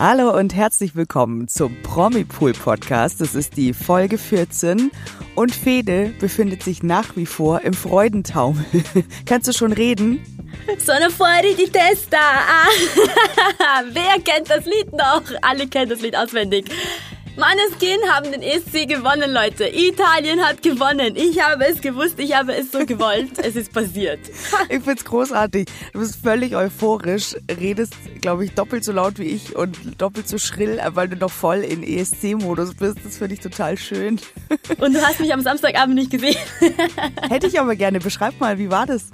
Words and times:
Hallo 0.00 0.30
und 0.30 0.54
herzlich 0.54 0.94
willkommen 0.94 1.48
zum 1.48 1.74
Promi-Pool 1.82 2.52
Podcast. 2.52 3.20
Das 3.20 3.34
ist 3.34 3.56
die 3.56 3.72
Folge 3.72 4.16
14 4.16 4.92
und 5.34 5.52
Fede 5.52 6.14
befindet 6.20 6.62
sich 6.62 6.84
nach 6.84 7.16
wie 7.16 7.26
vor 7.26 7.62
im 7.62 7.74
Freudentaumel. 7.74 8.64
Kannst 9.26 9.48
du 9.48 9.52
schon 9.52 9.72
reden? 9.72 10.24
Sono 10.78 11.10
fuori 11.10 11.52
di 11.56 11.68
testa. 11.68 12.16
Ah. 12.16 12.68
Wer 13.92 14.22
kennt 14.22 14.48
das 14.48 14.66
Lied 14.66 14.92
noch? 14.92 15.22
Alle 15.42 15.66
kennen 15.66 15.90
das 15.90 16.00
Lied 16.00 16.16
auswendig. 16.16 16.66
Maneskin 17.38 18.00
haben 18.10 18.32
den 18.32 18.42
ESC 18.42 18.88
gewonnen, 18.88 19.32
Leute. 19.32 19.68
Italien 19.68 20.44
hat 20.44 20.60
gewonnen. 20.60 21.14
Ich 21.14 21.40
habe 21.40 21.66
es 21.66 21.80
gewusst, 21.80 22.18
ich 22.18 22.34
habe 22.36 22.52
es 22.52 22.72
so 22.72 22.84
gewollt. 22.84 23.38
es 23.38 23.54
ist 23.54 23.72
passiert. 23.72 24.18
Ich 24.68 24.82
find's 24.82 25.04
großartig. 25.04 25.68
Du 25.92 26.00
bist 26.00 26.16
völlig 26.20 26.56
euphorisch, 26.56 27.36
redest, 27.48 27.94
glaube 28.20 28.44
ich, 28.44 28.54
doppelt 28.54 28.82
so 28.82 28.90
laut 28.90 29.20
wie 29.20 29.26
ich 29.26 29.54
und 29.54 29.78
doppelt 30.00 30.28
so 30.28 30.36
schrill, 30.36 30.80
weil 30.94 31.08
du 31.08 31.16
noch 31.16 31.30
voll 31.30 31.58
in 31.58 31.84
ESC-Modus 31.84 32.74
bist. 32.74 32.98
Das 33.04 33.18
finde 33.18 33.34
ich 33.34 33.40
total 33.40 33.78
schön. 33.78 34.18
Und 34.80 34.94
du 34.94 35.00
hast 35.00 35.20
mich 35.20 35.32
am 35.32 35.40
Samstagabend 35.40 35.94
nicht 35.94 36.10
gesehen. 36.10 36.36
Hätte 37.30 37.46
ich 37.46 37.60
aber 37.60 37.76
gerne. 37.76 38.00
Beschreib 38.00 38.40
mal, 38.40 38.58
wie 38.58 38.70
war 38.70 38.86
das? 38.86 39.04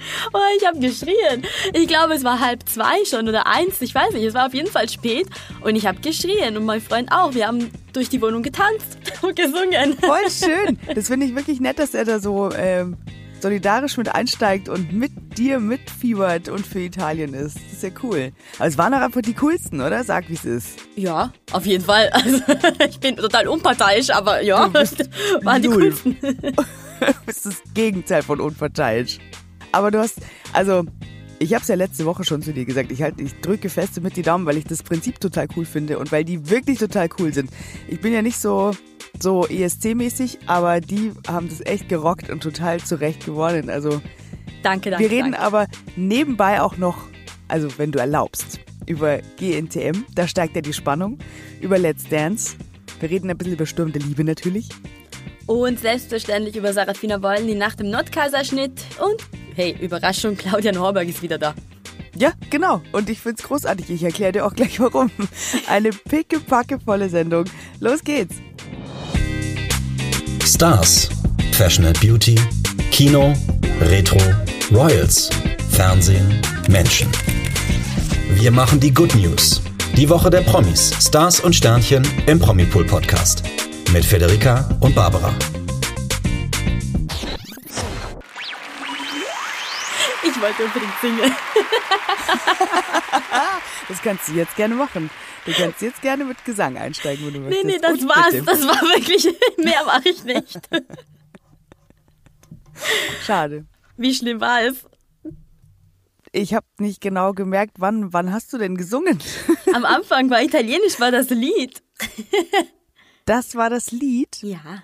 Oh, 0.32 0.38
ich 0.58 0.66
habe 0.66 0.78
geschrien. 0.78 1.44
Ich 1.72 1.88
glaube, 1.88 2.14
es 2.14 2.24
war 2.24 2.40
halb 2.40 2.68
zwei 2.68 3.04
schon 3.08 3.28
oder 3.28 3.46
eins. 3.46 3.80
Ich 3.80 3.94
weiß 3.94 4.12
nicht. 4.12 4.24
Es 4.24 4.34
war 4.34 4.46
auf 4.46 4.54
jeden 4.54 4.70
Fall 4.70 4.88
spät 4.88 5.26
und 5.60 5.76
ich 5.76 5.86
habe 5.86 6.00
geschrien 6.00 6.56
und 6.56 6.64
mein 6.64 6.80
Freund 6.80 7.10
auch. 7.12 7.34
Wir 7.34 7.46
haben 7.46 7.70
durch 7.92 8.08
die 8.08 8.20
Wohnung 8.22 8.42
getanzt 8.42 8.98
und 9.22 9.36
gesungen. 9.36 9.96
Voll 10.00 10.30
schön. 10.30 10.78
Das 10.94 11.08
finde 11.08 11.26
ich 11.26 11.34
wirklich 11.34 11.60
nett, 11.60 11.78
dass 11.78 11.94
er 11.94 12.04
da 12.04 12.20
so 12.20 12.50
ähm, 12.52 12.96
solidarisch 13.40 13.96
mit 13.96 14.14
einsteigt 14.14 14.68
und 14.68 14.92
mit 14.92 15.12
dir 15.38 15.58
mitfiebert 15.60 16.48
und 16.48 16.66
für 16.66 16.80
Italien 16.80 17.32
ist. 17.34 17.56
Das 17.56 17.72
ist 17.72 17.82
ja 17.82 17.90
cool. 18.02 18.32
Aber 18.58 18.68
es 18.68 18.76
waren 18.76 18.92
auch 18.94 19.00
einfach 19.00 19.22
die 19.22 19.34
coolsten, 19.34 19.80
oder? 19.80 20.04
Sag, 20.04 20.28
wie 20.28 20.34
es 20.34 20.44
ist. 20.44 20.78
Ja, 20.96 21.32
auf 21.52 21.64
jeden 21.66 21.84
Fall. 21.84 22.08
Also, 22.12 22.42
ich 22.88 23.00
bin 23.00 23.16
total 23.16 23.48
unparteiisch, 23.48 24.10
aber 24.10 24.42
ja, 24.42 24.72
waren 25.42 25.62
die 25.62 25.68
coolsten. 25.68 26.16
du 26.20 27.14
bist 27.26 27.46
das 27.46 27.62
Gegenteil 27.74 28.22
von 28.22 28.40
unparteiisch. 28.40 29.18
Aber 29.72 29.90
du 29.90 29.98
hast, 29.98 30.20
also 30.52 30.84
ich 31.38 31.54
habe 31.54 31.62
es 31.62 31.68
ja 31.68 31.74
letzte 31.74 32.04
Woche 32.04 32.24
schon 32.24 32.42
zu 32.42 32.52
dir 32.52 32.64
gesagt. 32.64 32.92
Ich, 32.92 33.02
halt, 33.02 33.20
ich 33.20 33.40
drücke 33.40 33.68
feste 33.68 34.00
mit 34.00 34.16
die 34.16 34.22
Daumen, 34.22 34.46
weil 34.46 34.56
ich 34.56 34.64
das 34.64 34.82
Prinzip 34.82 35.20
total 35.20 35.48
cool 35.56 35.64
finde 35.64 35.98
und 35.98 36.12
weil 36.12 36.24
die 36.24 36.50
wirklich 36.50 36.78
total 36.78 37.08
cool 37.18 37.32
sind. 37.32 37.50
Ich 37.88 38.00
bin 38.00 38.12
ja 38.12 38.22
nicht 38.22 38.38
so 38.38 38.72
so 39.18 39.46
ESC-mäßig, 39.46 40.38
aber 40.46 40.80
die 40.80 41.12
haben 41.26 41.48
das 41.48 41.60
echt 41.60 41.88
gerockt 41.88 42.30
und 42.30 42.42
total 42.42 42.80
zurecht 42.80 43.26
gewonnen. 43.26 43.68
Also 43.68 44.00
danke, 44.62 44.90
danke. 44.90 44.98
Wir 44.98 45.10
reden 45.10 45.32
danke. 45.32 45.40
aber 45.40 45.66
nebenbei 45.96 46.60
auch 46.60 46.76
noch, 46.76 47.08
also 47.48 47.68
wenn 47.78 47.92
du 47.92 47.98
erlaubst, 47.98 48.60
über 48.86 49.18
GNTM. 49.38 50.04
Da 50.14 50.26
steigt 50.26 50.56
ja 50.56 50.62
die 50.62 50.72
Spannung. 50.72 51.18
Über 51.60 51.78
Let's 51.78 52.08
Dance. 52.08 52.56
Wir 52.98 53.10
reden 53.10 53.30
ein 53.30 53.38
bisschen 53.38 53.54
über 53.54 53.66
Sturm 53.66 53.92
der 53.92 54.02
Liebe 54.02 54.24
natürlich. 54.24 54.68
Und 55.46 55.80
selbstverständlich 55.80 56.56
über 56.56 56.72
Sarafina 56.72 57.22
Wollen, 57.22 57.46
die 57.46 57.54
Nacht 57.54 57.80
im 57.80 57.90
Nordkaiserschnitt 57.90 58.72
und 59.00 59.39
Hey, 59.54 59.76
Überraschung, 59.80 60.36
Claudia 60.36 60.72
Norberg 60.72 61.08
ist 61.08 61.22
wieder 61.22 61.38
da. 61.38 61.54
Ja, 62.16 62.32
genau. 62.50 62.82
Und 62.92 63.08
ich 63.08 63.20
find's 63.20 63.42
großartig. 63.42 63.90
Ich 63.90 64.02
erkläre 64.02 64.32
dir 64.32 64.46
auch 64.46 64.54
gleich 64.54 64.80
warum. 64.80 65.10
Eine 65.68 65.90
pickepackevolle 65.90 67.08
Sendung. 67.08 67.44
Los 67.78 68.02
geht's. 68.02 68.36
Stars, 70.44 71.08
Fashion 71.52 71.86
and 71.86 72.00
Beauty, 72.00 72.34
Kino, 72.90 73.32
Retro, 73.80 74.18
Royals, 74.72 75.30
Fernsehen, 75.70 76.40
Menschen. 76.68 77.08
Wir 78.34 78.50
machen 78.50 78.80
die 78.80 78.92
Good 78.92 79.14
News. 79.14 79.62
Die 79.96 80.08
Woche 80.08 80.30
der 80.30 80.40
Promis, 80.42 80.92
Stars 81.00 81.40
und 81.40 81.54
Sternchen 81.54 82.06
im 82.26 82.38
Promipool 82.38 82.84
Podcast. 82.84 83.42
Mit 83.92 84.04
Federica 84.04 84.68
und 84.80 84.94
Barbara. 84.94 85.34
Ich 90.30 90.40
wollte 90.40 90.64
unbedingt 90.64 90.92
singen. 91.00 91.20
das 93.88 94.02
kannst 94.02 94.28
du 94.28 94.32
jetzt 94.32 94.56
gerne 94.56 94.74
machen. 94.74 95.10
Du 95.44 95.52
kannst 95.52 95.80
jetzt 95.82 96.00
gerne 96.02 96.24
mit 96.24 96.44
Gesang 96.44 96.76
einsteigen, 96.76 97.26
wenn 97.26 97.34
du 97.34 97.40
möchtest. 97.40 97.64
Nee, 97.64 97.72
nee, 97.72 97.78
das 97.80 98.00
Und 98.00 98.08
war's. 98.08 98.44
Das 98.44 98.66
war 98.66 98.80
wirklich, 98.82 99.24
mehr 99.56 99.84
mache 99.84 100.08
ich 100.08 100.22
nicht. 100.24 100.60
Schade. 103.26 103.66
Wie 103.96 104.14
schlimm 104.14 104.40
war 104.40 104.62
es? 104.62 104.84
Ich 106.32 106.54
habe 106.54 106.66
nicht 106.78 107.00
genau 107.00 107.32
gemerkt, 107.32 107.76
wann, 107.78 108.12
wann 108.12 108.32
hast 108.32 108.52
du 108.52 108.58
denn 108.58 108.76
gesungen? 108.76 109.18
Am 109.74 109.84
Anfang 109.84 110.30
war 110.30 110.42
Italienisch, 110.42 111.00
war 111.00 111.10
das 111.10 111.30
Lied. 111.30 111.82
Das 113.24 113.56
war 113.56 113.68
das 113.68 113.90
Lied? 113.90 114.38
Ja. 114.42 114.82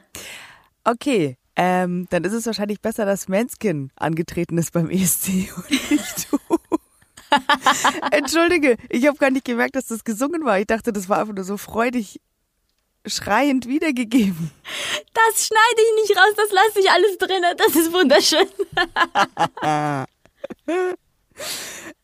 Okay, 0.82 1.36
ähm, 1.56 2.06
dann 2.10 2.24
ist 2.24 2.32
es 2.32 2.46
wahrscheinlich 2.46 2.80
besser, 2.80 3.06
dass 3.06 3.28
Manskin 3.28 3.90
angetreten 3.96 4.58
ist 4.58 4.72
beim 4.72 4.90
ESC 4.90 5.52
und 5.56 5.70
nicht 5.90 6.28
du. 6.30 6.38
Entschuldige, 8.10 8.76
ich 8.88 9.06
habe 9.06 9.16
gar 9.16 9.30
nicht 9.30 9.44
gemerkt, 9.44 9.74
dass 9.76 9.86
das 9.86 10.04
gesungen 10.04 10.44
war. 10.44 10.58
Ich 10.60 10.66
dachte, 10.66 10.92
das 10.92 11.08
war 11.08 11.18
einfach 11.18 11.34
nur 11.34 11.44
so 11.44 11.56
freudig 11.56 12.20
schreiend 13.06 13.66
wiedergegeben. 13.66 14.50
Das 15.14 15.46
schneide 15.46 15.80
ich 15.80 16.08
nicht 16.08 16.18
raus, 16.18 16.34
das 16.36 16.50
lasse 16.50 16.80
ich 16.80 16.90
alles 16.90 17.18
drin. 17.18 17.42
Das 17.56 17.76
ist 17.76 17.92
wunderschön. 17.92 18.46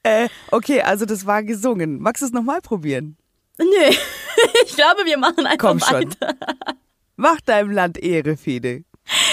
äh, 0.03 0.29
okay, 0.51 0.83
also 0.83 1.05
das 1.05 1.27
war 1.27 1.43
gesungen. 1.43 2.01
Magst 2.01 2.23
du 2.23 2.27
es 2.27 2.33
nochmal 2.33 2.61
probieren? 2.61 3.17
Nö, 3.59 3.67
ich 4.65 4.75
glaube, 4.77 5.05
wir 5.05 5.19
machen 5.19 5.47
einfach 5.47 5.69
Komm 5.69 5.81
schon. 5.81 5.93
weiter. 5.93 6.35
Mach 7.17 7.41
deinem 7.43 7.71
Land 7.71 7.99
Ehre, 7.99 8.37
Fede. 8.37 8.85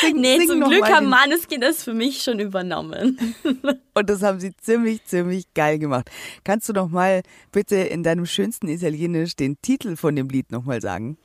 Sing, 0.01 0.19
nee, 0.19 0.38
sing 0.38 0.47
zum 0.47 0.63
Glück 0.63 0.85
haben 0.90 1.07
Maneskin 1.07 1.62
das 1.62 1.84
für 1.84 1.94
mich 1.94 2.22
schon 2.23 2.40
übernommen. 2.40 3.35
Und 3.94 4.09
das 4.09 4.23
haben 4.23 4.40
sie 4.40 4.56
ziemlich, 4.56 5.03
ziemlich 5.06 5.53
geil 5.53 5.79
gemacht. 5.79 6.09
Kannst 6.44 6.69
du 6.69 6.73
noch 6.73 6.90
mal 6.90 7.22
bitte 7.51 7.75
in 7.75 8.03
deinem 8.03 8.25
schönsten 8.25 8.68
Italienisch 8.68 9.35
den 9.35 9.62
Titel 9.62 9.95
von 9.95 10.16
dem 10.16 10.29
Lied 10.29 10.51
noch 10.51 10.63
mal 10.63 10.81
sagen? 10.81 11.18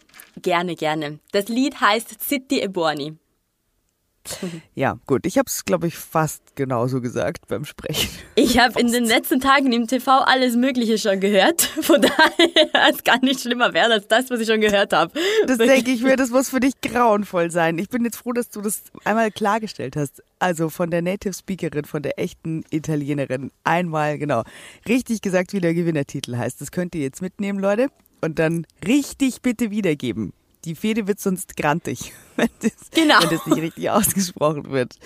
Gerne, 0.43 0.75
gerne. 0.75 1.19
Das 1.32 1.48
Lied 1.48 1.81
heißt 1.81 2.20
Zitti 2.20 2.60
e 2.60 2.69
Buoni. 2.69 3.16
Ja, 4.74 4.98
gut. 5.06 5.26
Ich 5.26 5.38
habe 5.38 5.46
es, 5.48 5.64
glaube 5.64 5.86
ich, 5.86 5.96
fast 5.96 6.56
genauso 6.56 7.00
gesagt 7.00 7.46
beim 7.48 7.64
Sprechen. 7.64 8.08
Ich 8.36 8.58
habe 8.58 8.80
in 8.80 8.90
den 8.90 9.04
letzten 9.04 9.40
Tagen 9.40 9.72
im 9.72 9.86
TV 9.86 10.10
alles 10.20 10.56
Mögliche 10.56 10.98
schon 10.98 11.20
gehört. 11.20 11.62
Von 11.62 12.02
daher 12.02 12.90
es 12.90 13.04
gar 13.04 13.22
nicht 13.22 13.40
schlimmer 13.40 13.72
werden 13.74 13.92
als 13.92 14.08
das, 14.08 14.30
was 14.30 14.40
ich 14.40 14.48
schon 14.48 14.60
gehört 14.60 14.92
habe. 14.92 15.12
Das 15.46 15.58
denke 15.58 15.90
ich 15.90 16.02
mir, 16.02 16.16
das 16.16 16.30
muss 16.30 16.48
für 16.48 16.60
dich 16.60 16.80
grauenvoll 16.80 17.50
sein. 17.50 17.78
Ich 17.78 17.88
bin 17.88 18.04
jetzt 18.04 18.16
froh, 18.16 18.32
dass 18.32 18.48
du 18.50 18.60
das 18.60 18.82
einmal 19.04 19.30
klargestellt 19.30 19.96
hast. 19.96 20.22
Also 20.38 20.70
von 20.70 20.90
der 20.90 21.02
Native 21.02 21.34
Speakerin, 21.34 21.84
von 21.84 22.02
der 22.02 22.18
echten 22.18 22.64
Italienerin. 22.70 23.50
Einmal, 23.62 24.18
genau. 24.18 24.42
Richtig 24.88 25.20
gesagt, 25.22 25.52
wie 25.52 25.60
der 25.60 25.74
Gewinnertitel 25.74 26.36
heißt. 26.36 26.60
Das 26.60 26.70
könnt 26.70 26.94
ihr 26.94 27.02
jetzt 27.02 27.22
mitnehmen, 27.22 27.58
Leute. 27.58 27.88
Und 28.20 28.38
dann 28.38 28.66
richtig 28.84 29.42
bitte 29.42 29.70
wiedergeben 29.70 30.32
die 30.64 30.75
Fede 30.75 31.06
wird 31.06 31.20
sonst 31.20 31.56
grantig, 31.56 32.12
wenn 32.36 32.48
das, 32.60 32.72
genau. 32.91 33.20
wenn 33.20 33.30
das 33.30 33.47
nicht 33.47 33.62
richtig 33.62 33.91
ausgesprochen 33.91 34.70
wird. 34.70 34.97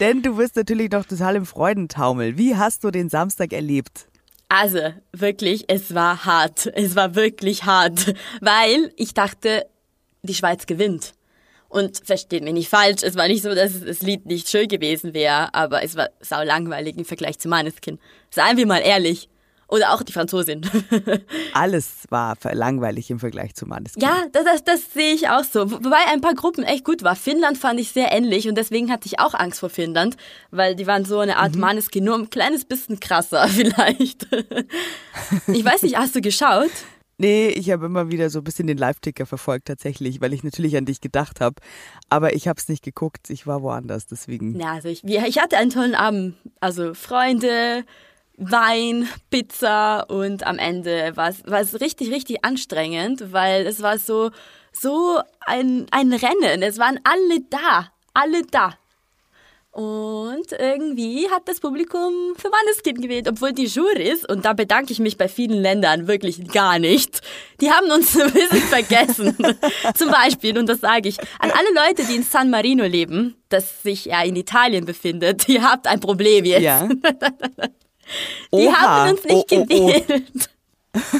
Denn 0.00 0.22
du 0.22 0.36
bist 0.36 0.56
natürlich 0.56 0.90
noch 0.90 1.04
total 1.04 1.36
im 1.36 1.46
Freudentaumel. 1.46 2.38
Wie 2.38 2.56
hast 2.56 2.84
du 2.84 2.90
den 2.90 3.08
Samstag 3.08 3.52
erlebt? 3.52 4.06
Also, 4.48 4.92
wirklich, 5.12 5.64
es 5.68 5.94
war 5.94 6.24
hart. 6.26 6.66
Es 6.74 6.94
war 6.94 7.14
wirklich 7.14 7.64
hart, 7.64 8.14
weil 8.40 8.92
ich 8.96 9.14
dachte, 9.14 9.66
die 10.22 10.34
Schweiz 10.34 10.66
gewinnt. 10.66 11.14
Und 11.68 12.02
versteht 12.04 12.44
mich 12.44 12.52
nicht 12.52 12.68
falsch, 12.68 13.02
es 13.02 13.16
war 13.16 13.28
nicht 13.28 13.42
so, 13.42 13.54
dass 13.54 13.80
das 13.80 14.02
Lied 14.02 14.26
nicht 14.26 14.50
schön 14.50 14.68
gewesen 14.68 15.14
wäre, 15.14 15.54
aber 15.54 15.82
es 15.82 15.96
war 15.96 16.10
sau 16.20 16.42
langweilig 16.42 16.98
im 16.98 17.06
Vergleich 17.06 17.38
zu 17.38 17.48
Maneskin. 17.48 17.98
Seien 18.28 18.58
wir 18.58 18.66
mal 18.66 18.80
ehrlich. 18.80 19.30
Oder 19.72 19.94
auch 19.94 20.02
die 20.02 20.12
Franzosin. 20.12 20.68
Alles 21.54 22.04
war 22.10 22.36
langweilig 22.52 23.10
im 23.10 23.18
Vergleich 23.18 23.54
zu 23.54 23.64
Maneskin. 23.64 24.02
Ja, 24.02 24.26
das, 24.30 24.44
das, 24.44 24.64
das 24.64 24.92
sehe 24.92 25.14
ich 25.14 25.30
auch 25.30 25.44
so. 25.44 25.70
Wobei 25.70 25.96
ein 26.12 26.20
paar 26.20 26.34
Gruppen 26.34 26.62
echt 26.62 26.84
gut 26.84 27.02
war. 27.02 27.16
Finnland 27.16 27.56
fand 27.56 27.80
ich 27.80 27.90
sehr 27.90 28.12
ähnlich 28.12 28.46
und 28.46 28.56
deswegen 28.56 28.92
hatte 28.92 29.06
ich 29.06 29.18
auch 29.18 29.32
Angst 29.32 29.60
vor 29.60 29.70
Finnland, 29.70 30.18
weil 30.50 30.76
die 30.76 30.86
waren 30.86 31.06
so 31.06 31.20
eine 31.20 31.38
Art 31.38 31.54
mhm. 31.54 31.62
Maneskin, 31.62 32.04
nur 32.04 32.16
ein 32.16 32.28
kleines 32.28 32.66
bisschen 32.66 33.00
krasser 33.00 33.48
vielleicht. 33.48 34.26
ich 35.46 35.64
weiß 35.64 35.84
nicht, 35.84 35.96
hast 35.96 36.14
du 36.14 36.20
geschaut? 36.20 36.70
Nee, 37.16 37.48
ich 37.48 37.70
habe 37.70 37.86
immer 37.86 38.10
wieder 38.10 38.28
so 38.28 38.40
ein 38.40 38.44
bisschen 38.44 38.66
den 38.66 38.76
Live-Ticker 38.76 39.24
verfolgt 39.24 39.68
tatsächlich, 39.68 40.20
weil 40.20 40.34
ich 40.34 40.44
natürlich 40.44 40.76
an 40.76 40.84
dich 40.84 41.00
gedacht 41.00 41.40
habe. 41.40 41.56
Aber 42.10 42.34
ich 42.34 42.46
habe 42.46 42.58
es 42.58 42.68
nicht 42.68 42.84
geguckt, 42.84 43.30
ich 43.30 43.46
war 43.46 43.62
woanders, 43.62 44.06
deswegen. 44.06 44.60
Ja, 44.60 44.72
also 44.72 44.88
ich, 44.88 45.02
ich 45.02 45.38
hatte 45.38 45.56
einen 45.56 45.70
tollen 45.70 45.94
Abend. 45.94 46.34
Also 46.60 46.92
Freunde, 46.92 47.84
Wein, 48.50 49.08
Pizza 49.30 50.04
und 50.08 50.46
am 50.46 50.58
Ende 50.58 51.16
war 51.16 51.28
es 51.28 51.80
richtig, 51.80 52.10
richtig 52.10 52.44
anstrengend, 52.44 53.32
weil 53.32 53.66
es 53.66 53.82
war 53.82 53.98
so, 53.98 54.30
so 54.72 55.20
ein, 55.40 55.86
ein 55.90 56.12
Rennen. 56.12 56.62
Es 56.62 56.78
waren 56.78 56.98
alle 57.04 57.40
da, 57.50 57.92
alle 58.14 58.42
da. 58.42 58.74
Und 59.72 60.52
irgendwie 60.58 61.30
hat 61.30 61.48
das 61.48 61.58
Publikum 61.58 62.34
für 62.36 62.50
Manneskind 62.50 63.00
gewählt, 63.00 63.26
obwohl 63.26 63.54
die 63.54 63.64
Jurys, 63.64 64.22
und 64.26 64.44
da 64.44 64.52
bedanke 64.52 64.92
ich 64.92 64.98
mich 64.98 65.16
bei 65.16 65.28
vielen 65.28 65.62
Ländern 65.62 66.06
wirklich 66.06 66.46
gar 66.48 66.78
nicht, 66.78 67.22
die 67.58 67.70
haben 67.70 67.90
uns 67.90 68.14
ein 68.20 68.30
bisschen 68.32 68.60
vergessen. 68.60 69.34
Zum 69.94 70.10
Beispiel, 70.10 70.58
und 70.58 70.68
das 70.68 70.80
sage 70.80 71.08
ich, 71.08 71.18
an 71.38 71.50
alle 71.50 71.72
Leute, 71.86 72.04
die 72.04 72.16
in 72.16 72.22
San 72.22 72.50
Marino 72.50 72.84
leben, 72.84 73.34
das 73.48 73.82
sich 73.82 74.04
ja 74.04 74.22
in 74.22 74.36
Italien 74.36 74.84
befindet, 74.84 75.48
ihr 75.48 75.62
habt 75.62 75.86
ein 75.86 76.00
Problem 76.00 76.44
jetzt. 76.44 76.60
Ja. 76.60 76.86
Die 78.52 78.66
Oha. 78.66 78.76
haben 78.80 79.10
uns 79.12 79.24
nicht 79.24 79.52
Oh, 79.52 79.56
oh, 79.58 79.60
oh. 79.60 79.66
gewählt. 79.66 80.50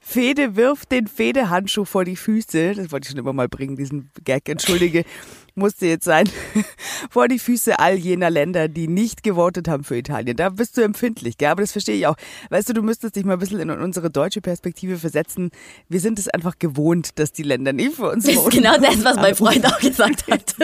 Fede 0.00 0.54
wirft 0.56 0.92
den 0.92 1.06
Fedehandschuh 1.08 1.84
vor 1.84 2.04
die 2.04 2.14
Füße. 2.16 2.74
Das 2.74 2.92
wollte 2.92 3.06
ich 3.06 3.10
schon 3.10 3.18
immer 3.18 3.32
mal 3.32 3.48
bringen, 3.48 3.76
diesen 3.76 4.10
Gag. 4.22 4.48
Entschuldige, 4.48 5.04
musste 5.54 5.86
jetzt 5.86 6.04
sein. 6.04 6.28
vor 7.10 7.26
die 7.26 7.38
Füße 7.38 7.78
all 7.78 7.96
jener 7.96 8.30
Länder, 8.30 8.68
die 8.68 8.86
nicht 8.86 9.22
gewotet 9.22 9.66
haben 9.66 9.82
für 9.84 9.96
Italien. 9.96 10.36
Da 10.36 10.50
bist 10.50 10.76
du 10.76 10.82
empfindlich, 10.82 11.38
gell? 11.38 11.48
Aber 11.48 11.62
das 11.62 11.72
verstehe 11.72 11.96
ich 11.96 12.06
auch. 12.06 12.16
Weißt 12.50 12.68
du, 12.68 12.74
du 12.74 12.82
müsstest 12.82 13.16
dich 13.16 13.24
mal 13.24 13.32
ein 13.32 13.38
bisschen 13.40 13.58
in 13.60 13.70
unsere 13.70 14.10
deutsche 14.10 14.40
Perspektive 14.40 14.98
versetzen. 14.98 15.50
Wir 15.88 16.00
sind 16.00 16.18
es 16.18 16.28
einfach 16.28 16.58
gewohnt, 16.58 17.18
dass 17.18 17.32
die 17.32 17.42
Länder 17.42 17.72
nicht 17.72 17.94
für 17.96 18.10
uns 18.10 18.24
Das 18.26 18.34
ist 18.34 18.40
voten. 18.42 18.56
genau 18.58 18.76
das, 18.78 19.02
was 19.04 19.16
mein 19.16 19.34
Freund 19.34 19.66
auch 19.66 19.80
gesagt 19.80 20.30
hat. 20.30 20.54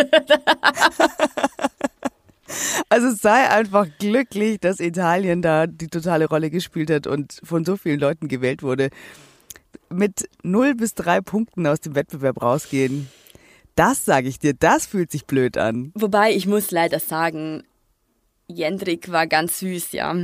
Also 2.89 3.11
sei 3.11 3.49
einfach 3.49 3.87
glücklich, 3.99 4.61
dass 4.61 4.81
Italien 4.81 5.43
da 5.43 5.67
die 5.67 5.89
totale 5.89 6.27
Rolle 6.27 6.51
gespielt 6.51 6.91
hat 6.91 7.07
und 7.07 7.41
von 7.43 7.65
so 7.65 7.77
vielen 7.77 8.01
Leuten 8.01 8.29
gewählt 8.29 8.63
wurde. 8.63 8.91
Mit 9.91 10.29
0 10.43 10.75
bis 10.75 10.95
3 10.95 11.21
Punkten 11.21 11.67
aus 11.67 11.81
dem 11.81 11.95
Wettbewerb 11.95 12.43
rausgehen. 12.43 13.09
Das 13.75 14.05
sage 14.05 14.29
ich 14.29 14.39
dir, 14.39 14.55
das 14.55 14.87
fühlt 14.87 15.11
sich 15.11 15.27
blöd 15.27 15.59
an. 15.59 15.91
Wobei, 15.95 16.33
ich 16.33 16.47
muss 16.47 16.71
leider 16.71 17.01
sagen, 17.01 17.65
Jendrik 18.47 19.11
war 19.11 19.27
ganz 19.27 19.59
süß, 19.59 19.93
ja. 19.93 20.15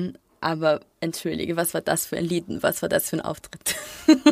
Aber 0.41 0.81
entschuldige, 1.01 1.57
was 1.57 1.75
war 1.75 1.81
das 1.81 2.07
für 2.07 2.17
ein 2.17 2.25
Lied 2.25 2.49
und 2.49 2.63
was 2.63 2.81
war 2.83 2.89
das 2.89 3.11
für 3.11 3.17
ein 3.17 3.21
Auftritt? 3.21 3.75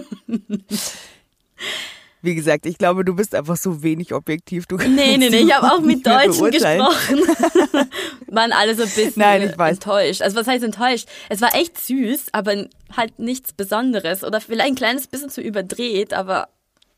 Wie 2.20 2.35
gesagt, 2.35 2.67
ich 2.67 2.79
glaube, 2.79 3.05
du 3.05 3.15
bist 3.15 3.35
einfach 3.35 3.56
so 3.56 3.82
wenig 3.82 4.12
objektiv. 4.12 4.67
Du 4.67 4.76
Nee, 4.76 5.17
nee, 5.17 5.31
nee, 5.31 5.41
ich 5.43 5.55
habe 5.55 5.73
auch 5.73 5.81
mit 5.81 6.05
Deutschen 6.05 6.50
gesprochen. 6.50 7.20
Waren 8.26 8.53
alle 8.53 8.75
so 8.75 8.82
ein 8.82 8.88
bisschen 8.88 9.12
Nein, 9.17 9.43
ich 9.49 9.56
weiß. 9.56 9.76
enttäuscht. 9.76 10.23
Also 10.23 10.37
was 10.37 10.47
heißt 10.47 10.65
enttäuscht? 10.65 11.09
Es 11.29 11.41
war 11.41 11.55
echt 11.55 11.79
süß, 11.79 12.26
aber 12.32 12.67
halt 12.97 13.19
nichts 13.19 13.53
Besonderes. 13.53 14.25
Oder 14.25 14.41
vielleicht 14.41 14.69
ein 14.70 14.75
kleines 14.75 15.06
bisschen 15.06 15.31
zu 15.31 15.41
überdreht, 15.41 16.12
aber 16.12 16.49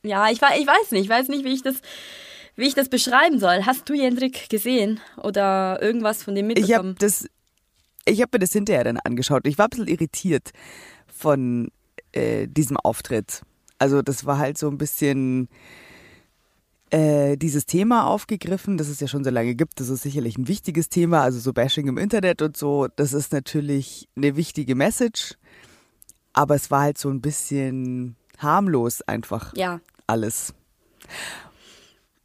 ja, 0.02 0.30
ich, 0.30 0.40
wei- 0.40 0.58
ich 0.58 0.66
weiß 0.66 0.92
nicht. 0.92 1.04
Ich 1.04 1.10
weiß 1.10 1.28
nicht, 1.28 1.44
wie 1.44 1.52
ich 1.52 1.62
das, 1.62 1.76
wie 2.56 2.66
ich 2.66 2.74
das 2.74 2.88
beschreiben 2.88 3.38
soll. 3.38 3.66
Hast 3.66 3.88
du 3.90 3.94
Jendrik 3.94 4.48
gesehen? 4.48 5.00
Oder 5.18 5.78
irgendwas 5.82 6.22
von 6.22 6.34
dem 6.34 6.48
Ich 6.50 6.56
habe 6.72 6.88
mitbekommen? 6.88 6.96
das, 6.98 7.26
ich 8.06 8.22
habe 8.22 8.30
mir 8.32 8.38
das 8.40 8.52
hinterher 8.52 8.84
dann 8.84 8.98
angeschaut. 9.04 9.46
Ich 9.46 9.58
war 9.58 9.66
ein 9.66 9.70
bisschen 9.70 9.88
irritiert 9.88 10.50
von 11.14 11.70
äh, 12.12 12.46
diesem 12.48 12.78
Auftritt. 12.78 13.42
Also 13.80 14.02
das 14.02 14.26
war 14.26 14.38
halt 14.38 14.58
so 14.58 14.68
ein 14.68 14.76
bisschen 14.76 15.48
äh, 16.90 17.36
dieses 17.38 17.64
Thema 17.64 18.06
aufgegriffen, 18.06 18.76
das 18.76 18.88
es 18.88 19.00
ja 19.00 19.08
schon 19.08 19.24
so 19.24 19.30
lange 19.30 19.54
gibt. 19.54 19.80
Das 19.80 19.88
ist 19.88 20.02
sicherlich 20.02 20.36
ein 20.36 20.48
wichtiges 20.48 20.90
Thema. 20.90 21.22
Also 21.22 21.40
so 21.40 21.54
Bashing 21.54 21.88
im 21.88 21.96
Internet 21.96 22.42
und 22.42 22.56
so, 22.56 22.88
das 22.94 23.14
ist 23.14 23.32
natürlich 23.32 24.06
eine 24.16 24.36
wichtige 24.36 24.74
Message. 24.74 25.34
Aber 26.34 26.54
es 26.56 26.70
war 26.70 26.82
halt 26.82 26.98
so 26.98 27.08
ein 27.08 27.22
bisschen 27.22 28.16
harmlos 28.38 29.00
einfach 29.02 29.56
ja, 29.56 29.80
alles. 30.06 30.52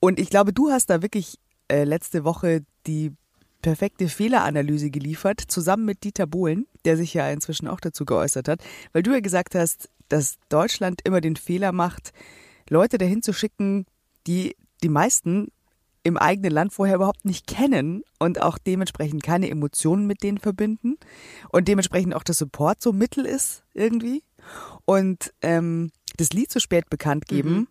Und 0.01 0.19
ich 0.19 0.29
glaube, 0.29 0.51
du 0.51 0.71
hast 0.71 0.89
da 0.89 1.01
wirklich 1.01 1.39
äh, 1.69 1.85
letzte 1.85 2.25
Woche 2.25 2.65
die 2.85 3.13
perfekte 3.61 4.09
Fehleranalyse 4.09 4.91
geliefert, 4.91 5.41
zusammen 5.47 5.85
mit 5.85 6.03
Dieter 6.03 6.27
Bohlen, 6.27 6.67
der 6.83 6.97
sich 6.97 7.13
ja 7.13 7.29
inzwischen 7.31 7.67
auch 7.67 7.79
dazu 7.79 8.05
geäußert 8.05 8.47
hat, 8.47 8.63
weil 8.93 9.01
du 9.01 9.11
ja 9.11 9.21
gesagt 9.21 9.55
hast, 9.55 9.89
dass 10.09 10.35
Deutschland 10.49 11.01
immer 11.03 11.21
den 11.21 11.35
Fehler 11.35 11.71
macht, 11.71 12.11
Leute 12.69 12.97
dahin 12.97 13.21
zu 13.21 13.33
schicken, 13.33 13.85
die 14.27 14.55
die 14.83 14.89
meisten 14.89 15.49
im 16.03 16.17
eigenen 16.17 16.51
Land 16.51 16.71
vorher 16.71 16.95
überhaupt 16.95 17.25
nicht 17.25 17.47
kennen 17.47 18.03
und 18.19 18.41
auch 18.41 18.59
dementsprechend 18.59 19.23
keine 19.23 19.49
Emotionen 19.49 20.05
mit 20.05 20.21
denen 20.21 20.37
verbinden 20.37 20.97
und 21.49 21.67
dementsprechend 21.67 22.15
auch 22.15 22.23
der 22.23 22.35
Support 22.35 22.81
so 22.81 22.93
mittel 22.93 23.25
ist 23.25 23.63
irgendwie. 23.73 24.23
Und 24.85 25.33
ähm, 25.41 25.91
das 26.17 26.29
Lied 26.29 26.51
so 26.51 26.59
spät 26.59 26.91
bekannt 26.91 27.25
geben, 27.25 27.67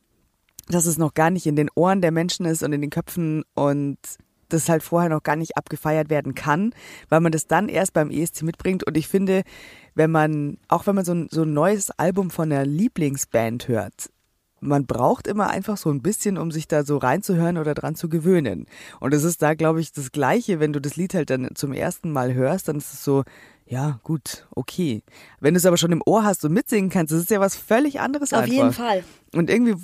dass 0.69 0.86
es 0.86 0.98
noch 0.98 1.14
gar 1.14 1.31
nicht 1.31 1.46
in 1.46 1.54
den 1.54 1.70
Ohren 1.76 2.00
der 2.00 2.10
Menschen 2.10 2.44
ist 2.44 2.64
und 2.64 2.72
in 2.72 2.81
den 2.81 2.90
Köpfen 2.90 3.44
und 3.54 3.98
das 4.49 4.69
halt 4.69 4.82
vorher 4.82 5.11
noch 5.11 5.23
gar 5.23 5.37
nicht 5.37 5.56
abgefeiert 5.56 6.11
werden 6.11 6.35
kann, 6.35 6.75
weil 7.08 7.20
man 7.20 7.32
das 7.32 7.46
dann 7.46 7.69
erst 7.69 7.93
beim 7.93 8.11
ESC 8.11 8.43
mitbringt. 8.43 8.85
Und 8.85 8.96
ich 8.96 9.08
finde, 9.08 9.43
wenn 9.94 10.11
man, 10.11 10.58
auch 10.69 10.87
wenn 10.87 10.94
man 10.94 11.05
so 11.05 11.12
ein, 11.12 11.29
so 11.31 11.43
ein 11.43 11.52
neues 11.52 11.91
Album 11.91 12.31
von 12.31 12.50
einer 12.50 12.64
Lieblingsband 12.64 13.69
hört, 13.69 14.11
man 14.61 14.87
braucht 14.87 15.26
immer 15.26 15.50
einfach 15.50 15.76
so 15.76 15.91
ein 15.91 16.00
bisschen, 16.02 16.38
um 16.38 16.50
sich 16.50 16.67
da 16.67 16.85
so 16.85 16.96
reinzuhören 16.96 17.58
oder 17.58 17.75
dran 17.75 17.94
zu 17.94 18.08
gewöhnen. 18.08 18.67
Und 18.99 19.12
es 19.12 19.23
ist 19.23 19.43
da, 19.43 19.55
glaube 19.55 19.81
ich, 19.81 19.93
das 19.93 20.11
Gleiche, 20.11 20.58
wenn 20.58 20.73
du 20.73 20.81
das 20.81 20.96
Lied 20.96 21.14
halt 21.14 21.31
dann 21.31 21.50
zum 21.55 21.73
ersten 21.73 22.11
Mal 22.11 22.32
hörst, 22.32 22.69
dann 22.69 22.76
ist 22.76 22.94
es 22.94 23.05
so, 23.05 23.25
ja, 23.67 24.00
gut, 24.02 24.46
okay. 24.55 25.02
Wenn 25.41 25.55
du 25.55 25.58
es 25.58 25.67
aber 25.67 25.76
schon 25.76 25.93
im 25.93 26.02
Ohr 26.05 26.25
hast 26.25 26.44
und 26.44 26.52
mitsingen 26.52 26.91
kannst, 26.91 27.12
das 27.12 27.20
ist 27.20 27.31
ja 27.31 27.41
was 27.41 27.56
völlig 27.56 28.00
anderes 28.00 28.32
auf 28.32 28.43
einfach. 28.43 28.55
jeden 28.55 28.73
Fall. 28.73 29.05
Und 29.32 29.49
irgendwie, 29.49 29.75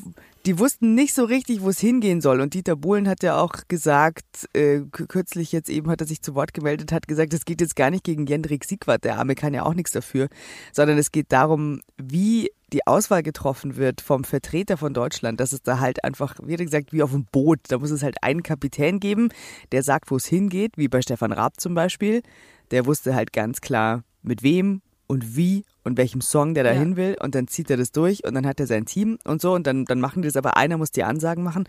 die 0.47 0.59
wussten 0.59 0.95
nicht 0.95 1.15
so 1.15 1.25
richtig, 1.25 1.61
wo 1.61 1.69
es 1.69 1.81
hingehen 1.81 2.21
soll. 2.21 2.41
Und 2.41 2.55
Dieter 2.55 2.77
Bohlen 2.77 3.09
hat 3.09 3.23
ja 3.23 3.39
auch 3.39 3.53
gesagt, 3.69 4.49
äh, 4.55 4.81
kürzlich 4.91 5.53
jetzt 5.53 5.69
eben 5.69 5.91
hat 5.91 6.01
er 6.01 6.07
sich 6.07 6.23
zu 6.23 6.35
Wort 6.35 6.55
gemeldet, 6.55 6.93
hat 6.93 7.09
gesagt, 7.09 7.35
es 7.35 7.45
geht 7.45 7.61
jetzt 7.61 7.77
gar 7.77 7.91
nicht 7.91 8.05
gegen 8.05 8.27
Jendrik 8.27 8.65
Siegwart, 8.65 9.05
der 9.05 9.19
Arme 9.19 9.35
kann 9.35 9.53
ja 9.53 9.65
auch 9.65 9.75
nichts 9.75 9.93
dafür, 9.93 10.29
sondern 10.73 10.97
es 10.99 11.13
geht 11.13 11.31
darum, 11.33 11.81
wie 11.99 12.51
die 12.73 12.87
Auswahl 12.87 13.23
getroffen 13.23 13.77
wird 13.77 14.01
vom 14.01 14.25
Vertreter 14.25 14.77
von 14.77 14.95
Deutschland. 14.95 15.41
Das 15.41 15.53
ist 15.53 15.67
da 15.67 15.81
halt 15.81 16.05
einfach, 16.05 16.37
wie 16.43 16.57
gesagt, 16.57 16.93
wie 16.93 17.03
auf 17.03 17.11
dem 17.11 17.25
Boot. 17.25 17.59
Da 17.69 17.79
muss 17.79 17.91
es 17.91 18.03
halt 18.03 18.23
einen 18.23 18.43
Kapitän 18.43 19.01
geben, 19.01 19.31
der 19.73 19.83
sagt, 19.83 20.11
wo 20.11 20.17
es 20.17 20.27
hingeht, 20.27 20.77
wie 20.77 20.89
bei 20.89 21.03
Stefan 21.03 21.33
Raab 21.33 21.61
zum 21.61 21.75
Beispiel. 21.75 22.23
Der 22.71 22.87
wusste 22.87 23.15
halt 23.15 23.33
ganz 23.33 23.61
klar, 23.61 24.05
mit 24.23 24.43
wem 24.43 24.83
und 25.11 25.37
wie 25.37 25.65
und 25.83 25.99
welchem 25.99 26.21
Song 26.21 26.55
der 26.55 26.63
da 26.63 26.73
Ja. 26.73 26.97
will 26.97 27.17
und 27.21 27.35
dann 27.35 27.49
zieht 27.49 27.69
er 27.69 27.77
das 27.77 27.91
durch 27.91 28.25
und 28.25 28.33
dann 28.35 28.47
hat 28.47 28.61
er 28.61 28.69
sein 28.69 28.87
Team 28.87 29.19
und 29.25 29.43
so 29.43 29.53
und 29.53 29.67
dann, 29.67 29.85
dann 29.85 30.01
machen 30.01 30.23
die 30.23 30.29
das, 30.29 30.37
aber 30.37 30.57
einer 30.57 30.79
muss 30.79 30.93
die 30.93 31.03
Ansagen 31.03 31.43
machen 31.43 31.69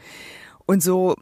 und 0.67 0.83
so 0.83 1.15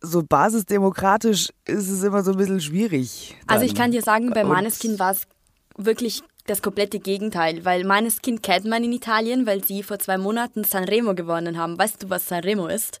so 0.00 0.22
basisdemokratisch 0.22 1.50
ist 1.66 1.90
es 1.90 2.02
immer 2.02 2.22
so 2.22 2.32
ein 2.32 2.36
bisschen 2.36 2.60
schwierig. 2.60 3.36
Also 3.46 3.60
dann. 3.60 3.66
ich 3.68 3.74
kann 3.74 3.90
dir 3.90 4.02
sagen, 4.02 4.30
bei 4.30 4.44
Maneskin 4.44 4.98
war 4.98 5.12
es 5.12 5.22
wirklich 5.76 6.22
das 6.46 6.60
komplette 6.60 7.00
Gegenteil, 7.00 7.64
weil 7.64 7.84
Maneskin 7.84 8.42
kennt 8.42 8.66
man 8.66 8.84
in 8.84 8.92
Italien, 8.92 9.46
weil 9.46 9.64
sie 9.64 9.82
vor 9.82 9.98
zwei 9.98 10.18
Monaten 10.18 10.64
Sanremo 10.64 11.14
gewonnen 11.14 11.56
haben. 11.56 11.78
Weißt 11.78 12.02
du, 12.02 12.10
was 12.10 12.28
Sanremo 12.28 12.66
ist? 12.66 13.00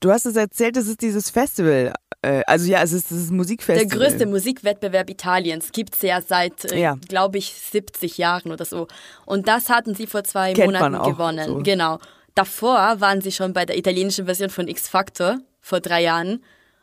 Du 0.00 0.10
hast 0.12 0.26
es 0.26 0.36
erzählt, 0.36 0.76
es 0.76 0.86
ist 0.86 1.02
dieses 1.02 1.30
Festival. 1.30 1.92
Äh, 2.22 2.42
also 2.46 2.70
ja, 2.70 2.82
es 2.82 2.92
ist 2.92 3.10
dieses 3.10 3.28
Der 3.28 3.36
Musikfestival. 3.36 3.98
größte 3.98 4.26
Musikwettbewerb 4.26 5.10
Italiens 5.10 5.72
gibt 5.72 5.94
es 5.94 6.02
ja 6.02 6.20
seit, 6.22 6.70
äh, 6.72 6.80
Ja. 6.80 6.96
glaube 7.08 7.38
ich, 7.38 7.52
70 7.54 8.16
Jahren 8.18 8.52
oder 8.52 8.64
so. 8.64 8.86
Und 9.26 9.48
das 9.48 9.68
hatten 9.68 9.94
sie 9.94 10.06
vor 10.06 10.24
zwei 10.24 10.52
Kennt 10.52 10.72
man 10.72 10.92
Monaten 10.92 10.94
auch 11.04 11.10
gewonnen. 11.12 11.46
so. 11.46 11.56
Genau. 11.62 11.98
Davor 12.34 13.00
waren 13.00 13.20
sie 13.20 13.32
schon 13.32 13.52
bei 13.52 13.64
der 13.64 13.76
italienischen 13.76 14.26
Version 14.26 14.50
von 14.50 14.68
X 14.68 14.88
Factor 14.88 15.38
vor 15.60 15.80
drei 15.80 16.02
Jahren. 16.02 16.42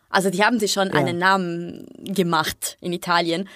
Also 0.10 0.29
die 0.29 0.43
haben 0.43 0.60
sich 0.60 0.74
schon 0.74 0.88
Ja. 0.89 0.93
einen 0.95 1.17
Namen 1.17 1.88
gemacht 2.03 2.77
in 2.81 2.91
Italien. 2.93 3.48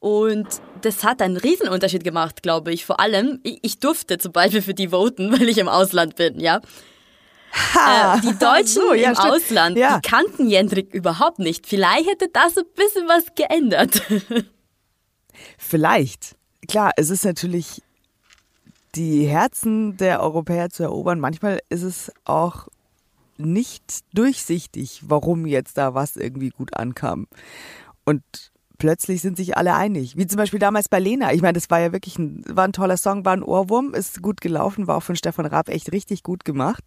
Und 0.00 0.46
das 0.82 1.02
hat 1.02 1.20
einen 1.22 1.36
Riesenunterschied 1.36 2.04
gemacht, 2.04 2.42
glaube 2.44 2.72
ich. 2.72 2.84
Vor 2.84 3.00
allem, 3.00 3.40
ich 3.42 3.80
durfte 3.80 4.18
zum 4.18 4.30
Beispiel 4.30 4.62
für 4.62 4.74
die 4.74 4.88
voten, 4.92 5.32
weil 5.40 5.48
ich 5.48 5.58
im 5.58 5.68
Ausland 5.68 6.14
bin, 6.14 6.38
ja. 6.38 6.60
Äh, 7.52 8.20
die 8.20 8.38
Deutschen 8.38 8.66
So, 8.82 8.94
ja, 8.94 9.10
im 9.10 9.14
stimmt. 9.16 9.32
Ausland, 9.32 9.76
Ja. 9.78 9.98
die 9.98 10.08
kannten 10.08 10.48
Jendrik 10.48 10.92
überhaupt 10.94 11.38
nicht. 11.38 11.66
Vielleicht 11.66 12.08
hätte 12.08 12.28
das 12.32 12.56
ein 12.58 12.64
bisschen 12.74 13.06
was 13.08 13.24
geändert. 13.34 14.02
Vielleicht. 15.58 16.36
Klar, 16.68 16.92
es 16.96 17.10
ist 17.10 17.24
natürlich 17.24 17.82
die 18.94 19.26
Herzen 19.26 19.96
der 19.96 20.20
Europäer 20.22 20.70
zu 20.70 20.82
erobern. 20.82 21.20
Manchmal 21.20 21.60
ist 21.68 21.82
es 21.82 22.12
auch 22.24 22.68
nicht 23.36 24.00
durchsichtig, 24.12 25.02
warum 25.06 25.46
jetzt 25.46 25.78
da 25.78 25.94
was 25.94 26.16
irgendwie 26.16 26.50
gut 26.50 26.74
ankam. 26.74 27.26
Und 28.04 28.22
plötzlich 28.78 29.20
sind 29.20 29.36
sich 29.36 29.56
alle 29.56 29.74
einig. 29.74 30.16
Wie 30.16 30.26
zum 30.26 30.38
Beispiel 30.38 30.58
damals 30.58 30.88
bei 30.88 30.98
Lena. 30.98 31.32
Ich 31.32 31.42
meine, 31.42 31.54
das 31.54 31.70
war 31.70 31.80
ja 31.80 31.92
wirklich 31.92 32.18
ein, 32.18 32.42
war 32.48 32.64
ein 32.64 32.72
toller 32.72 32.96
Song, 32.96 33.24
war 33.24 33.32
ein 33.32 33.42
Ohrwurm, 33.42 33.94
ist 33.94 34.22
gut 34.22 34.40
gelaufen, 34.40 34.86
war 34.86 34.96
auch 34.96 35.02
von 35.02 35.16
Stefan 35.16 35.46
Raab 35.46 35.68
echt 35.68 35.92
richtig 35.92 36.22
gut 36.22 36.44
gemacht. 36.44 36.84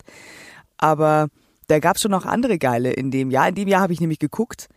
Aber 0.77 1.27
da 1.67 1.79
gab 1.79 1.95
es 1.95 2.01
schon 2.01 2.12
noch 2.12 2.25
andere 2.25 2.57
geile 2.57 2.91
in 2.91 3.12
dem 3.12 3.31
Jahr. 3.31 3.50
In 3.50 3.55
dem 3.55 3.67
Jahr 3.67 3.81
habe 3.81 3.93
ich 3.93 4.01
nämlich 4.01 4.19
geguckt 4.19 4.67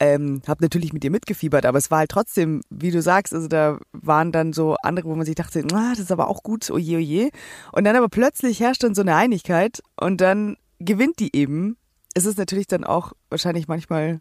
ähm, 0.00 0.42
habe 0.48 0.62
natürlich 0.64 0.92
mit 0.92 1.04
dir 1.04 1.10
mitgefiebert, 1.12 1.64
aber 1.64 1.78
es 1.78 1.88
war 1.88 1.98
halt 1.98 2.10
trotzdem, 2.10 2.62
wie 2.68 2.90
du 2.90 3.00
sagst, 3.00 3.32
also 3.32 3.46
da 3.46 3.78
waren 3.92 4.32
dann 4.32 4.52
so 4.52 4.74
andere, 4.82 5.08
wo 5.08 5.14
man 5.14 5.24
sich 5.24 5.36
dachte, 5.36 5.64
ah, 5.72 5.90
das 5.90 6.00
ist 6.00 6.12
aber 6.12 6.26
auch 6.26 6.42
gut, 6.42 6.68
oje, 6.68 6.96
oje. 6.96 7.30
Und 7.70 7.84
dann 7.84 7.94
aber 7.94 8.08
plötzlich 8.08 8.58
herrscht 8.58 8.82
dann 8.82 8.96
so 8.96 9.02
eine 9.02 9.14
Einigkeit 9.14 9.80
und 9.98 10.20
dann 10.20 10.56
gewinnt 10.80 11.20
die 11.20 11.34
eben 11.34 11.76
es 12.14 12.24
ist 12.24 12.38
natürlich 12.38 12.68
dann 12.68 12.84
auch 12.84 13.12
wahrscheinlich 13.28 13.68
manchmal, 13.68 14.20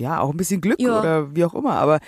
ja, 0.00 0.20
auch 0.20 0.30
ein 0.30 0.36
bisschen 0.36 0.60
Glück 0.60 0.80
Ja. 0.80 0.98
oder 0.98 1.34
wie 1.34 1.44
auch 1.44 1.54
immer, 1.54 1.74
aber 1.74 2.00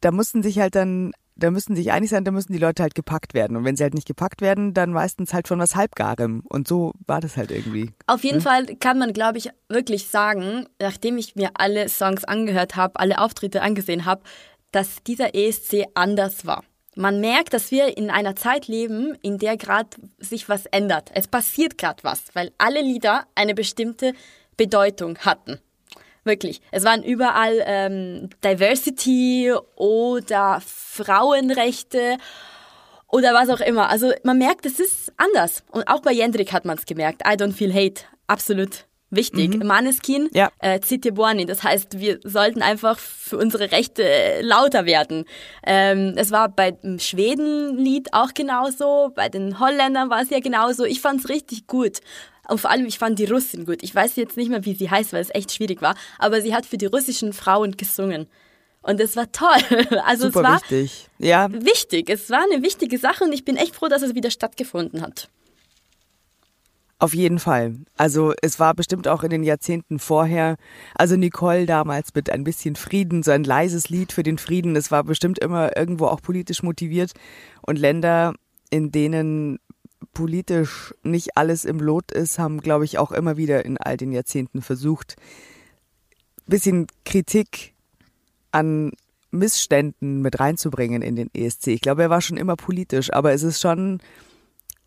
da 0.00 0.10
mussten 0.10 0.42
sich 0.42 0.58
halt 0.58 0.74
dann, 0.74 1.12
da 1.34 1.50
müssten 1.50 1.74
sich 1.74 1.90
einig 1.90 2.10
sein, 2.10 2.24
da 2.24 2.30
müssen 2.30 2.52
die 2.52 2.58
Leute 2.58 2.82
halt 2.82 2.94
gepackt 2.94 3.32
werden. 3.32 3.56
Und 3.56 3.64
wenn 3.64 3.74
sie 3.76 3.82
halt 3.82 3.94
nicht 3.94 4.06
gepackt 4.06 4.42
werden, 4.42 4.74
dann 4.74 4.92
meistens 4.92 5.32
halt 5.32 5.48
von 5.48 5.58
was 5.58 5.74
Halbgarem. 5.74 6.42
Und 6.48 6.68
so 6.68 6.92
war 7.06 7.20
das 7.20 7.36
halt 7.36 7.50
irgendwie. 7.50 7.90
Auf 8.06 8.22
jeden 8.22 8.40
Fall 8.42 8.66
kann 8.76 8.98
man, 8.98 9.12
glaube 9.14 9.38
ich, 9.38 9.50
wirklich 9.68 10.08
sagen, 10.08 10.66
nachdem 10.80 11.16
ich 11.16 11.36
mir 11.36 11.50
alle 11.54 11.88
Songs 11.88 12.24
angehört 12.24 12.76
habe, 12.76 13.00
alle 13.00 13.18
Auftritte 13.18 13.62
angesehen 13.62 14.04
habe, 14.04 14.22
dass 14.72 15.02
dieser 15.04 15.34
ESC 15.34 15.86
anders 15.94 16.44
war. 16.44 16.62
Man 16.96 17.20
merkt, 17.20 17.54
dass 17.54 17.70
wir 17.70 17.96
in 17.96 18.10
einer 18.10 18.36
Zeit 18.36 18.68
leben, 18.68 19.16
in 19.22 19.38
der 19.38 19.56
gerade 19.56 19.88
sich 20.18 20.48
was 20.48 20.66
ändert. 20.66 21.10
Es 21.14 21.26
passiert 21.26 21.78
gerade 21.78 22.04
was, 22.04 22.22
weil 22.34 22.52
alle 22.58 22.82
Lieder 22.82 23.26
eine 23.34 23.54
bestimmte 23.54 24.12
Bedeutung 24.56 25.18
hatten. 25.18 25.58
Wirklich. 26.24 26.60
Es 26.70 26.84
waren 26.84 27.02
überall 27.02 27.62
ähm, 27.66 28.30
Diversity 28.42 29.52
oder 29.76 30.60
Frauenrechte 30.64 32.16
oder 33.08 33.34
was 33.34 33.48
auch 33.50 33.60
immer. 33.60 33.88
Also 33.90 34.12
man 34.24 34.38
merkt, 34.38 34.66
es 34.66 34.80
ist 34.80 35.12
anders. 35.16 35.62
Und 35.70 35.86
auch 35.86 36.00
bei 36.00 36.12
Jendrik 36.12 36.52
hat 36.52 36.64
man 36.64 36.78
es 36.78 36.86
gemerkt. 36.86 37.22
I 37.26 37.32
don't 37.36 37.52
feel 37.52 37.72
hate. 37.72 38.02
Absolut 38.26 38.86
wichtig. 39.10 39.62
Maneskin, 39.62 40.28
Ja. 40.32 40.50
äh, 40.58 40.80
Buoni. 41.12 41.46
Das 41.46 41.62
heißt, 41.62 41.98
wir 42.00 42.18
sollten 42.24 42.62
einfach 42.62 42.98
für 42.98 43.36
unsere 43.38 43.70
Rechte 43.70 44.02
äh, 44.02 44.40
lauter 44.40 44.86
werden. 44.86 45.24
Ähm, 45.64 46.14
es 46.16 46.30
war 46.30 46.48
bei 46.48 46.72
dem 46.72 46.98
Schweden-Lied 46.98 48.12
auch 48.12 48.34
genauso. 48.34 49.12
Bei 49.14 49.28
den 49.28 49.60
Holländern 49.60 50.10
war 50.10 50.22
es 50.22 50.30
ja 50.30 50.40
genauso. 50.40 50.84
Ich 50.84 51.00
fand 51.00 51.20
es 51.20 51.28
richtig 51.28 51.66
gut. 51.66 52.00
Und 52.48 52.60
vor 52.60 52.70
allem, 52.70 52.86
ich 52.86 52.98
fand 52.98 53.18
die 53.18 53.24
Russin 53.24 53.64
gut. 53.66 53.82
Ich 53.82 53.94
weiß 53.94 54.16
jetzt 54.16 54.36
nicht 54.36 54.50
mehr, 54.50 54.64
wie 54.64 54.74
sie 54.74 54.90
heißt, 54.90 55.12
weil 55.12 55.22
es 55.22 55.34
echt 55.34 55.52
schwierig 55.52 55.82
war. 55.82 55.94
Aber 56.18 56.40
sie 56.40 56.54
hat 56.54 56.66
für 56.66 56.78
die 56.78 56.86
russischen 56.86 57.32
Frauen 57.32 57.76
gesungen. 57.76 58.26
Und 58.82 59.00
es 59.00 59.16
war 59.16 59.30
toll. 59.32 59.48
Also 60.04 60.26
Super 60.26 60.40
es 60.40 60.44
war 60.44 60.60
wichtig. 60.60 61.08
Ja, 61.18 61.50
wichtig. 61.50 62.10
Es 62.10 62.28
war 62.30 62.44
eine 62.50 62.62
wichtige 62.62 62.98
Sache 62.98 63.24
und 63.24 63.32
ich 63.32 63.44
bin 63.44 63.56
echt 63.56 63.74
froh, 63.74 63.88
dass 63.88 64.02
es 64.02 64.14
wieder 64.14 64.30
stattgefunden 64.30 65.00
hat. 65.00 65.28
Auf 66.98 67.12
jeden 67.12 67.38
Fall. 67.38 67.76
Also 67.96 68.32
es 68.40 68.60
war 68.60 68.72
bestimmt 68.74 69.08
auch 69.08 69.24
in 69.24 69.30
den 69.30 69.42
Jahrzehnten 69.42 69.98
vorher, 69.98 70.56
also 70.94 71.16
Nicole 71.16 71.66
damals 71.66 72.14
mit 72.14 72.30
ein 72.30 72.44
bisschen 72.44 72.76
Frieden, 72.76 73.22
so 73.22 73.30
ein 73.30 73.44
leises 73.44 73.88
Lied 73.88 74.12
für 74.12 74.22
den 74.22 74.38
Frieden, 74.38 74.76
es 74.76 74.90
war 74.90 75.02
bestimmt 75.04 75.38
immer 75.40 75.76
irgendwo 75.76 76.06
auch 76.06 76.22
politisch 76.22 76.62
motiviert 76.62 77.12
und 77.66 77.78
Länder, 77.78 78.32
in 78.70 78.92
denen 78.92 79.58
politisch 80.14 80.94
nicht 81.02 81.36
alles 81.36 81.64
im 81.64 81.80
Lot 81.80 82.12
ist, 82.12 82.38
haben, 82.38 82.60
glaube 82.60 82.84
ich, 82.84 82.98
auch 82.98 83.12
immer 83.12 83.36
wieder 83.36 83.64
in 83.64 83.76
all 83.76 83.96
den 83.96 84.12
Jahrzehnten 84.12 84.62
versucht, 84.62 85.16
bisschen 86.46 86.86
Kritik 87.04 87.74
an 88.52 88.92
Missständen 89.30 90.22
mit 90.22 90.38
reinzubringen 90.38 91.02
in 91.02 91.16
den 91.16 91.30
ESC. 91.34 91.68
Ich 91.68 91.80
glaube, 91.80 92.02
er 92.02 92.10
war 92.10 92.20
schon 92.20 92.36
immer 92.36 92.56
politisch, 92.56 93.12
aber 93.12 93.32
es 93.32 93.42
ist 93.42 93.60
schon 93.60 94.00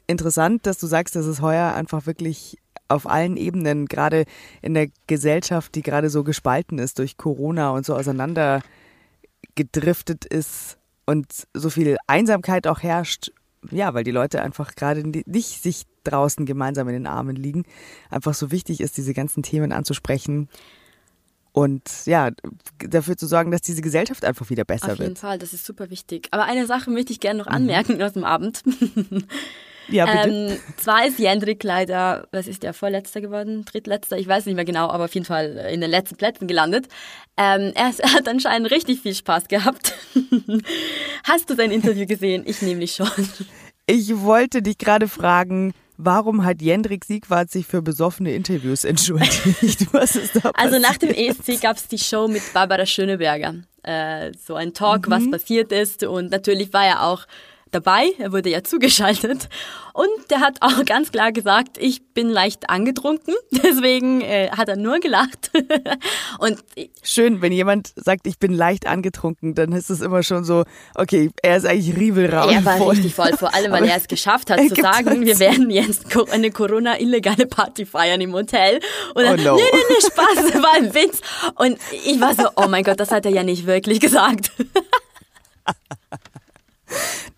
interessant, 0.07 0.65
dass 0.65 0.79
du 0.79 0.87
sagst, 0.87 1.15
dass 1.15 1.25
es 1.25 1.41
heuer 1.41 1.73
einfach 1.73 2.05
wirklich 2.05 2.57
auf 2.87 3.09
allen 3.09 3.35
Ebenen, 3.35 3.87
gerade 3.87 4.23
in 4.61 4.73
der 4.73 4.87
Gesellschaft, 5.07 5.75
die 5.75 5.81
gerade 5.81 6.09
so 6.09 6.23
gespalten 6.23 6.79
ist 6.79 6.99
durch 6.99 7.17
Corona 7.17 7.71
und 7.71 7.85
so 7.85 7.95
auseinander 7.95 8.61
gedriftet 9.55 10.23
ist 10.25 10.77
und 11.05 11.47
so 11.53 11.69
viel 11.69 11.97
Einsamkeit 12.07 12.67
auch 12.67 12.81
herrscht, 12.81 13.31
ja, 13.71 13.93
weil 13.93 14.03
die 14.03 14.11
Leute 14.11 14.41
einfach 14.41 14.75
gerade 14.75 15.07
ni- 15.07 15.23
nicht 15.25 15.61
sich 15.61 15.83
draußen 16.03 16.45
gemeinsam 16.45 16.87
in 16.87 16.93
den 16.93 17.07
Armen 17.07 17.35
liegen, 17.35 17.63
einfach 18.09 18.33
so 18.33 18.51
wichtig 18.51 18.81
ist, 18.81 18.97
diese 18.97 19.13
ganzen 19.13 19.43
Themen 19.43 19.71
anzusprechen 19.71 20.47
und 21.51 21.81
ja, 22.05 22.29
dafür 22.77 23.17
zu 23.17 23.25
sorgen, 23.25 23.49
dass 23.51 23.61
diese 23.61 23.81
Gesellschaft 23.81 24.23
einfach 24.25 24.49
wieder 24.49 24.63
besser 24.63 24.91
Auf 24.93 24.99
jeden 24.99 25.09
wird. 25.09 25.19
Fall, 25.19 25.39
das 25.39 25.53
ist 25.53 25.65
super 25.65 25.89
wichtig. 25.89 26.27
Aber 26.31 26.43
eine 26.45 26.67
Sache 26.67 26.91
möchte 26.91 27.11
ich 27.11 27.19
gerne 27.19 27.39
noch 27.39 27.47
anmerken 27.47 28.01
aus 28.03 28.13
dem 28.13 28.23
Abend. 28.23 28.63
Ja, 29.89 30.05
bitte. 30.05 30.29
ähm, 30.29 30.57
zwar 30.77 31.05
ist 31.05 31.19
Jendrik 31.19 31.63
leider, 31.63 32.27
was 32.31 32.47
ist 32.47 32.63
der, 32.63 32.73
vorletzter 32.73 33.21
geworden, 33.21 33.65
drittletzter, 33.65 34.17
ich 34.17 34.27
weiß 34.27 34.45
nicht 34.45 34.55
mehr 34.55 34.65
genau, 34.65 34.89
aber 34.89 35.05
auf 35.05 35.13
jeden 35.13 35.25
Fall 35.25 35.69
in 35.71 35.81
den 35.81 35.89
letzten 35.89 36.17
Plätzen 36.17 36.47
gelandet. 36.47 36.87
Ähm, 37.37 37.71
er, 37.75 37.91
er 37.97 38.13
hat 38.13 38.27
anscheinend 38.27 38.71
richtig 38.71 39.01
viel 39.01 39.15
Spaß 39.15 39.47
gehabt. 39.47 39.93
Hast 41.23 41.49
du 41.49 41.55
sein 41.55 41.71
Interview 41.71 42.05
gesehen? 42.05 42.43
Ich 42.45 42.61
nämlich 42.61 42.93
schon. 42.93 43.09
Ich 43.85 44.19
wollte 44.19 44.61
dich 44.61 44.77
gerade 44.77 45.07
fragen, 45.07 45.73
warum 45.97 46.43
hat 46.43 46.61
Jendrik 46.61 47.05
Siegwart 47.05 47.49
sich 47.49 47.65
für 47.65 47.81
besoffene 47.81 48.33
Interviews 48.33 48.83
entschuldigt? 48.83 49.87
Was 49.93 50.15
ist 50.15 50.35
da 50.35 50.51
Also 50.53 50.79
nach 50.79 50.97
dem 50.97 51.09
passiert? 51.09 51.39
ESC 51.47 51.61
gab 51.61 51.77
es 51.77 51.87
die 51.87 51.97
Show 51.97 52.27
mit 52.27 52.41
Barbara 52.53 52.85
Schöneberger. 52.85 53.55
Äh, 53.83 54.31
so 54.33 54.55
ein 54.55 54.73
Talk, 54.73 55.09
was 55.09 55.29
passiert 55.31 55.71
ist. 55.71 56.03
Und 56.03 56.31
natürlich 56.31 56.73
war 56.73 56.85
er 56.85 57.03
auch 57.03 57.25
dabei. 57.71 58.11
Er 58.19 58.31
wurde 58.31 58.49
ja 58.49 58.63
zugeschaltet. 58.63 59.49
Und 59.93 60.09
der 60.29 60.41
hat 60.41 60.57
auch 60.61 60.85
ganz 60.85 61.11
klar 61.11 61.31
gesagt, 61.31 61.77
ich 61.79 62.13
bin 62.13 62.29
leicht 62.29 62.69
angetrunken. 62.69 63.33
Deswegen 63.51 64.21
äh, 64.21 64.51
hat 64.51 64.69
er 64.69 64.75
nur 64.75 64.99
gelacht. 64.99 65.49
Und 66.39 66.59
Schön, 67.01 67.41
wenn 67.41 67.51
jemand 67.51 67.93
sagt, 67.95 68.27
ich 68.27 68.37
bin 68.37 68.53
leicht 68.53 68.85
angetrunken, 68.85 69.55
dann 69.55 69.71
ist 69.71 69.89
es 69.89 70.01
immer 70.01 70.21
schon 70.21 70.43
so, 70.43 70.65
okay, 70.93 71.31
er 71.41 71.57
ist 71.57 71.65
eigentlich 71.65 71.97
riebelraum. 71.97 72.49
er 72.51 72.63
war 72.63 72.77
voll. 72.77 72.89
richtig 72.89 73.15
voll, 73.15 73.35
vor 73.37 73.53
allem, 73.55 73.71
weil 73.71 73.81
Aber 73.83 73.91
er 73.91 73.97
es 73.97 74.07
geschafft 74.07 74.51
hat 74.51 74.59
zu 74.59 74.75
sagen, 74.75 75.09
halt 75.09 75.21
wir 75.25 75.39
werden 75.39 75.71
jetzt 75.71 76.05
eine 76.31 76.51
Corona-illegale 76.51 77.47
Party 77.47 77.85
feiern 77.87 78.21
im 78.21 78.33
Hotel. 78.33 78.79
Und 79.15 79.23
dann, 79.23 79.39
Oh 79.39 79.43
no. 79.43 79.55
nee, 79.55 79.61
nee, 79.73 79.79
nee, 79.89 80.01
Spaß, 80.01 80.61
war 80.61 80.73
ein 80.75 80.93
Witz. 80.93 81.21
Und 81.55 81.79
ich 82.05 82.19
war 82.21 82.35
so, 82.35 82.49
oh 82.55 82.67
mein 82.67 82.83
Gott, 82.83 82.99
das 82.99 83.11
hat 83.11 83.25
er 83.25 83.31
ja 83.31 83.43
nicht 83.43 83.65
wirklich 83.65 83.99
gesagt. 83.99 84.51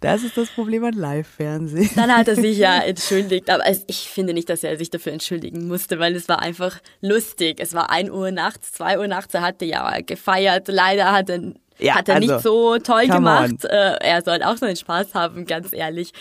Das 0.02 0.24
ist 0.24 0.38
das 0.38 0.50
Problem 0.50 0.84
an 0.86 0.94
Live-Fernsehen. 0.94 1.90
Dann 1.96 2.16
hat 2.16 2.28
er 2.30 2.36
sich 2.36 2.58
ja 2.58 2.80
entschuldigt, 2.84 3.50
aber 3.50 3.64
ich 3.88 4.10
finde 4.10 4.34
nicht, 4.34 4.50
dass 4.50 4.64
er 4.64 4.78
sich 4.78 4.90
dafür 4.90 5.12
entschuldigen 5.12 5.68
musste, 5.68 6.00
weil 6.00 6.16
es 6.16 6.30
war 6.30 6.42
einfach 6.42 6.80
lustig. 7.02 7.60
Es 7.60 7.74
war 7.74 7.90
1 7.90 8.10
Uhr 8.10 8.32
nachts, 8.32 8.72
2 8.74 9.00
Uhr 9.00 9.08
nachts, 9.08 9.34
er 9.34 9.42
hatte 9.42 9.66
ja 9.66 10.00
gefeiert. 10.02 10.70
Leider 10.70 11.12
hat 11.12 11.30
er, 11.30 11.54
Ja, 11.80 11.96
hat 11.96 12.08
er 12.08 12.16
also, 12.16 12.34
nicht 12.34 12.44
so 12.44 12.78
toll 12.78 13.08
gemacht. 13.08 13.66
Äh, 13.66 13.98
er 14.00 14.22
soll 14.22 14.42
auch 14.44 14.58
seinen 14.58 14.78
Spaß 14.78 15.14
haben, 15.16 15.46
ganz 15.46 15.74
ehrlich. 15.74 16.14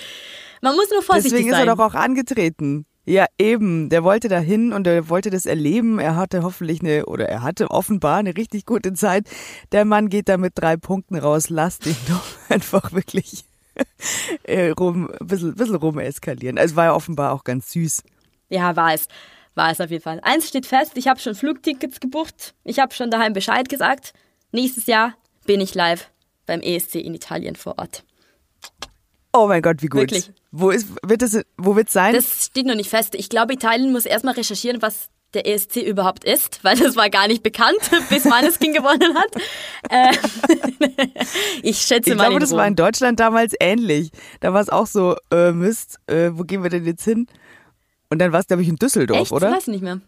Man 0.60 0.74
muss 0.74 0.90
nur 0.90 1.02
vorsichtig 1.02 1.32
Deswegen 1.32 1.50
ist 1.50 1.56
sein. 1.56 1.68
er 1.68 1.76
doch 1.76 1.84
auch 1.84 1.94
angetreten. 1.94 2.84
Ja, 3.08 3.24
eben. 3.38 3.88
Der 3.88 4.04
wollte 4.04 4.28
dahin 4.28 4.72
und 4.74 4.86
er 4.86 5.08
wollte 5.08 5.30
das 5.30 5.46
erleben. 5.46 5.98
Er 5.98 6.16
hatte 6.16 6.42
hoffentlich 6.42 6.82
eine, 6.82 7.06
oder 7.06 7.26
er 7.26 7.42
hatte 7.42 7.70
offenbar 7.70 8.18
eine 8.18 8.36
richtig 8.36 8.66
gute 8.66 8.92
Zeit. 8.92 9.26
Der 9.72 9.86
Mann 9.86 10.10
geht 10.10 10.28
da 10.28 10.36
mit 10.36 10.52
drei 10.56 10.76
Punkten 10.76 11.16
raus. 11.16 11.48
Lass 11.48 11.78
den 11.78 11.96
doch 12.08 12.24
einfach 12.50 12.92
wirklich 12.92 13.44
rum, 14.78 15.10
ein 15.20 15.26
bisschen, 15.26 15.54
bisschen 15.54 15.76
rum 15.76 15.98
eskalieren. 15.98 16.58
Also 16.58 16.76
war 16.76 16.86
ja 16.86 16.94
offenbar 16.94 17.32
auch 17.32 17.44
ganz 17.44 17.72
süß. 17.72 18.02
Ja, 18.48 18.76
war 18.76 18.94
es. 18.94 19.08
War 19.54 19.70
es 19.70 19.80
auf 19.80 19.90
jeden 19.90 20.02
Fall. 20.02 20.20
Eins 20.22 20.48
steht 20.48 20.66
fest, 20.66 20.92
ich 20.94 21.08
habe 21.08 21.18
schon 21.20 21.34
Flugtickets 21.34 22.00
gebucht. 22.00 22.54
Ich 22.64 22.78
habe 22.78 22.94
schon 22.94 23.10
daheim 23.10 23.32
Bescheid 23.32 23.68
gesagt. 23.68 24.12
Nächstes 24.52 24.86
Jahr 24.86 25.14
bin 25.46 25.60
ich 25.60 25.74
live 25.74 26.10
beim 26.46 26.60
ESC 26.60 26.96
in 26.96 27.14
Italien 27.14 27.56
vor 27.56 27.78
Ort. 27.78 28.04
Oh 29.32 29.46
mein 29.46 29.62
Gott, 29.62 29.82
wie 29.82 29.88
gut. 29.88 30.00
Wirklich. 30.00 30.32
Wo 30.50 30.70
ist, 30.70 30.88
wird 31.02 31.22
es, 31.22 31.44
wo 31.56 31.76
wird's 31.76 31.92
sein? 31.92 32.14
Das 32.14 32.46
steht 32.46 32.66
noch 32.66 32.74
nicht 32.74 32.88
fest. 32.88 33.14
Ich 33.14 33.28
glaube, 33.28 33.52
Italien 33.52 33.92
muss 33.92 34.06
erstmal 34.06 34.34
recherchieren, 34.34 34.80
was 34.80 35.10
der 35.34 35.46
ESC 35.46 35.76
überhaupt 35.76 36.24
ist, 36.24 36.60
weil 36.64 36.76
das 36.76 36.96
war 36.96 37.10
gar 37.10 37.28
nicht 37.28 37.42
bekannt, 37.42 37.78
bis 38.08 38.24
Maneskin 38.24 38.72
gewonnen 38.72 39.16
hat. 39.16 39.34
Äh, 39.90 40.12
ich 41.62 41.78
schätze 41.78 42.10
ich 42.10 42.16
mal 42.16 42.24
glaube, 42.24 42.34
in 42.34 42.40
das 42.40 42.50
Rom. 42.50 42.58
war 42.58 42.66
in 42.66 42.76
Deutschland 42.76 43.20
damals 43.20 43.54
ähnlich. 43.60 44.10
Da 44.40 44.52
war 44.52 44.60
es 44.60 44.68
auch 44.68 44.86
so, 44.86 45.16
äh, 45.30 45.52
Mist, 45.52 45.98
äh, 46.06 46.30
wo 46.32 46.42
gehen 46.42 46.62
wir 46.62 46.70
denn 46.70 46.84
jetzt 46.84 47.04
hin? 47.04 47.26
Und 48.10 48.20
dann 48.20 48.32
war 48.32 48.40
es, 48.40 48.46
glaube 48.46 48.62
ich, 48.62 48.68
in 48.68 48.76
Düsseldorf, 48.76 49.20
Echt? 49.20 49.32
oder? 49.32 49.50
Ich 49.50 49.56
weiß 49.56 49.66
nicht 49.68 49.82
mehr. 49.82 50.00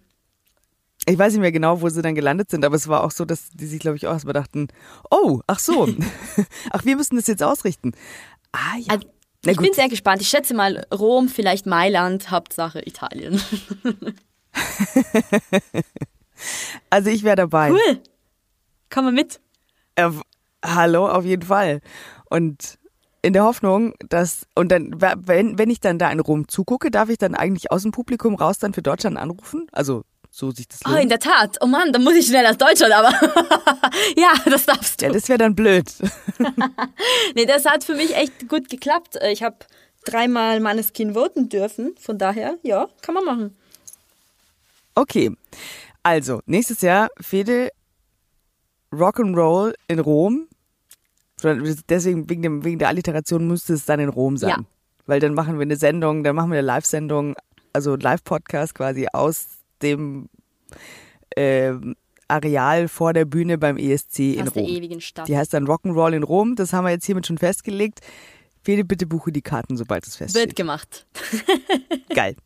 Ich 1.06 1.18
weiß 1.18 1.32
nicht 1.32 1.40
mehr 1.40 1.52
genau, 1.52 1.80
wo 1.80 1.88
sie 1.88 2.02
dann 2.02 2.14
gelandet 2.14 2.50
sind, 2.50 2.64
aber 2.64 2.76
es 2.76 2.86
war 2.86 3.02
auch 3.04 3.10
so, 3.10 3.24
dass 3.24 3.50
die 3.50 3.66
sich, 3.66 3.80
glaube 3.80 3.96
ich, 3.96 4.06
auch 4.06 4.12
erstmal 4.12 4.34
dachten, 4.34 4.68
oh, 5.10 5.40
ach 5.46 5.58
so, 5.58 5.88
ach, 6.70 6.84
wir 6.84 6.96
müssen 6.96 7.16
das 7.16 7.26
jetzt 7.26 7.42
ausrichten. 7.42 7.92
Ah 8.52 8.76
ja. 8.78 8.94
Also, 8.94 9.08
ich 9.46 9.56
gut. 9.56 9.66
bin 9.66 9.74
sehr 9.74 9.88
gespannt. 9.88 10.20
Ich 10.20 10.28
schätze 10.28 10.52
mal 10.52 10.86
Rom, 10.92 11.28
vielleicht 11.28 11.64
Mailand, 11.64 12.30
Hauptsache 12.30 12.86
Italien. 12.86 13.40
Also 16.88 17.10
ich 17.10 17.22
wäre 17.22 17.36
dabei. 17.36 17.70
Cool. 17.70 18.00
Komm 18.88 19.04
mal 19.04 19.12
mit. 19.12 19.40
Äh, 19.96 20.10
hallo, 20.64 21.06
auf 21.08 21.24
jeden 21.24 21.42
Fall. 21.42 21.80
Und 22.30 22.78
in 23.22 23.34
der 23.34 23.44
Hoffnung, 23.44 23.92
dass, 24.08 24.46
und 24.54 24.72
dann, 24.72 24.94
wenn, 24.98 25.58
wenn 25.58 25.68
ich 25.68 25.80
dann 25.80 25.98
da 25.98 26.10
in 26.10 26.20
Rom 26.20 26.48
zugucke, 26.48 26.90
darf 26.90 27.10
ich 27.10 27.18
dann 27.18 27.34
eigentlich 27.34 27.70
aus 27.70 27.82
dem 27.82 27.92
Publikum 27.92 28.34
raus 28.36 28.58
dann 28.58 28.72
für 28.72 28.80
Deutschland 28.82 29.18
anrufen? 29.18 29.66
Also, 29.72 30.04
so 30.30 30.50
sich 30.50 30.66
das 30.68 30.80
Oh, 30.86 30.90
lohnt. 30.90 31.02
in 31.02 31.08
der 31.10 31.18
Tat. 31.18 31.58
Oh 31.60 31.66
Mann, 31.66 31.92
dann 31.92 32.02
muss 32.04 32.14
ich 32.14 32.26
schnell 32.26 32.46
aus 32.46 32.56
Deutschland, 32.56 32.92
aber 32.94 33.10
ja, 34.16 34.32
das 34.46 34.64
darfst 34.64 35.00
du. 35.02 35.06
Ja, 35.06 35.12
das 35.12 35.28
wäre 35.28 35.38
dann 35.38 35.54
blöd. 35.54 35.84
Nee, 37.34 37.44
das 37.46 37.66
hat 37.66 37.84
für 37.84 37.94
mich 37.94 38.16
echt 38.16 38.48
gut 38.48 38.68
geklappt. 38.70 39.16
Äh, 39.16 39.32
Ich 39.32 39.42
habe 39.42 39.56
dreimal 40.04 40.58
Maneskin 40.60 41.12
voten 41.14 41.48
dürfen, 41.50 41.94
von 42.00 42.16
daher, 42.18 42.56
ja, 42.62 42.88
kann 43.02 43.14
man 43.14 43.24
machen. 43.24 43.56
Okay, 45.00 45.30
also 46.02 46.40
nächstes 46.44 46.82
Jahr 46.82 47.08
Fede 47.20 47.70
Rock'n'Roll 48.92 49.72
in 49.88 49.98
Rom. 49.98 50.46
Deswegen 51.88 52.28
wegen, 52.28 52.42
dem, 52.42 52.64
wegen 52.64 52.78
der 52.78 52.88
Alliteration 52.88 53.46
müsste 53.48 53.72
es 53.72 53.86
dann 53.86 53.98
in 53.98 54.10
Rom 54.10 54.36
sein. 54.36 54.50
Ja. 54.50 54.58
Weil 55.06 55.20
dann 55.20 55.32
machen 55.32 55.54
wir 55.54 55.62
eine 55.62 55.76
Sendung, 55.76 56.22
dann 56.22 56.36
machen 56.36 56.50
wir 56.50 56.58
eine 56.58 56.66
Live-Sendung, 56.66 57.34
also 57.72 57.96
Live-Podcast 57.96 58.74
quasi 58.74 59.06
aus 59.10 59.46
dem 59.80 60.28
ähm, 61.34 61.96
Areal 62.28 62.88
vor 62.88 63.14
der 63.14 63.24
Bühne 63.24 63.56
beim 63.56 63.78
ESC 63.78 64.18
in 64.18 64.48
Aus 64.48 64.52
der 64.52 64.62
Rom. 64.64 64.70
ewigen 64.70 65.00
Stadt. 65.00 65.28
Die 65.28 65.36
heißt 65.36 65.54
dann 65.54 65.66
Rock'n'Roll 65.66 66.12
in 66.12 66.22
Rom. 66.24 66.56
Das 66.56 66.74
haben 66.74 66.84
wir 66.84 66.90
jetzt 66.90 67.06
hiermit 67.06 67.26
schon 67.26 67.38
festgelegt. 67.38 68.00
Fede, 68.62 68.84
bitte 68.84 69.06
buche 69.06 69.32
die 69.32 69.40
Karten, 69.40 69.78
sobald 69.78 70.06
es 70.06 70.20
Wird 70.20 70.32
feststeht. 70.32 70.56
gemacht. 70.56 71.06
Geil. 72.14 72.36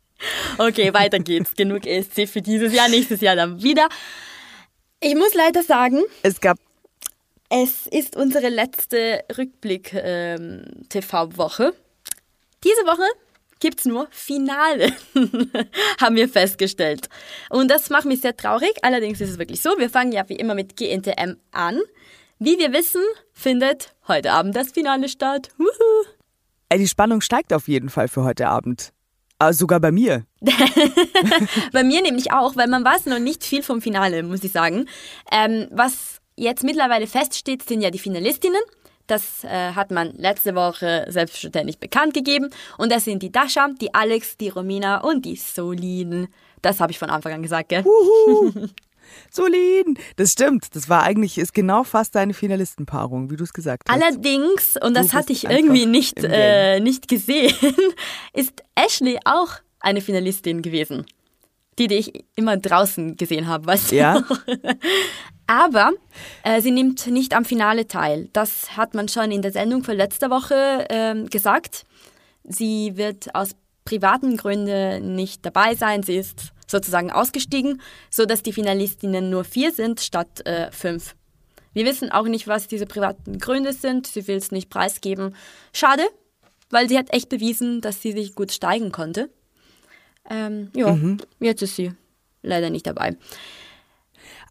Okay, 0.57 0.93
weiter 0.93 1.19
geht's. 1.19 1.55
Genug 1.55 1.85
ESC 1.85 2.27
für 2.27 2.41
dieses 2.41 2.73
Jahr, 2.73 2.89
nächstes 2.89 3.21
Jahr 3.21 3.35
dann 3.35 3.61
wieder. 3.61 3.87
Ich 5.01 5.15
muss 5.15 5.33
leider 5.33 5.63
sagen, 5.63 6.01
Es 6.23 6.39
gab 6.39 6.57
es 7.49 7.87
ist 7.87 8.15
unsere 8.15 8.47
letzte 8.49 9.23
Rückblick-TV-Woche. 9.37 11.73
Diese 12.63 12.81
Woche 12.85 13.03
gibt's 13.59 13.85
nur 13.85 14.07
Finale, 14.09 14.91
haben 16.01 16.15
wir 16.15 16.27
festgestellt. 16.27 17.07
Und 17.49 17.69
das 17.69 17.91
macht 17.91 18.05
mich 18.05 18.21
sehr 18.21 18.35
traurig. 18.35 18.71
Allerdings 18.81 19.21
ist 19.21 19.29
es 19.29 19.37
wirklich 19.37 19.61
so, 19.61 19.77
wir 19.77 19.91
fangen 19.91 20.11
ja 20.11 20.27
wie 20.27 20.37
immer 20.37 20.55
mit 20.55 20.75
GNTM 20.75 21.35
an. 21.51 21.79
Wie 22.39 22.57
wir 22.57 22.73
wissen, 22.73 23.03
findet 23.31 23.93
heute 24.07 24.31
Abend 24.31 24.55
das 24.55 24.71
Finale 24.71 25.07
statt. 25.07 25.49
Wuhu. 25.57 26.05
Ey, 26.69 26.79
die 26.79 26.87
Spannung 26.87 27.21
steigt 27.21 27.53
auf 27.53 27.67
jeden 27.67 27.89
Fall 27.89 28.07
für 28.07 28.23
heute 28.23 28.47
Abend. 28.47 28.91
Also 29.37 29.59
sogar 29.59 29.79
bei 29.79 29.91
mir. 29.91 30.25
Bei 31.73 31.83
mir 31.83 32.01
nämlich 32.01 32.31
auch, 32.31 32.55
weil 32.55 32.67
man 32.67 32.85
weiß 32.85 33.07
noch 33.07 33.19
nicht 33.19 33.43
viel 33.43 33.63
vom 33.63 33.81
Finale, 33.81 34.23
muss 34.23 34.43
ich 34.43 34.51
sagen. 34.51 34.87
Ähm, 35.31 35.67
was 35.71 36.21
jetzt 36.37 36.63
mittlerweile 36.63 37.05
feststeht, 37.07 37.63
sind 37.63 37.81
ja 37.81 37.91
die 37.91 37.99
Finalistinnen. 37.99 38.61
Das 39.07 39.43
äh, 39.43 39.73
hat 39.73 39.91
man 39.91 40.13
letzte 40.13 40.55
Woche 40.55 41.05
selbstverständlich 41.09 41.79
bekannt 41.79 42.13
gegeben. 42.13 42.49
Und 42.77 42.91
das 42.91 43.05
sind 43.05 43.21
die 43.21 43.31
Dasha, 43.31 43.69
die 43.81 43.93
Alex, 43.93 44.37
die 44.37 44.49
Romina 44.49 45.01
und 45.01 45.25
die 45.25 45.35
Solin. 45.35 46.27
Das 46.61 46.79
habe 46.79 46.91
ich 46.91 46.99
von 46.99 47.09
Anfang 47.09 47.33
an 47.33 47.43
gesagt, 47.43 47.69
gell? 47.69 47.83
Solin. 49.29 49.97
Das 50.15 50.31
stimmt. 50.31 50.75
Das 50.75 50.89
war 50.89 51.03
eigentlich, 51.03 51.37
ist 51.37 51.53
genau 51.53 51.83
fast 51.83 52.15
deine 52.15 52.33
Finalistenpaarung, 52.33 53.29
wie 53.31 53.35
du 53.35 53.43
es 53.43 53.53
gesagt 53.53 53.89
hast. 53.89 54.01
Allerdings, 54.01 54.77
und 54.81 54.95
das 54.95 55.07
Du 55.07 55.13
hatte 55.13 55.33
ich 55.33 55.45
irgendwie 55.45 55.85
nicht, 55.85 56.23
äh, 56.23 56.79
nicht 56.79 57.07
gesehen, 57.07 57.53
ist 58.33 58.63
Ashley 58.75 59.19
auch 59.25 59.49
eine 59.79 60.01
Finalistin 60.01 60.61
gewesen. 60.61 61.05
Die, 61.77 61.87
die 61.87 61.95
ich 61.95 62.25
immer 62.35 62.55
draußen 62.55 63.17
gesehen 63.17 63.47
habe, 63.47 63.65
weißt 63.65 63.91
du? 63.91 63.95
Ja. 63.97 64.23
Aber 65.47 65.91
äh, 66.43 66.61
sie 66.61 66.71
nimmt 66.71 67.05
nicht 67.07 67.35
am 67.35 67.45
Finale 67.45 67.87
teil. 67.87 68.29
Das 68.33 68.77
hat 68.77 68.93
man 68.93 69.09
schon 69.09 69.31
in 69.31 69.41
der 69.41 69.51
Sendung 69.51 69.83
von 69.83 69.95
letzter 69.95 70.29
Woche 70.29 70.85
ähm, 70.89 71.29
gesagt. 71.29 71.85
Sie 72.43 72.95
wird 72.95 73.35
aus 73.35 73.51
privaten 73.83 74.37
Gründen 74.37 75.15
nicht 75.15 75.45
dabei 75.45 75.75
sein. 75.75 76.01
Sie 76.01 76.15
ist 76.15 76.53
sozusagen 76.67 77.11
ausgestiegen, 77.11 77.81
so 78.09 78.25
dass 78.25 78.43
die 78.43 78.53
Finalistinnen 78.53 79.29
nur 79.29 79.43
vier 79.43 79.71
sind 79.71 79.99
statt 79.99 80.45
äh, 80.45 80.71
fünf. 80.71 81.15
Wir 81.73 81.85
wissen 81.85 82.11
auch 82.11 82.25
nicht, 82.25 82.47
was 82.47 82.67
diese 82.67 82.85
privaten 82.85 83.37
Gründe 83.37 83.73
sind. 83.73 84.07
Sie 84.07 84.27
will 84.27 84.37
es 84.37 84.51
nicht 84.51 84.69
preisgeben. 84.69 85.35
Schade, 85.73 86.03
weil 86.69 86.87
sie 86.87 86.97
hat 86.97 87.13
echt 87.13 87.29
bewiesen, 87.29 87.81
dass 87.81 88.01
sie 88.01 88.13
sich 88.13 88.33
gut 88.33 88.51
steigen 88.51 88.91
konnte. 88.91 89.29
Ähm, 90.29 90.71
ja, 90.73 90.97
jetzt 91.39 91.61
ist 91.61 91.75
sie 91.75 91.91
leider 92.41 92.69
nicht 92.69 92.87
dabei. 92.87 93.17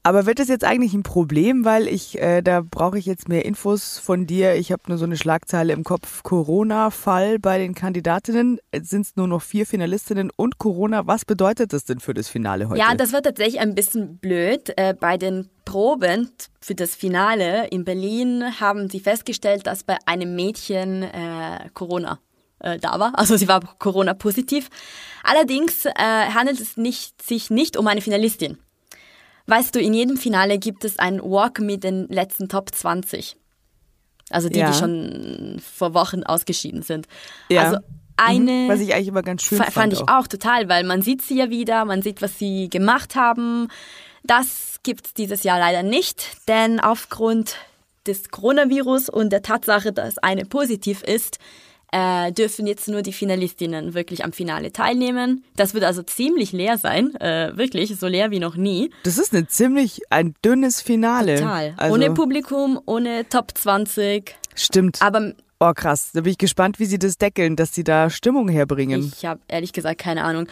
Aber 0.07 0.27
wird 0.27 0.39
das 0.39 0.49
jetzt 0.49 0.65
eigentlich 0.65 0.93
ein 0.93 1.03
Problem, 1.03 1.65
weil 1.65 1.89
ich, 1.89 2.21
äh, 2.21 2.43
da 2.43 2.61
brauche 2.61 2.99
ich 2.99 3.07
jetzt 3.07 3.27
mehr 3.27 3.47
Infos 3.47 3.99
von 3.99 4.27
dir. 4.27 4.55
Ich 4.55 4.71
habe 4.71 4.83
nur 4.89 4.99
so 4.99 5.07
eine 5.07 5.17
Schlagzeile 5.17 5.73
im 5.73 5.83
Kopf. 5.83 6.23
Corona-Fall 6.23 7.39
bei 7.39 7.57
den 7.57 7.75
Kandidatinnen. 7.75 8.59
Sind 8.83 9.07
es 9.07 9.17
nur 9.17 9.29
noch 9.29 9.41
vier 9.41 9.65
Finalistinnen 9.65 10.31
und 10.37 10.59
Corona. 10.59 11.07
Was 11.07 11.25
bedeutet 11.25 11.73
das 11.73 11.87
denn 11.87 12.01
für 12.01 12.13
das 12.13 12.29
Finale 12.29 12.69
heute? 12.69 12.79
Ja, 12.79 12.95
das 12.95 13.15
wird 13.15 13.25
tatsächlich 13.25 13.61
ein 13.61 13.75
bisschen 13.75 14.19
blöd. 14.19 14.75
Äh, 14.77 14.93
bei 14.93 15.17
den 15.17 15.49
Proben 15.65 16.31
für 16.61 16.75
das 16.75 16.95
Finale 16.95 17.69
in 17.69 17.87
Berlin 17.87 18.61
haben 18.61 18.91
sie 18.91 19.01
festgestellt, 19.01 19.67
dass 19.67 19.85
bei 19.85 19.97
einem 20.05 20.37
Mädchen 20.37 21.03
äh, 21.03 21.71
Corona 21.73 22.19
äh, 22.59 22.79
da 22.79 23.01
war. 23.01 23.19
Also 23.19 23.39
sie 23.39 23.49
war 23.49 23.61
Corona-positiv. 23.79 24.69
Allerdings 25.23 25.87
äh, 25.87 25.93
handelt 25.97 26.61
es 26.61 26.77
nicht, 26.77 27.23
sich 27.23 27.49
nicht 27.49 27.79
um 27.79 27.87
eine 27.87 28.03
Finalistin. 28.03 28.59
Weißt 29.47 29.75
du, 29.75 29.81
in 29.81 29.93
jedem 29.95 30.17
Finale 30.17 30.59
gibt 30.59 30.85
es 30.85 30.99
einen 30.99 31.21
Walk 31.21 31.61
mit 31.61 31.85
den 31.85 32.09
letzten 32.09 32.49
Top 32.49 32.75
20. 32.75 33.37
Also 34.31 34.49
die, 34.49 34.59
Ja. 34.59 34.71
die 34.71 34.77
schon 34.79 35.61
vor 35.61 35.93
Wochen 35.95 36.23
ausgeschieden 36.23 36.83
sind. 36.83 37.07
Ja. 37.51 37.63
Also 37.65 37.79
eine... 38.17 38.51
Mhm. 38.51 38.69
Was 38.69 38.81
ich 38.81 38.95
eigentlich 38.95 39.09
immer 39.09 39.23
ganz 39.23 39.43
schön 39.43 39.59
Fa- 39.59 39.65
fand. 39.65 39.75
fand 39.75 39.93
ich 39.93 40.09
auch 40.09 40.27
total, 40.27 40.69
weil 40.69 40.85
man 40.85 41.03
sieht 41.03 41.21
sie 41.23 41.37
ja 41.37 41.51
wieder, 41.51 41.85
man 41.85 42.01
sieht, 42.01 42.23
was 42.23 42.39
sie 42.39 42.71
gemacht 42.71 43.17
haben. 43.17 43.69
Das 44.23 44.77
gibt's 44.83 45.13
dieses 45.13 45.43
Jahr 45.43 45.59
leider 45.59 45.83
nicht, 45.83 46.25
denn 46.49 46.81
aufgrund 46.81 47.57
des 48.07 48.31
Coronavirus 48.31 49.09
und 49.11 49.31
der 49.31 49.43
Tatsache, 49.43 49.93
dass 49.93 50.17
eine 50.19 50.45
positiv 50.47 51.03
ist, 51.03 51.39
äh, 51.95 52.33
dürfen 52.33 52.67
jetzt 52.67 52.89
nur 52.89 53.03
die 53.03 53.13
Finalistinnen 53.13 53.95
wirklich 53.95 54.25
am 54.25 54.33
Finale 54.33 54.73
teilnehmen. 54.73 55.45
Das 55.55 55.75
wird 55.75 55.85
also 55.85 56.03
ziemlich 56.03 56.51
leer 56.51 56.77
sein, 56.77 57.15
äh, 57.21 57.57
wirklich, 57.57 57.95
so 57.97 58.09
leer 58.09 58.33
wie 58.33 58.41
noch 58.41 58.57
nie. 58.57 58.91
Das 59.05 59.17
ist 59.17 59.33
eine 59.33 59.47
ziemlich, 59.47 60.01
ein 60.11 60.35
dünnes 60.45 60.83
Finale. 60.83 61.37
Total. 61.37 61.75
Also, 61.77 61.95
ohne 61.95 62.11
Publikum, 62.13 62.81
ohne 62.87 63.29
Top 63.29 63.57
20. 63.57 64.35
Stimmt. 64.57 65.01
Aber 65.01 65.35
Oh 65.61 65.73
krass, 65.73 66.11
da 66.13 66.23
bin 66.23 66.33
ich 66.33 66.39
gespannt, 66.39 66.81
wie 66.81 66.85
sie 66.85 66.99
das 66.99 67.17
deckeln, 67.17 67.55
dass 67.55 67.73
sie 67.73 67.85
da 67.85 68.11
Stimmung 68.11 68.49
herbringen. 68.49 69.13
Ich 69.17 69.25
habe 69.25 69.41
ehrlich 69.47 69.73
gesagt 69.73 70.01
keine 70.01 70.25
Ahnung. 70.25 70.49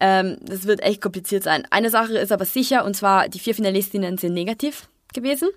Ähm, 0.00 0.38
das 0.40 0.64
wird 0.66 0.82
echt 0.82 1.02
kompliziert 1.02 1.44
sein. 1.44 1.64
Eine 1.70 1.90
Sache 1.90 2.16
ist 2.16 2.32
aber 2.32 2.46
sicher, 2.46 2.84
und 2.84 2.94
zwar 2.94 3.28
die 3.28 3.38
vier 3.38 3.54
Finalistinnen 3.54 4.16
sind 4.16 4.32
negativ 4.32 4.88
gewesen. 5.12 5.50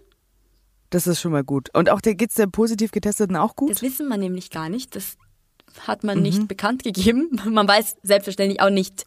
Das 0.91 1.07
ist 1.07 1.19
schon 1.19 1.31
mal 1.31 1.43
gut. 1.43 1.69
Und 1.73 1.89
auch 1.89 2.01
der 2.01 2.13
geht's 2.15 2.35
der 2.35 2.47
positiv 2.47 2.91
getesteten 2.91 3.35
auch 3.35 3.55
gut? 3.55 3.71
Das 3.71 3.81
wissen 3.81 4.07
wir 4.07 4.17
nämlich 4.17 4.49
gar 4.51 4.69
nicht. 4.69 4.95
Das 4.95 5.17
hat 5.87 6.03
man 6.03 6.17
Mhm. 6.17 6.23
nicht 6.23 6.47
bekannt 6.47 6.83
gegeben. 6.83 7.29
Man 7.49 7.67
weiß 7.67 7.95
selbstverständlich 8.03 8.61
auch 8.61 8.69
nicht, 8.69 9.05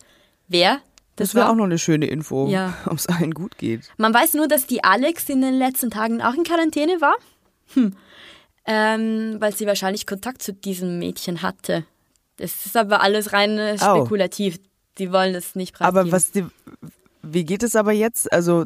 wer 0.48 0.80
das, 1.16 1.28
Das 1.28 1.34
wäre 1.36 1.48
auch 1.50 1.54
noch 1.54 1.64
eine 1.66 1.78
schöne 1.78 2.06
Info, 2.06 2.48
Ja. 2.48 2.74
ob 2.86 2.98
es 2.98 3.06
allen 3.06 3.32
gut 3.34 3.56
geht. 3.58 3.82
Man 3.98 4.12
weiß 4.14 4.34
nur, 4.34 4.48
dass 4.48 4.66
die 4.66 4.82
Alex 4.82 5.28
in 5.28 5.42
den 5.42 5.54
letzten 5.54 5.90
Tagen 5.90 6.20
auch 6.22 6.34
in 6.34 6.42
Quarantäne 6.42 7.00
war. 7.00 7.14
Hm. 7.74 7.94
Ähm, 8.66 9.36
weil 9.40 9.54
sie 9.54 9.66
wahrscheinlich 9.66 10.06
Kontakt 10.06 10.42
zu 10.42 10.54
diesem 10.54 10.98
Mädchen 10.98 11.42
hatte. 11.42 11.84
Das 12.38 12.64
ist 12.64 12.76
aber 12.76 13.02
alles 13.02 13.32
rein 13.34 13.58
Au. 13.80 13.96
spekulativ. 13.98 14.58
Die 14.98 15.12
wollen 15.12 15.34
das 15.34 15.54
nicht 15.54 15.74
preisgeben. 15.74 15.98
Aber 16.00 16.12
was 16.12 16.30
die, 16.30 16.46
wie 17.22 17.44
geht 17.44 17.62
es 17.62 17.76
aber 17.76 17.92
jetzt? 17.92 18.32
Also 18.32 18.64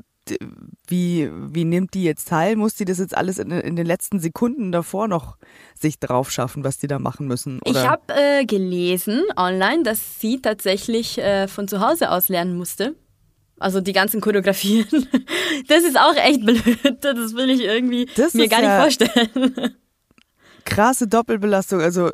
wie, 0.86 1.30
wie 1.32 1.64
nimmt 1.64 1.94
die 1.94 2.02
jetzt 2.04 2.28
teil? 2.28 2.56
Muss 2.56 2.74
die 2.74 2.84
das 2.84 2.98
jetzt 2.98 3.16
alles 3.16 3.38
in, 3.38 3.50
in 3.50 3.76
den 3.76 3.86
letzten 3.86 4.20
Sekunden 4.20 4.72
davor 4.72 5.08
noch 5.08 5.36
sich 5.78 5.98
drauf 5.98 6.30
schaffen, 6.30 6.64
was 6.64 6.78
die 6.78 6.86
da 6.86 6.98
machen 6.98 7.26
müssen? 7.26 7.60
Oder? 7.64 7.70
Ich 7.82 7.88
habe 7.88 8.02
äh, 8.14 8.44
gelesen 8.44 9.22
online, 9.36 9.82
dass 9.82 10.20
sie 10.20 10.40
tatsächlich 10.40 11.18
äh, 11.18 11.48
von 11.48 11.68
zu 11.68 11.80
Hause 11.80 12.10
aus 12.10 12.28
lernen 12.28 12.56
musste. 12.56 12.94
Also 13.58 13.80
die 13.80 13.92
ganzen 13.92 14.20
Choreografien. 14.20 14.86
Das 15.66 15.82
ist 15.82 15.98
auch 15.98 16.14
echt 16.14 16.44
blöd. 16.46 16.98
Das 17.00 17.34
will 17.34 17.50
ich 17.50 17.62
irgendwie 17.62 18.06
Das 18.16 18.32
mir 18.34 18.48
gar 18.48 18.62
ja- 18.62 18.84
nicht 18.86 19.00
vorstellen. 19.02 19.52
krasse 20.64 21.08
Doppelbelastung, 21.08 21.80
also 21.80 22.10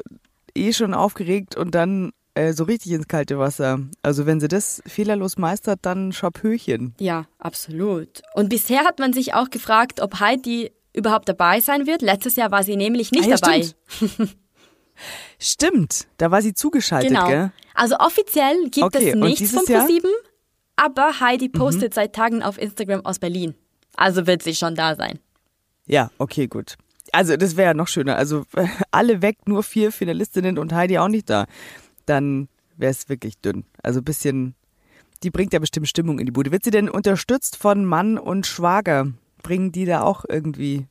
eh 0.55 0.73
schon 0.73 0.95
aufgeregt 0.95 1.57
und 1.57 1.75
dann 1.75 2.13
äh, 2.35 2.53
so 2.53 2.65
richtig 2.65 2.93
ins 2.93 3.09
kalte 3.09 3.39
Wasser. 3.39 3.81
Also 4.03 4.27
wenn 4.27 4.41
sie 4.41 4.49
das 4.49 4.83
fehlerlos 4.87 5.39
meistert, 5.39 5.81
dann 5.83 6.13
Schapöchen. 6.13 6.95
Ja, 6.99 7.27
absolut. 7.39 8.23
Und 8.35 8.49
bisher 8.49 8.85
hat 8.85 8.99
man 8.99 9.13
sich 9.13 9.35
auch 9.35 9.51
gefragt, 9.51 10.01
ob 10.01 10.21
Heidi 10.21 10.73
überhaupt 10.93 11.29
dabei 11.29 11.61
sein 11.61 11.87
wird. 11.87 12.03
Letztes 12.03 12.37
Jahr 12.37 12.51
war 12.51 12.63
sie 12.63 12.77
nämlich 12.77 13.11
nicht 13.13 13.25
Ah, 13.27 13.31
ja, 13.31 13.37
dabei. 13.37 13.63
stimmt. 13.89 14.37
Stimmt, 15.39 16.07
da 16.19 16.31
war 16.31 16.41
sie 16.41 16.55
zugeschaltet, 16.55 17.11
Genau. 17.11 17.27
gell? 17.27 17.53
Also 17.75 17.97
offiziell 17.99 18.69
gibt 18.71 18.85
Okay, 18.95 19.11
es 19.11 19.15
nichts 19.17 19.51
von? 19.51 19.63
Mhm. 19.67 19.73
ProSieben, 19.73 20.11
aber 20.77 21.19
Heidi 21.21 21.49
postet 21.49 21.95
seit 21.95 22.15
Tagen 22.15 22.43
auf 22.43 22.59
Instagram 22.61 23.05
aus 23.05 23.19
Berlin. 23.19 23.55
Also 23.97 24.27
wird 24.27 24.43
sie 24.43 24.55
schon 24.55 24.75
da 24.77 24.95
sein. 24.95 25.19
Ja, 25.87 26.11
okay, 26.19 26.47
gut. 26.47 26.77
Also 27.13 27.37
das 27.37 27.57
wäre 27.57 27.71
ja 27.71 27.75
noch 27.75 27.89
schöner. 27.89 28.17
Also 28.17 28.45
alle 28.93 29.21
weg, 29.23 29.39
nur 29.47 29.63
vier 29.65 29.93
Finalistinnen 29.93 30.59
und 30.59 30.73
Heidi 30.73 30.99
auch 30.99 31.09
nicht 31.09 31.29
da. 31.29 31.47
Dann 32.07 32.49
wäre 32.77 32.91
es 32.91 33.09
wirklich 33.09 33.39
dünn. 33.39 33.65
Also 33.83 34.01
ein 34.01 34.05
bisschen, 34.05 34.55
die 35.23 35.31
bringt 35.31 35.53
ja 35.53 35.59
bestimmt 35.59 35.89
Stimmung 35.89 36.19
in 36.19 36.27
die 36.27 36.33
Bude. 36.33 36.53
Wird 36.53 36.65
sie 36.65 36.71
denn 36.71 36.89
unterstützt 36.89 37.57
von 37.57 37.85
Mann 37.85 38.19
und 38.19 38.47
Schwager? 38.47 39.13
Bringen 39.43 39.73
die 39.73 39.85
da 39.85 40.03
auch 40.03 40.25
irgendwie, 40.29 40.87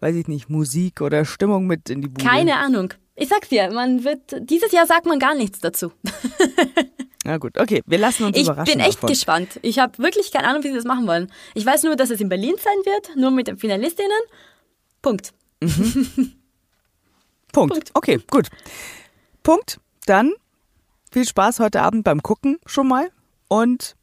weiß 0.00 0.14
ich 0.16 0.26
nicht, 0.28 0.48
Musik 0.48 1.00
oder 1.00 1.24
Stimmung 1.24 1.66
mit 1.66 1.90
in 1.90 2.00
die 2.02 2.08
Bude? 2.08 2.24
Keine 2.24 2.56
Ahnung. 2.56 2.94
Ich 3.16 3.28
sag's 3.28 3.48
dir, 3.48 3.70
man 3.70 4.02
wird, 4.04 4.20
dieses 4.50 4.72
Jahr 4.72 4.86
sagt 4.86 5.06
man 5.06 5.18
gar 5.20 5.34
nichts 5.36 5.60
dazu. 5.60 5.92
Na 7.26 7.38
gut, 7.38 7.58
okay, 7.58 7.80
wir 7.86 7.96
lassen 7.98 8.24
uns 8.24 8.36
Ich 8.36 8.44
überraschen. 8.46 8.72
bin 8.74 8.80
echt 8.80 8.96
davon. 8.96 9.08
gespannt. 9.08 9.60
Ich 9.62 9.78
habe 9.78 9.96
wirklich 9.98 10.30
keine 10.32 10.46
Ahnung, 10.48 10.62
wie 10.64 10.68
sie 10.68 10.74
das 10.74 10.84
machen 10.84 11.06
wollen. 11.06 11.30
Ich 11.54 11.64
weiß 11.64 11.84
nur, 11.84 11.96
dass 11.96 12.10
es 12.10 12.20
in 12.20 12.28
Berlin 12.28 12.54
sein 12.58 12.76
wird, 12.84 13.16
nur 13.16 13.30
mit 13.30 13.46
den 13.48 13.56
Finalistinnen. 13.56 14.10
Punkt. 15.00 15.32
Punkt. 17.52 17.72
Punkt. 17.72 17.90
Okay, 17.94 18.20
gut. 18.30 18.48
Punkt. 19.42 19.78
Dann 20.06 20.32
viel 21.10 21.26
Spaß 21.26 21.60
heute 21.60 21.82
Abend 21.82 22.04
beim 22.04 22.22
Gucken 22.22 22.58
schon 22.66 22.88
mal 22.88 23.10
und 23.48 23.96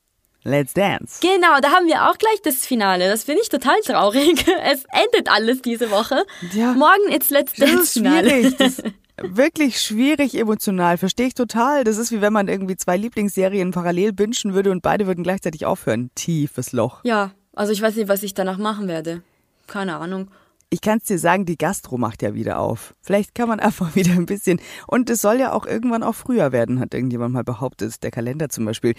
let's 0.43 0.73
dance. 0.73 1.19
Genau, 1.21 1.59
da 1.61 1.71
haben 1.71 1.87
wir 1.87 2.09
auch 2.09 2.17
gleich 2.17 2.41
das 2.43 2.65
Finale. 2.65 3.09
Das 3.09 3.23
finde 3.25 3.41
ich 3.41 3.49
total 3.49 3.79
traurig. 3.85 4.45
Es 4.63 4.85
endet 4.91 5.29
alles 5.29 5.61
diese 5.61 5.91
Woche. 5.91 6.23
Ja. 6.53 6.73
Morgen 6.73 7.11
ist 7.11 7.29
Let's 7.31 7.53
Das 7.53 7.69
Dance 7.69 7.83
ist 7.83 7.93
Finale. 7.93 8.29
schwierig. 8.29 8.57
Das 8.57 8.79
ist 8.79 8.83
wirklich 9.21 9.81
schwierig 9.81 10.35
emotional. 10.35 10.97
Verstehe 10.97 11.27
ich 11.27 11.33
total. 11.35 11.83
Das 11.83 11.97
ist 11.97 12.11
wie 12.11 12.21
wenn 12.21 12.33
man 12.33 12.47
irgendwie 12.47 12.77
zwei 12.77 12.97
Lieblingsserien 12.97 13.71
parallel 13.71 14.13
bingen 14.13 14.53
würde 14.53 14.71
und 14.71 14.81
beide 14.81 15.05
würden 15.05 15.23
gleichzeitig 15.23 15.65
aufhören. 15.65 16.09
Tiefes 16.15 16.71
Loch. 16.71 17.01
Ja, 17.03 17.31
also 17.53 17.73
ich 17.73 17.81
weiß 17.81 17.95
nicht, 17.95 18.07
was 18.07 18.23
ich 18.23 18.33
danach 18.33 18.57
machen 18.57 18.87
werde. 18.87 19.21
Keine 19.67 19.97
Ahnung. 19.97 20.29
Ich 20.73 20.79
kann 20.79 20.99
es 20.99 21.03
dir 21.03 21.19
sagen, 21.19 21.45
die 21.45 21.57
Gastro 21.57 21.97
macht 21.97 22.21
ja 22.21 22.33
wieder 22.33 22.57
auf. 22.59 22.95
Vielleicht 23.01 23.35
kann 23.35 23.49
man 23.49 23.59
einfach 23.67 23.95
wieder 23.95 24.13
ein 24.13 24.25
bisschen. 24.25 24.59
Und 24.87 25.09
es 25.09 25.21
soll 25.21 25.37
ja 25.37 25.51
auch 25.51 25.65
irgendwann 25.65 26.01
auch 26.01 26.15
früher 26.15 26.51
werden, 26.51 26.79
hat 26.79 26.93
irgendjemand 26.93 27.33
mal 27.33 27.43
behauptet. 27.43 28.01
Der 28.03 28.11
Kalender 28.11 28.49
zum 28.49 28.65
Beispiel. 28.65 28.95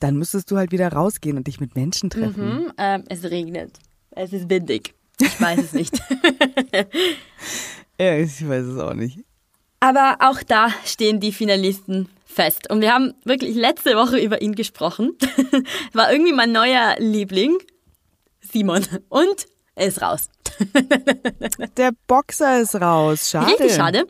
Dann 0.00 0.16
müsstest 0.16 0.50
du 0.50 0.56
halt 0.56 0.72
wieder 0.72 0.92
rausgehen 0.92 1.36
und 1.36 1.46
dich 1.46 1.60
mit 1.60 1.74
Menschen 1.74 2.10
treffen. 2.10 2.66
Hm, 2.66 2.72
ähm, 2.78 3.04
es 3.08 3.24
regnet. 3.24 3.78
Es 4.10 4.32
ist 4.32 4.50
windig. 4.50 4.94
Ich 5.20 5.40
weiß 5.40 5.58
es 5.58 5.72
nicht. 5.72 5.98
Ja, 8.00 8.16
ich 8.16 8.48
weiß 8.48 8.64
es 8.64 8.78
auch 8.78 8.94
nicht. 8.94 9.18
Aber 9.80 10.18
auch 10.20 10.42
da 10.44 10.68
stehen 10.84 11.18
die 11.18 11.32
Finalisten 11.32 12.08
fest. 12.24 12.70
Und 12.70 12.80
wir 12.80 12.94
haben 12.94 13.14
wirklich 13.24 13.56
letzte 13.56 13.96
Woche 13.96 14.18
über 14.18 14.40
ihn 14.40 14.54
gesprochen. 14.54 15.16
War 15.92 16.12
irgendwie 16.12 16.32
mein 16.32 16.52
neuer 16.52 16.94
Liebling, 16.98 17.58
Simon. 18.40 18.86
Und 19.08 19.46
er 19.78 19.86
ist 19.86 20.02
raus. 20.02 20.28
Der 21.76 21.92
Boxer 22.06 22.60
ist 22.60 22.74
raus. 22.74 23.30
Schade. 23.30 23.46
Richtig 23.52 23.74
schade. 23.74 24.06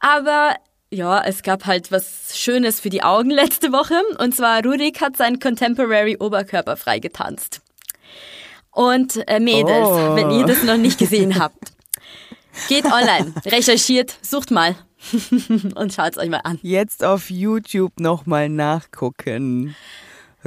Aber 0.00 0.54
ja, 0.90 1.22
es 1.24 1.42
gab 1.42 1.66
halt 1.66 1.90
was 1.90 2.38
Schönes 2.38 2.80
für 2.80 2.90
die 2.90 3.02
Augen 3.02 3.30
letzte 3.30 3.72
Woche. 3.72 4.00
Und 4.18 4.34
zwar 4.36 4.62
Rurik 4.64 5.00
hat 5.00 5.16
seinen 5.16 5.38
Contemporary 5.40 6.16
Oberkörper 6.18 6.76
freigetanzt. 6.76 7.60
Und 8.70 9.26
äh, 9.28 9.40
Mädels, 9.40 9.88
Oh. 9.88 10.16
wenn 10.16 10.30
ihr 10.30 10.44
das 10.46 10.62
noch 10.64 10.76
nicht 10.76 10.98
gesehen 10.98 11.38
habt, 11.38 11.72
geht 12.68 12.84
online, 12.86 13.32
recherchiert, 13.46 14.16
sucht 14.22 14.50
mal 14.50 14.74
und 15.74 15.92
schaut 15.92 16.12
es 16.12 16.18
euch 16.18 16.28
mal 16.28 16.40
an. 16.44 16.58
Jetzt 16.62 17.04
auf 17.04 17.30
YouTube 17.30 17.98
nochmal 18.00 18.48
nachgucken. 18.48 19.74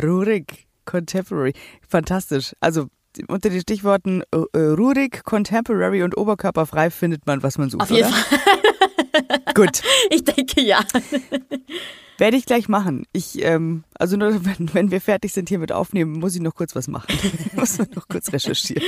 Rurik 0.01 0.67
Contemporary. 0.85 1.53
Fantastisch. 1.87 2.53
Also 2.59 2.87
unter 3.27 3.49
den 3.49 3.61
Stichworten 3.61 4.21
äh, 4.31 4.37
äh, 4.57 4.59
Rurik 4.71 5.23
Contemporary 5.23 6.03
und 6.03 6.17
Oberkörperfrei 6.17 6.89
findet 6.91 7.25
man, 7.25 7.43
was 7.43 7.57
man 7.57 7.69
sucht. 7.69 7.83
Auf 7.83 7.89
jeden 7.91 8.07
oder? 8.07 8.15
Fall. 8.15 9.53
Gut. 9.55 9.81
Ich 10.09 10.23
denke 10.23 10.61
ja. 10.61 10.79
Werde 12.19 12.35
ich 12.37 12.45
gleich 12.45 12.67
machen. 12.67 13.05
Ich, 13.13 13.43
ähm, 13.43 13.83
also 13.93 14.17
nur 14.17 14.43
wenn, 14.45 14.73
wenn 14.73 14.91
wir 14.91 15.01
fertig 15.01 15.33
sind 15.33 15.49
hier 15.49 15.59
mit 15.59 15.71
Aufnehmen, 15.71 16.13
muss 16.13 16.33
ich 16.35 16.41
noch 16.41 16.55
kurz 16.55 16.75
was 16.75 16.87
machen. 16.87 17.07
muss 17.55 17.77
man 17.77 17.87
noch 17.95 18.07
kurz 18.07 18.31
recherchieren. 18.33 18.83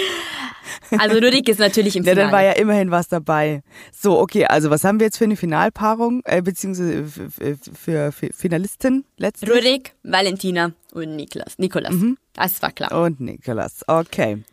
Also 0.98 1.18
Rurik 1.18 1.48
ist 1.50 1.60
natürlich 1.60 1.96
im 1.96 2.04
Ja, 2.04 2.12
Finale. 2.12 2.26
dann 2.28 2.32
war 2.34 2.44
ja 2.44 2.54
immerhin 2.54 2.90
was 2.90 3.08
dabei. 3.08 3.62
So, 3.92 4.20
okay, 4.20 4.46
also 4.46 4.70
was 4.70 4.84
haben 4.84 5.00
wir 5.00 5.06
jetzt 5.08 5.18
für 5.18 5.26
eine 5.26 5.36
Finalpaarung, 5.36 6.22
äh, 6.26 6.42
beziehungsweise 6.42 7.06
für, 7.06 7.30
für, 7.30 7.58
für, 7.74 8.12
für 8.12 8.30
Finalisten 8.34 9.06
letztlich? 9.18 9.52
Rurik, 9.52 9.94
Valentina 10.04 10.72
und 10.94 11.16
Niklas. 11.16 11.60
Nikolas. 11.60 11.94
Mhm. 11.94 12.18
Das 12.40 12.62
war 12.62 12.72
klar. 12.72 12.92
Und 13.04 13.20
Nikolas, 13.20 13.84
okay. 13.88 14.44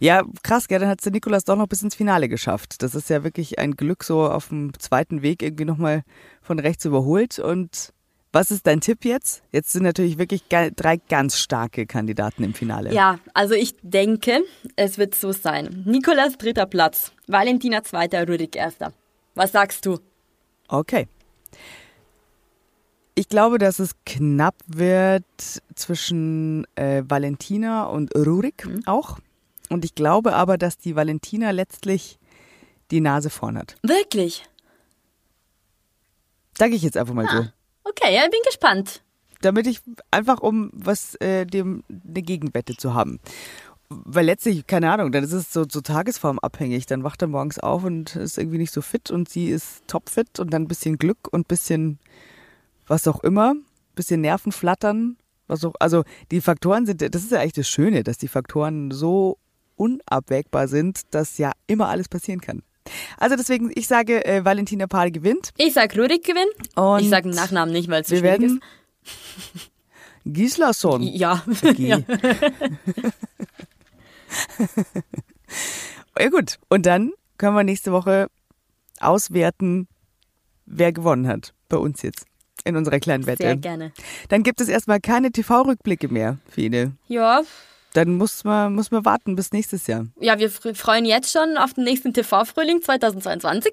Ja, 0.00 0.24
krass, 0.42 0.66
gell, 0.66 0.80
dann 0.80 0.88
hat 0.88 1.04
der 1.04 1.12
Nikolas 1.12 1.44
doch 1.44 1.56
noch 1.56 1.68
bis 1.68 1.82
ins 1.82 1.94
Finale 1.94 2.28
geschafft. 2.28 2.82
Das 2.82 2.94
ist 2.94 3.08
ja 3.08 3.22
wirklich 3.22 3.58
ein 3.58 3.76
Glück, 3.76 4.02
so 4.02 4.28
auf 4.28 4.48
dem 4.48 4.72
zweiten 4.78 5.22
Weg 5.22 5.42
irgendwie 5.42 5.64
nochmal 5.64 6.02
von 6.42 6.58
rechts 6.58 6.84
überholt. 6.84 7.38
Und 7.38 7.92
was 8.32 8.50
ist 8.50 8.66
dein 8.66 8.80
Tipp 8.80 9.04
jetzt? 9.04 9.42
Jetzt 9.52 9.72
sind 9.72 9.82
natürlich 9.82 10.18
wirklich 10.18 10.42
drei 10.48 10.96
ganz 10.96 11.38
starke 11.38 11.86
Kandidaten 11.86 12.42
im 12.42 12.54
Finale. 12.54 12.92
Ja, 12.92 13.18
also 13.34 13.54
ich 13.54 13.74
denke, 13.82 14.40
es 14.76 14.98
wird 14.98 15.14
so 15.14 15.32
sein. 15.32 15.84
Nikolas 15.86 16.36
dritter 16.36 16.66
Platz, 16.66 17.12
Valentina 17.26 17.84
zweiter, 17.84 18.26
Rurik 18.26 18.56
erster. 18.56 18.92
Was 19.34 19.52
sagst 19.52 19.86
du? 19.86 19.98
Okay. 20.68 21.08
Ich 23.20 23.28
glaube, 23.28 23.58
dass 23.58 23.80
es 23.80 23.90
knapp 24.06 24.54
wird 24.66 25.26
zwischen 25.74 26.66
äh, 26.74 27.02
Valentina 27.06 27.84
und 27.84 28.14
Rurik 28.16 28.66
auch. 28.86 29.18
Und 29.68 29.84
ich 29.84 29.94
glaube 29.94 30.32
aber, 30.32 30.56
dass 30.56 30.78
die 30.78 30.96
Valentina 30.96 31.50
letztlich 31.50 32.18
die 32.90 33.02
Nase 33.02 33.28
vorn 33.28 33.58
hat. 33.58 33.76
Wirklich? 33.82 34.48
Sage 36.56 36.74
ich 36.74 36.80
jetzt 36.80 36.96
einfach 36.96 37.12
mal 37.12 37.28
so. 37.28 37.46
Okay, 37.84 38.14
ja, 38.14 38.22
ich 38.24 38.30
bin 38.30 38.40
gespannt. 38.46 39.02
damit 39.42 39.66
ich 39.66 39.82
einfach 40.10 40.40
um 40.40 40.70
was 40.72 41.14
äh, 41.16 41.44
dem 41.44 41.84
eine 41.90 42.22
Gegenwette 42.22 42.74
zu 42.78 42.94
haben. 42.94 43.20
Weil 43.90 44.24
letztlich, 44.24 44.66
keine 44.66 44.90
Ahnung, 44.90 45.12
dann 45.12 45.24
ist 45.24 45.34
es 45.34 45.52
so, 45.52 45.66
so 45.70 45.82
tagesformabhängig. 45.82 46.86
Dann 46.86 47.04
wacht 47.04 47.20
er 47.20 47.28
morgens 47.28 47.58
auf 47.58 47.84
und 47.84 48.16
ist 48.16 48.38
irgendwie 48.38 48.56
nicht 48.56 48.72
so 48.72 48.80
fit 48.80 49.10
und 49.10 49.28
sie 49.28 49.50
ist 49.50 49.86
topfit 49.88 50.40
und 50.40 50.54
dann 50.54 50.62
ein 50.62 50.68
bisschen 50.68 50.96
Glück 50.96 51.28
und 51.30 51.40
ein 51.40 51.44
bisschen 51.44 51.98
was 52.90 53.06
auch 53.06 53.22
immer, 53.22 53.52
ein 53.52 53.64
bisschen 53.94 54.20
Nervenflattern, 54.20 55.16
was 55.46 55.64
auch, 55.64 55.74
also 55.78 56.02
die 56.32 56.40
Faktoren 56.40 56.86
sind, 56.86 57.00
das 57.02 57.22
ist 57.22 57.30
ja 57.30 57.38
eigentlich 57.38 57.52
das 57.52 57.68
Schöne, 57.68 58.02
dass 58.02 58.18
die 58.18 58.26
Faktoren 58.26 58.90
so 58.90 59.38
unabwägbar 59.76 60.66
sind, 60.66 61.02
dass 61.12 61.38
ja 61.38 61.52
immer 61.68 61.88
alles 61.88 62.08
passieren 62.08 62.40
kann. 62.40 62.62
Also 63.16 63.36
deswegen, 63.36 63.70
ich 63.74 63.86
sage, 63.86 64.24
äh, 64.24 64.44
Valentina 64.44 64.88
Pahl 64.88 65.12
gewinnt. 65.12 65.50
Ich 65.56 65.74
sag 65.74 65.96
Rurik 65.96 66.24
gewinnt. 66.24 66.76
Und 66.76 67.00
ich 67.02 67.08
sag 67.08 67.22
den 67.22 67.30
Nachnamen 67.32 67.72
nicht, 67.72 67.88
weil 67.88 68.02
es 68.02 68.10
Wir 68.10 68.18
schwierig 68.18 68.40
werden 68.40 68.60
Gislason. 70.24 71.02
ist. 71.04 71.14
Ja. 71.16 71.44
G. 71.62 71.88
ja 76.18 76.28
gut, 76.28 76.58
und 76.68 76.86
dann 76.86 77.12
können 77.38 77.54
wir 77.54 77.62
nächste 77.62 77.92
Woche 77.92 78.28
auswerten, 78.98 79.86
wer 80.66 80.92
gewonnen 80.92 81.28
hat 81.28 81.54
bei 81.68 81.76
uns 81.76 82.02
jetzt 82.02 82.26
in 82.64 82.76
unserer 82.76 83.00
kleinen 83.00 83.26
Wette. 83.26 83.42
Sehr 83.42 83.56
gerne. 83.56 83.92
Dann 84.28 84.42
gibt 84.42 84.60
es 84.60 84.68
erstmal 84.68 85.00
keine 85.00 85.30
TV-Rückblicke 85.32 86.08
mehr, 86.08 86.38
viele. 86.48 86.92
Ja, 87.08 87.42
Dann 87.94 88.16
muss 88.16 88.44
man, 88.44 88.74
muss 88.74 88.90
man 88.90 89.04
warten 89.04 89.34
bis 89.36 89.52
nächstes 89.52 89.86
Jahr. 89.86 90.06
ja, 90.20 90.38
wir 90.38 90.50
fr- 90.50 90.74
freuen 90.74 91.04
jetzt 91.04 91.32
schon 91.32 91.56
auf 91.56 91.74
den 91.74 91.84
nächsten 91.84 92.12
TV-Frühling 92.14 92.82
2022. 92.82 93.72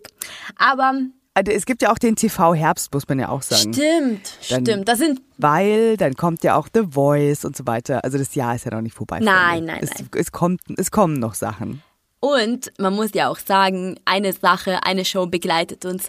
Aber 0.55 0.93
Also 1.35 1.51
es 1.51 1.65
gibt 1.67 1.81
ja 1.83 1.91
auch 1.91 1.99
den 1.99 2.15
TV-Herbst, 2.15 2.91
muss 2.93 3.07
man 3.07 3.19
ja 3.19 3.29
auch 3.29 3.43
sagen. 3.43 3.73
stimmt, 3.73 4.37
Dann- 4.49 4.65
stimmt. 4.65 4.87
Das 4.87 4.97
sind 4.99 5.21
Weil 5.37 5.97
dann 5.97 6.15
kommt 6.15 6.43
ja 6.43 6.55
auch 6.55 6.67
The 6.73 6.83
Voice 6.89 7.45
und 7.45 7.55
so 7.55 7.67
weiter. 7.67 8.03
Also 8.03 8.17
das 8.17 8.33
Jahr 8.33 8.55
ist 8.55 8.65
ja 8.65 8.71
noch 8.73 8.81
nicht 8.81 8.95
vorbei. 8.95 9.19
Nein, 9.19 9.65
nein, 9.65 9.79
es, 9.83 9.91
nein. 9.99 10.09
Es, 10.15 10.31
kommt, 10.31 10.61
es 10.77 10.89
kommen 10.89 11.13
noch 11.15 11.35
Sachen. 11.35 11.83
Und 12.19 12.71
man 12.79 12.95
muss 12.95 13.11
ja 13.13 13.29
auch 13.29 13.37
sagen, 13.37 13.99
eine 14.05 14.33
Sache, 14.33 14.79
eine 14.83 15.05
Show 15.05 15.27
begleitet 15.27 15.85
uns 15.85 16.07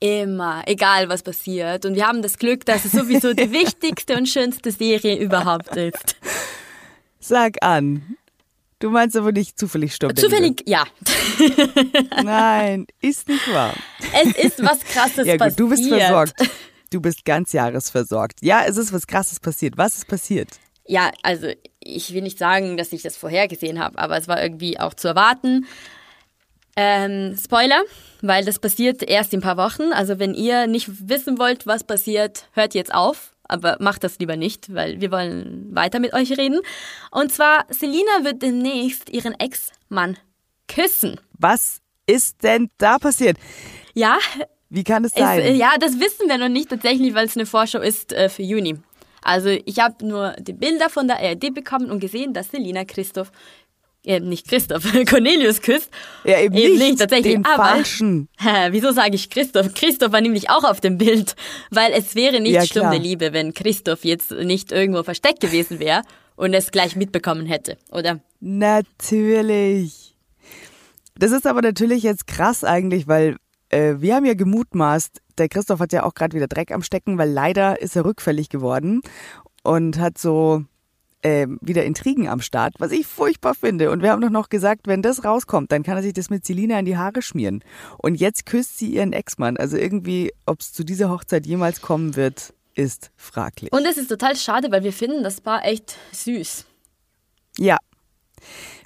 immer, 0.00 0.62
egal 0.66 1.08
was 1.08 1.22
passiert. 1.22 1.84
Und 1.84 1.94
wir 1.94 2.06
haben 2.06 2.22
das 2.22 2.38
Glück, 2.38 2.64
dass 2.64 2.84
es 2.84 2.92
sowieso 2.92 3.32
die 3.34 3.52
wichtigste 3.52 4.16
und 4.16 4.28
schönste 4.28 4.72
Serie 4.72 5.16
überhaupt 5.16 5.76
ist. 5.76 6.16
Sag 7.20 7.62
an. 7.62 8.16
Du 8.78 8.88
meinst 8.88 9.14
aber 9.14 9.30
nicht 9.30 9.58
zufällig 9.58 9.94
Stopp. 9.94 10.18
Zufällig, 10.18 10.62
ja. 10.66 10.84
Nein, 12.24 12.86
ist 13.02 13.28
nicht 13.28 13.52
wahr. 13.52 13.74
Es 14.24 14.44
ist 14.44 14.64
was 14.64 14.80
Krasses 14.80 15.26
Ja 15.26 15.34
gut, 15.34 15.38
passiert. 15.40 15.60
du 15.60 15.68
bist 15.68 15.86
versorgt. 15.86 16.34
Du 16.90 17.00
bist 17.00 17.24
ganz 17.26 17.52
jahresversorgt. 17.52 18.38
Ja, 18.40 18.64
es 18.66 18.78
ist 18.78 18.92
was 18.92 19.06
Krasses 19.06 19.38
passiert. 19.38 19.76
Was 19.76 19.96
ist 19.98 20.08
passiert? 20.08 20.48
Ja, 20.86 21.12
also 21.22 21.48
ich 21.78 22.14
will 22.14 22.22
nicht 22.22 22.38
sagen, 22.38 22.78
dass 22.78 22.92
ich 22.92 23.02
das 23.02 23.16
vorhergesehen 23.18 23.78
habe, 23.78 23.98
aber 23.98 24.16
es 24.16 24.28
war 24.28 24.42
irgendwie 24.42 24.80
auch 24.80 24.94
zu 24.94 25.08
erwarten. 25.08 25.66
Ähm, 26.76 27.36
Spoiler, 27.42 27.82
weil 28.22 28.44
das 28.44 28.58
passiert 28.58 29.02
erst 29.02 29.32
in 29.32 29.40
ein 29.40 29.42
paar 29.42 29.56
Wochen. 29.56 29.92
Also 29.92 30.18
wenn 30.18 30.34
ihr 30.34 30.66
nicht 30.66 31.08
wissen 31.08 31.38
wollt, 31.38 31.66
was 31.66 31.84
passiert, 31.84 32.46
hört 32.52 32.74
jetzt 32.74 32.94
auf. 32.94 33.32
Aber 33.44 33.76
macht 33.80 34.04
das 34.04 34.18
lieber 34.20 34.36
nicht, 34.36 34.72
weil 34.72 35.00
wir 35.00 35.10
wollen 35.10 35.74
weiter 35.74 35.98
mit 35.98 36.12
euch 36.12 36.30
reden. 36.38 36.60
Und 37.10 37.32
zwar, 37.32 37.66
Selina 37.68 38.22
wird 38.22 38.42
demnächst 38.42 39.10
ihren 39.10 39.34
Ex-Mann 39.38 40.16
küssen. 40.68 41.20
Was 41.36 41.80
ist 42.06 42.44
denn 42.44 42.70
da 42.78 42.98
passiert? 42.98 43.36
Ja, 43.94 44.18
Wie 44.68 44.84
kann 44.84 45.04
es 45.04 45.12
es, 45.12 45.18
sein? 45.18 45.40
äh, 45.40 45.54
ja, 45.54 45.72
das 45.80 45.98
wissen 45.98 46.28
wir 46.28 46.38
noch 46.38 46.48
nicht 46.48 46.70
tatsächlich, 46.70 47.12
weil 47.14 47.26
es 47.26 47.36
eine 47.36 47.46
Vorschau 47.46 47.80
ist 47.80 48.12
äh, 48.12 48.28
für 48.28 48.42
Juni. 48.42 48.76
Also 49.22 49.48
ich 49.48 49.80
habe 49.80 50.06
nur 50.06 50.34
die 50.38 50.52
Bilder 50.52 50.88
von 50.88 51.08
der 51.08 51.18
ARD 51.18 51.52
bekommen 51.52 51.90
und 51.90 52.00
gesehen, 52.00 52.32
dass 52.32 52.50
Selina 52.50 52.84
Christoph 52.84 53.32
Eben 54.02 54.28
nicht 54.30 54.48
Christoph, 54.48 54.84
Cornelius 55.10 55.60
küsst. 55.60 55.90
Ja, 56.24 56.38
eben, 56.40 56.54
Eben 56.56 56.72
nicht, 56.78 56.82
nicht, 56.88 56.98
tatsächlich, 57.00 57.34
den 57.34 57.44
aber- 57.44 57.64
falschen. 57.64 58.28
Hä, 58.38 58.68
wieso 58.70 58.92
sage 58.92 59.14
ich 59.14 59.28
Christoph? 59.28 59.74
Christoph 59.74 60.12
war 60.12 60.20
nämlich 60.22 60.48
auch 60.48 60.64
auf 60.64 60.80
dem 60.80 60.96
Bild, 60.96 61.36
weil 61.70 61.92
es 61.92 62.14
wäre 62.14 62.40
nicht 62.40 62.52
Ja, 62.54 62.64
Stunde. 62.64 62.96
Liebe, 62.96 63.32
wenn 63.32 63.52
Christoph 63.52 64.04
jetzt 64.04 64.30
nicht 64.30 64.72
irgendwo 64.72 65.02
versteckt 65.02 65.40
gewesen 65.40 65.78
wäre 65.80 66.02
und 66.36 66.54
es 66.54 66.70
gleich 66.70 66.96
mitbekommen 66.96 67.44
hätte, 67.44 67.76
oder? 67.92 68.20
Natürlich. 68.40 70.14
Das 71.18 71.32
ist 71.32 71.46
aber 71.46 71.60
natürlich 71.60 72.02
jetzt 72.02 72.26
krass 72.26 72.64
eigentlich, 72.64 73.06
weil 73.06 73.36
äh, 73.68 73.96
wir 73.98 74.14
haben 74.14 74.24
ja 74.24 74.32
gemutmaßt, 74.34 75.20
der 75.36 75.48
Christoph 75.50 75.80
hat 75.80 75.92
ja 75.92 76.04
auch 76.04 76.14
gerade 76.14 76.34
wieder 76.34 76.46
Dreck 76.48 76.70
am 76.72 76.82
Stecken, 76.82 77.18
weil 77.18 77.30
leider 77.30 77.80
ist 77.82 77.96
er 77.96 78.04
rückfällig 78.06 78.48
geworden 78.48 79.02
und 79.62 79.98
hat 79.98 80.16
so 80.16 80.64
äh, 81.22 81.46
wieder 81.60 81.84
Intrigen 81.84 82.28
am 82.28 82.40
Start, 82.40 82.74
was 82.78 82.92
ich 82.92 83.06
furchtbar 83.06 83.54
finde. 83.54 83.90
Und 83.90 84.02
wir 84.02 84.10
haben 84.10 84.20
doch 84.20 84.30
noch 84.30 84.48
gesagt, 84.48 84.86
wenn 84.86 85.02
das 85.02 85.24
rauskommt, 85.24 85.72
dann 85.72 85.82
kann 85.82 85.96
er 85.96 86.02
sich 86.02 86.12
das 86.12 86.30
mit 86.30 86.44
Selina 86.44 86.78
in 86.78 86.84
die 86.84 86.96
Haare 86.96 87.22
schmieren. 87.22 87.62
Und 87.98 88.14
jetzt 88.16 88.46
küsst 88.46 88.78
sie 88.78 88.94
ihren 88.94 89.12
Ex-Mann. 89.12 89.56
Also 89.56 89.76
irgendwie, 89.76 90.32
ob 90.46 90.60
es 90.60 90.72
zu 90.72 90.84
dieser 90.84 91.10
Hochzeit 91.10 91.46
jemals 91.46 91.80
kommen 91.80 92.16
wird, 92.16 92.54
ist 92.74 93.10
fraglich. 93.16 93.72
Und 93.72 93.84
es 93.84 93.98
ist 93.98 94.08
total 94.08 94.36
schade, 94.36 94.70
weil 94.70 94.82
wir 94.82 94.92
finden 94.92 95.22
das 95.22 95.40
Paar 95.40 95.64
echt 95.64 95.96
süß. 96.12 96.66
Ja, 97.58 97.78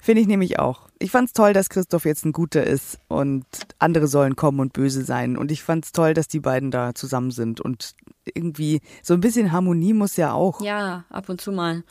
finde 0.01 0.23
ich 0.23 0.27
nämlich 0.27 0.59
auch. 0.59 0.88
Ich 0.99 1.11
fand's 1.11 1.33
toll, 1.33 1.53
dass 1.53 1.68
Christoph 1.68 2.05
jetzt 2.05 2.25
ein 2.25 2.33
guter 2.33 2.64
ist 2.64 2.99
und 3.09 3.44
andere 3.79 4.07
sollen 4.07 4.37
kommen 4.37 4.61
und 4.61 4.73
böse 4.73 5.05
sein. 5.05 5.37
Und 5.37 5.53
ich 5.53 5.62
fand's 5.62 5.92
toll, 5.92 6.14
dass 6.14 6.29
die 6.29 6.40
beiden 6.40 6.70
da 6.70 6.94
zusammen 6.94 7.31
sind. 7.31 7.61
Und 7.61 7.94
irgendwie 8.25 8.81
so 9.03 9.14
ein 9.14 9.20
bisschen 9.20 9.53
Harmonie 9.53 9.92
muss 9.92 10.16
ja 10.16 10.33
auch. 10.33 10.61
Ja, 10.61 11.05
ab 11.11 11.29
und 11.29 11.40
zu 11.40 11.53
mal. 11.53 11.85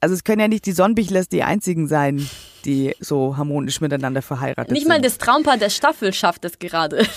Also 0.00 0.14
es 0.14 0.22
können 0.24 0.40
ja 0.40 0.48
nicht 0.48 0.64
die 0.66 0.72
Sonnenbichlers 0.72 1.28
die 1.28 1.42
einzigen 1.42 1.88
sein, 1.88 2.28
die 2.64 2.94
so 3.00 3.36
harmonisch 3.36 3.80
miteinander 3.80 4.22
verheiratet 4.22 4.70
Nicht 4.72 4.82
sind. 4.82 4.88
mal 4.88 5.00
das 5.00 5.18
Traumpaar 5.18 5.56
der 5.56 5.70
Staffel 5.70 6.12
schafft 6.12 6.44
es 6.44 6.58
gerade. 6.58 7.06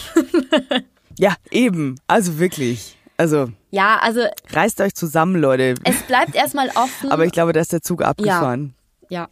Ja, 1.20 1.36
eben. 1.52 2.00
Also 2.08 2.40
wirklich. 2.40 2.98
Also 3.18 3.50
Ja, 3.70 4.00
also 4.02 4.22
reißt 4.50 4.80
euch 4.82 4.96
zusammen, 4.96 5.36
Leute. 5.40 5.76
es 5.84 6.02
bleibt 6.04 6.36
erstmal 6.36 6.70
offen. 6.70 7.12
Aber 7.12 7.26
ich 7.26 7.32
glaube, 7.34 7.54
da 7.54 7.60
ist 7.60 7.74
der 7.74 7.82
Zug 7.82 8.02
abgefahren. 8.02 8.74
Ja. 9.10 9.28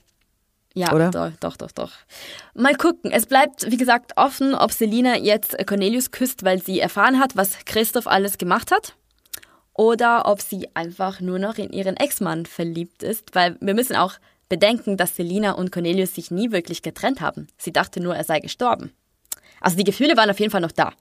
Ja, 0.75 0.93
Oder? 0.93 1.09
Doch, 1.09 1.31
doch, 1.39 1.57
doch, 1.57 1.71
doch. 1.71 1.91
Mal 2.53 2.75
gucken. 2.75 3.11
Es 3.11 3.25
bleibt, 3.25 3.71
wie 3.71 3.77
gesagt, 3.77 4.11
offen, 4.17 4.53
ob 4.53 4.71
Selina 4.71 5.17
jetzt 5.17 5.55
Cornelius 5.65 6.11
küsst, 6.11 6.43
weil 6.43 6.61
sie 6.61 6.79
erfahren 6.79 7.19
hat, 7.19 7.35
was 7.35 7.57
Christoph 7.65 8.05
alles 8.05 8.37
gemacht 8.37 8.71
hat. 8.71 8.93
Oder 9.79 10.25
ob 10.25 10.41
sie 10.41 10.67
einfach 10.73 11.21
nur 11.21 11.39
noch 11.39 11.57
in 11.57 11.71
ihren 11.71 11.95
Ex-Mann 11.95 12.45
verliebt 12.45 13.01
ist, 13.01 13.33
weil 13.33 13.55
wir 13.61 13.73
müssen 13.73 13.95
auch 13.95 14.15
bedenken, 14.49 14.97
dass 14.97 15.15
Selina 15.15 15.51
und 15.51 15.71
Cornelius 15.71 16.15
sich 16.15 16.31
nie 16.31 16.51
wirklich 16.51 16.81
getrennt 16.81 17.21
haben. 17.21 17.47
Sie 17.57 17.71
dachte 17.71 18.01
nur, 18.01 18.13
er 18.13 18.25
sei 18.25 18.41
gestorben. 18.41 18.91
Also 19.61 19.77
die 19.77 19.85
Gefühle 19.85 20.17
waren 20.17 20.29
auf 20.29 20.39
jeden 20.41 20.51
Fall 20.51 20.59
noch 20.59 20.73
da. 20.73 20.91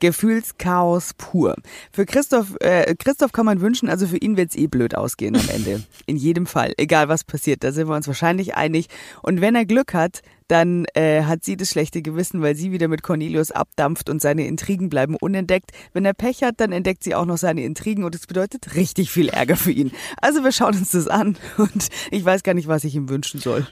Gefühlschaos 0.00 1.12
pur. 1.18 1.56
Für 1.92 2.06
Christoph, 2.06 2.56
äh, 2.60 2.94
Christoph 2.94 3.32
kann 3.32 3.44
man 3.44 3.60
wünschen, 3.60 3.90
also 3.90 4.06
für 4.06 4.16
ihn 4.16 4.38
wird's 4.38 4.56
eh 4.56 4.66
blöd 4.66 4.94
ausgehen 4.94 5.36
am 5.36 5.48
Ende. 5.50 5.82
In 6.06 6.16
jedem 6.16 6.46
Fall. 6.46 6.72
Egal 6.78 7.10
was 7.10 7.22
passiert, 7.22 7.64
da 7.64 7.70
sind 7.70 7.86
wir 7.86 7.96
uns 7.96 8.06
wahrscheinlich 8.06 8.54
einig. 8.54 8.86
Und 9.20 9.42
wenn 9.42 9.54
er 9.54 9.66
Glück 9.66 9.92
hat, 9.92 10.22
dann 10.48 10.86
äh, 10.94 11.22
hat 11.22 11.44
sie 11.44 11.56
das 11.56 11.70
schlechte 11.70 12.02
Gewissen, 12.02 12.42
weil 12.42 12.54
sie 12.54 12.72
wieder 12.72 12.88
mit 12.88 13.02
Cornelius 13.02 13.50
abdampft 13.50 14.08
und 14.08 14.20
seine 14.20 14.46
Intrigen 14.46 14.88
bleiben 14.88 15.16
unentdeckt. 15.16 15.70
Wenn 15.92 16.04
er 16.04 16.14
Pech 16.14 16.42
hat, 16.42 16.60
dann 16.60 16.72
entdeckt 16.72 17.04
sie 17.04 17.14
auch 17.14 17.24
noch 17.24 17.38
seine 17.38 17.64
Intrigen 17.64 18.04
und 18.04 18.14
es 18.14 18.26
bedeutet 18.26 18.74
richtig 18.74 19.10
viel 19.10 19.28
Ärger 19.28 19.56
für 19.56 19.72
ihn. 19.72 19.92
Also 20.20 20.44
wir 20.44 20.52
schauen 20.52 20.74
uns 20.74 20.92
das 20.92 21.08
an 21.08 21.36
und 21.58 21.88
ich 22.10 22.24
weiß 22.24 22.42
gar 22.42 22.54
nicht, 22.54 22.68
was 22.68 22.84
ich 22.84 22.94
ihm 22.94 23.08
wünschen 23.08 23.40
soll. 23.40 23.66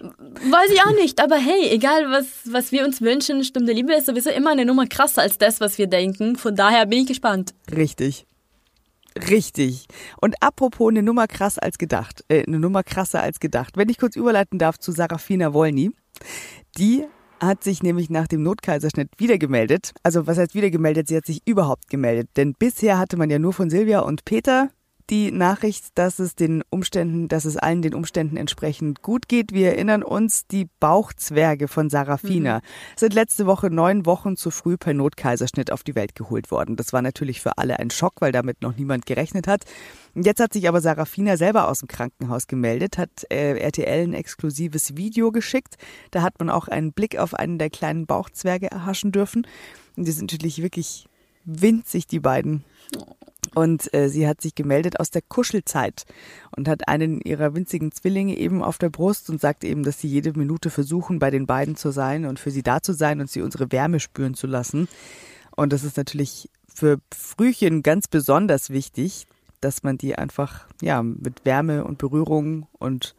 Weiß 0.50 0.70
ich 0.72 0.82
auch 0.82 0.94
nicht, 0.94 1.22
aber 1.22 1.37
hey, 1.37 1.70
egal 1.70 2.10
was, 2.10 2.26
was 2.50 2.72
wir 2.72 2.84
uns 2.84 3.00
wünschen, 3.00 3.44
Stunde 3.44 3.72
Liebe 3.72 3.94
ist 3.94 4.06
sowieso 4.06 4.30
immer 4.30 4.50
eine 4.50 4.64
Nummer 4.64 4.87
krasser 4.87 5.22
als 5.22 5.38
das, 5.38 5.60
was 5.60 5.78
wir 5.78 5.87
denken. 5.87 6.37
Von 6.37 6.56
daher 6.56 6.87
bin 6.87 7.00
ich 7.00 7.06
gespannt. 7.06 7.54
Richtig. 7.74 8.26
Richtig. 9.30 9.87
Und 10.20 10.34
apropos 10.40 10.90
eine 10.90 11.02
Nummer 11.02 11.28
krass 11.28 11.58
als 11.58 11.78
gedacht, 11.78 12.24
äh, 12.28 12.44
eine 12.46 12.58
Nummer 12.58 12.82
krasser 12.82 13.22
als 13.22 13.38
gedacht. 13.38 13.76
Wenn 13.76 13.88
ich 13.88 13.98
kurz 13.98 14.16
überleiten 14.16 14.58
darf 14.58 14.78
zu 14.78 14.90
Sarafina 14.90 15.54
Wolny, 15.54 15.92
die 16.79 17.05
hat 17.40 17.62
sich 17.62 17.83
nämlich 17.83 18.11
nach 18.11 18.27
dem 18.27 18.42
Notkaiserschnitt 18.42 19.11
wieder 19.18 19.38
gemeldet. 19.38 19.92
Also 20.03 20.27
was 20.27 20.38
heißt 20.38 20.55
wieder 20.55 20.70
gemeldet? 20.70 21.09
Sie 21.09 21.16
hat 21.16 21.27
sich 21.27 21.40
überhaupt 21.44 21.88
gemeldet. 21.88 22.29
Denn 22.37 22.55
bisher 22.55 22.98
hatte 22.98 23.16
man 23.16 23.31
ja 23.31 23.38
nur 23.38 23.53
von 23.53 23.70
Silvia 23.70 24.00
und 24.00 24.24
Peter 24.24 24.70
die 25.11 25.31
Nachricht, 25.31 25.87
dass 25.97 26.19
es 26.19 26.35
den 26.35 26.62
Umständen, 26.71 27.29
dass 27.29 27.45
es 27.45 27.57
allen 27.57 27.83
den 27.83 27.95
Umständen 27.95 28.37
entsprechend 28.37 29.03
gut 29.03 29.29
geht. 29.29 29.53
Wir 29.53 29.73
erinnern 29.73 30.03
uns, 30.03 30.47
die 30.47 30.67
Bauchzwerge 30.81 31.69
von 31.69 31.90
Sarafina 31.90 32.62
sind 32.97 33.12
letzte 33.12 33.47
Woche 33.47 33.71
neun 33.71 34.07
Wochen 34.07 34.37
zu 34.37 34.51
früh 34.51 34.79
per 34.79 34.95
Notkaiserschnitt 34.95 35.71
auf 35.71 35.83
die 35.83 35.95
Welt 35.95 36.14
geholt 36.14 36.51
worden. 36.51 36.77
Das 36.77 36.93
war 36.95 37.03
natürlich 37.03 37.40
für 37.43 37.59
alle 37.59 37.79
ein 37.79 37.90
Schock, 37.90 38.14
weil 38.21 38.33
damit 38.33 38.62
noch 38.62 38.77
niemand 38.77 39.05
gerechnet 39.05 39.47
hat. 39.47 39.64
Jetzt 40.14 40.40
hat 40.40 40.53
sich 40.53 40.69
aber 40.69 40.81
Sarafina 40.81 41.37
selber 41.37 41.69
aus 41.69 41.81
dem 41.81 41.88
Krankenhaus 41.88 42.47
gemeldet, 42.47 42.97
hat 42.97 43.11
äh, 43.31 43.59
RTL 43.59 44.05
ein 44.05 44.14
exklusives 44.14 44.97
Video 44.97 45.33
geschickt. 45.33 45.77
Da 46.12 46.23
hat 46.23 46.38
man 46.38 46.49
auch 46.49 46.69
einen 46.69 46.93
Blick 46.93 47.19
auf 47.19 47.35
einen 47.35 47.59
der 47.59 47.69
kleinen 47.69 48.07
Bauchzwerge 48.07 48.71
erhaschen 48.71 49.12
dürfen. 49.12 49.47
Und 49.97 50.07
die 50.07 50.12
sind 50.12 50.33
natürlich 50.33 50.62
wirklich 50.62 51.07
winzig, 51.44 52.07
die 52.07 52.20
beiden. 52.20 52.64
Und 53.54 53.92
äh, 53.94 54.09
sie 54.09 54.26
hat 54.26 54.40
sich 54.40 54.54
gemeldet 54.54 54.98
aus 54.98 55.11
der 55.11 55.22
Kuschelzeit 55.22 56.07
und 56.57 56.66
hat 56.66 56.88
einen 56.88 57.20
ihrer 57.20 57.54
winzigen 57.54 57.92
Zwillinge 57.92 58.37
eben 58.37 58.62
auf 58.62 58.78
der 58.78 58.90
Brust 58.90 59.30
und 59.30 59.40
sagt 59.40 59.62
eben, 59.62 59.85
dass 59.85 60.00
sie 60.00 60.09
jede 60.09 60.33
Minute 60.33 60.70
versuchen, 60.70 61.18
bei 61.18 61.30
den 61.30 61.46
beiden 61.46 61.76
zu 61.76 61.92
sein 61.92 62.24
und 62.24 62.40
für 62.40 62.50
sie 62.50 62.62
da 62.62 62.80
zu 62.80 62.92
sein 62.92 63.20
und 63.20 63.30
sie 63.30 63.42
unsere 63.42 63.70
Wärme 63.70 64.00
spüren 64.00 64.35
zu 64.35 64.46
lassen. 64.46 64.88
Und 65.54 65.72
das 65.72 65.85
ist 65.85 65.96
natürlich 65.96 66.50
für 66.66 66.98
Frühchen 67.14 67.83
ganz 67.83 68.09
besonders 68.09 68.70
wichtig, 68.70 69.26
dass 69.61 69.85
man 69.85 69.98
die 69.98 70.16
einfach 70.16 70.66
ja 70.83 71.02
mit 71.02 71.44
Wärme 71.44 71.85
und 71.85 71.98
Berührung 71.98 72.66
und 72.72 73.14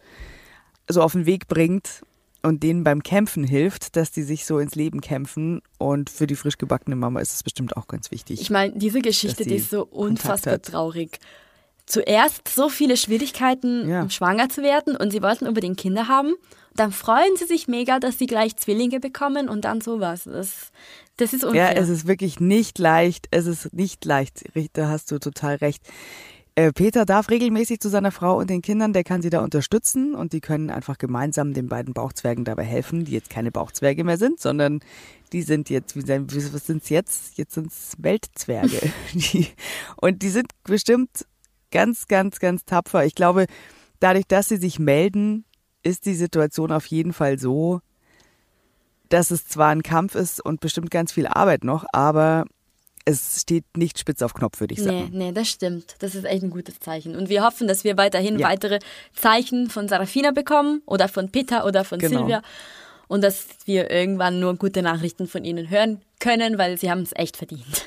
so 0.90 1.02
auf 1.02 1.14
den 1.14 1.26
Weg 1.26 1.48
bringt 1.48 2.04
und 2.46 2.64
denen 2.64 2.84
beim 2.84 3.04
Kämpfen 3.04 3.44
hilft, 3.44 3.96
dass 3.96 4.12
die 4.12 4.24
sich 4.24 4.46
so 4.46 4.60
ins 4.60 4.76
Leben 4.76 5.02
kämpfen. 5.02 5.62
Und 5.78 6.10
für 6.10 6.28
die 6.28 6.36
frisch 6.36 6.58
gebackene 6.58 6.96
Mama 6.96 7.20
ist 7.20 7.34
es 7.34 7.44
bestimmt 7.44 7.76
auch 7.78 7.88
ganz 7.88 8.12
wichtig. 8.12 8.40
Ich 8.42 8.50
meine, 8.50 8.74
diese 8.76 9.02
Geschichte, 9.02 9.44
die 9.46 9.56
ist 9.56 9.70
so 9.70 9.84
unfassbar 9.86 10.62
traurig. 10.62 11.20
Zuerst 11.86 12.48
so 12.48 12.70
viele 12.70 12.98
Schwierigkeiten, 12.98 13.88
Ja. 13.90 14.02
um 14.02 14.10
schwanger 14.10 14.50
zu 14.50 14.64
werden 14.64 14.96
und 14.96 15.12
sie 15.12 15.22
wollten 15.22 15.48
unbedingt 15.48 15.78
Kinder 15.78 16.08
haben. 16.08 16.34
Dann 16.76 16.92
freuen 16.92 17.36
sie 17.38 17.46
sich 17.46 17.68
mega, 17.68 18.00
dass 18.00 18.18
sie 18.18 18.26
gleich 18.26 18.56
Zwillinge 18.58 19.00
bekommen 19.00 19.48
und 19.50 19.62
dann 19.66 19.82
sowas. 19.82 20.24
Das, 20.26 20.72
das 21.18 21.32
ist 21.34 21.44
Ja, 21.44 21.50
unfair. 21.50 21.78
es 21.78 21.90
ist 21.90 22.08
wirklich 22.08 22.40
nicht 22.40 22.80
leicht. 22.80 23.28
Es 23.32 23.46
ist 23.46 23.72
nicht 23.74 24.04
leicht. 24.04 24.44
Da 24.74 24.90
hast 24.90 25.12
du 25.12 25.20
total 25.20 25.56
recht. 25.56 25.84
Äh, 26.58 26.72
Peter 26.72 27.06
darf 27.06 27.30
regelmäßig 27.30 27.82
zu 27.82 27.90
seiner 27.90 28.12
Frau 28.12 28.38
und 28.38 28.50
den 28.50 28.62
Kindern, 28.62 28.94
der 28.94 29.04
kann 29.04 29.22
sie 29.22 29.30
da 29.30 29.44
unterstützen 29.44 30.16
und 30.16 30.32
die 30.32 30.40
können 30.40 30.70
einfach 30.70 30.98
gemeinsam 30.98 31.54
den 31.54 31.68
beiden 31.68 31.94
Bauchzwergen 31.94 32.46
dabei 32.46 32.64
helfen, 32.64 33.04
die 33.04 33.12
jetzt 33.12 33.30
keine 33.30 33.52
Bauchzwerge 33.52 34.06
mehr 34.06 34.18
sind, 34.18 34.40
sondern 34.40 34.80
die 35.34 35.42
sind 35.42 35.70
jetzt, 35.70 35.98
wie 35.98 36.02
sein- 36.02 36.32
wie- 36.32 36.54
was 36.54 36.66
sind's 36.66 36.88
jetzt? 36.88 37.38
Jetzt 37.38 37.56
sind's 37.56 37.96
Weltzwerge. 37.98 38.80
Die, 39.14 39.48
und 39.98 40.22
die 40.22 40.30
sind 40.30 40.48
bestimmt 40.64 41.26
ganz, 41.72 42.08
ganz, 42.08 42.40
ganz 42.40 42.64
tapfer. 42.64 43.04
Ich 43.06 43.16
glaube, 43.16 43.48
dadurch, 44.00 44.26
dass 44.26 44.48
sie 44.48 44.58
sich 44.58 44.80
melden, 44.80 45.44
ist 45.84 46.06
die 46.06 46.16
Situation 46.16 46.72
auf 46.72 46.86
jeden 46.86 47.12
Fall 47.12 47.38
so, 47.38 47.82
dass 49.10 49.30
es 49.30 49.46
zwar 49.46 49.70
ein 49.70 49.84
Kampf 49.84 50.16
ist 50.16 50.44
und 50.44 50.62
bestimmt 50.62 50.90
ganz 50.90 51.12
viel 51.12 51.28
Arbeit 51.28 51.66
noch, 51.66 51.86
aber 51.92 52.46
es 53.06 53.42
steht 53.42 53.66
nicht 53.78 54.00
spitz 54.00 54.22
auf 54.24 54.34
Knopf, 54.34 54.60
würde 54.60 54.74
ich 54.74 54.80
Nee, 54.80 54.86
sagen. 54.86 55.10
nee, 55.14 55.32
das 55.32 55.48
stimmt. 55.48 55.96
Das 56.00 56.16
ist 56.16 56.26
echt 56.26 56.44
ein 56.44 56.50
gutes 56.50 56.80
Zeichen. 56.80 57.16
Und 57.16 57.30
wir 57.30 57.44
hoffen, 57.44 57.68
dass 57.68 57.84
wir 57.84 57.98
weiterhin 57.98 58.40
Ja. 58.40 58.48
weitere 58.50 58.80
Zeichen 59.14 59.70
von 59.70 59.88
Sarafina 59.88 60.32
bekommen 60.32 60.82
oder 60.86 61.08
von 61.08 61.30
Peter 61.32 61.66
oder 61.66 61.84
von 61.86 62.00
Genau. 62.00 62.20
Silvia. 62.22 62.42
Und 63.08 63.24
dass 63.24 63.46
wir 63.66 63.92
irgendwann 63.92 64.40
nur 64.40 64.56
gute 64.56 64.82
Nachrichten 64.82 65.28
von 65.28 65.46
ihnen 65.46 65.70
hören 65.70 66.02
können, 66.20 66.58
weil 66.58 66.80
sie 66.80 66.90
haben 66.90 67.02
es 67.02 67.12
echt 67.16 67.38
verdient. 67.38 67.86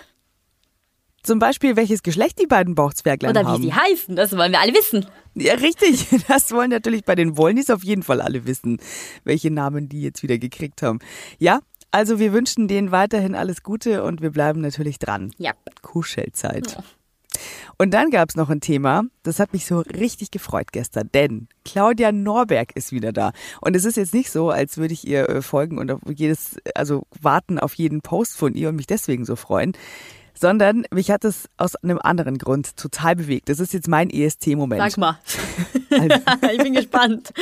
Zum 1.24 1.40
Beispiel, 1.40 1.74
welches 1.76 2.04
Geschlecht 2.04 2.40
die 2.40 2.46
beiden 2.46 2.74
Bauchzwerglein 2.76 3.32
Oder 3.32 3.42
wie 3.42 3.46
haben. 3.46 3.62
sie 3.62 3.74
heißen, 3.74 4.14
das 4.16 4.36
wollen 4.36 4.52
wir 4.52 4.60
alle 4.60 4.72
wissen. 4.72 5.04
Ja, 5.34 5.54
richtig. 5.54 6.06
Das 6.28 6.52
wollen 6.52 6.70
natürlich 6.70 7.04
bei 7.04 7.16
den 7.16 7.36
Wollnis 7.36 7.68
auf 7.70 7.82
jeden 7.82 8.02
Fall 8.04 8.20
alle 8.20 8.46
wissen, 8.46 8.78
welche 9.24 9.50
Namen 9.50 9.88
die 9.88 10.00
jetzt 10.02 10.22
wieder 10.22 10.38
gekriegt 10.38 10.80
haben. 10.82 11.00
Ja, 11.38 11.60
also 11.90 12.18
wir 12.18 12.32
wünschen 12.32 12.68
denen 12.68 12.90
weiterhin 12.90 13.34
alles 13.34 13.62
Gute 13.62 14.02
und 14.04 14.20
wir 14.20 14.30
bleiben 14.30 14.60
natürlich 14.60 14.98
dran. 14.98 15.32
Ja. 15.38 15.52
Kuschelzeit. 15.82 16.78
Und 17.76 17.92
dann 17.92 18.10
gab's 18.10 18.34
noch 18.34 18.50
ein 18.50 18.60
Thema, 18.60 19.04
das 19.22 19.38
hat 19.38 19.52
mich 19.52 19.66
so 19.66 19.80
richtig 19.80 20.30
gefreut 20.30 20.72
gestern, 20.72 21.10
denn 21.14 21.48
Claudia 21.64 22.10
Norberg 22.10 22.74
ist 22.74 22.90
wieder 22.90 23.12
da. 23.12 23.32
Und 23.60 23.76
es 23.76 23.84
ist 23.84 23.96
jetzt 23.96 24.14
nicht 24.14 24.30
so, 24.30 24.50
als 24.50 24.78
würde 24.78 24.94
ich 24.94 25.06
ihr 25.06 25.28
äh, 25.28 25.42
folgen 25.42 25.78
und 25.78 25.90
auf 25.90 26.00
jedes, 26.12 26.56
also 26.74 27.04
warten 27.20 27.58
auf 27.58 27.74
jeden 27.74 28.00
Post 28.00 28.36
von 28.36 28.54
ihr 28.54 28.70
und 28.70 28.76
mich 28.76 28.86
deswegen 28.86 29.24
so 29.24 29.36
freuen, 29.36 29.74
sondern 30.38 30.84
mich 30.92 31.10
hat 31.10 31.24
es 31.24 31.48
aus 31.56 31.76
einem 31.76 31.98
anderen 32.02 32.38
Grund 32.38 32.76
total 32.76 33.16
bewegt. 33.16 33.48
Das 33.48 33.60
ist 33.60 33.72
jetzt 33.72 33.88
mein 33.88 34.10
EST-Moment. 34.10 34.80
Sag 34.80 34.98
mal. 34.98 35.18
Also, 35.90 36.16
ich 36.52 36.62
bin 36.62 36.74
gespannt. 36.74 37.32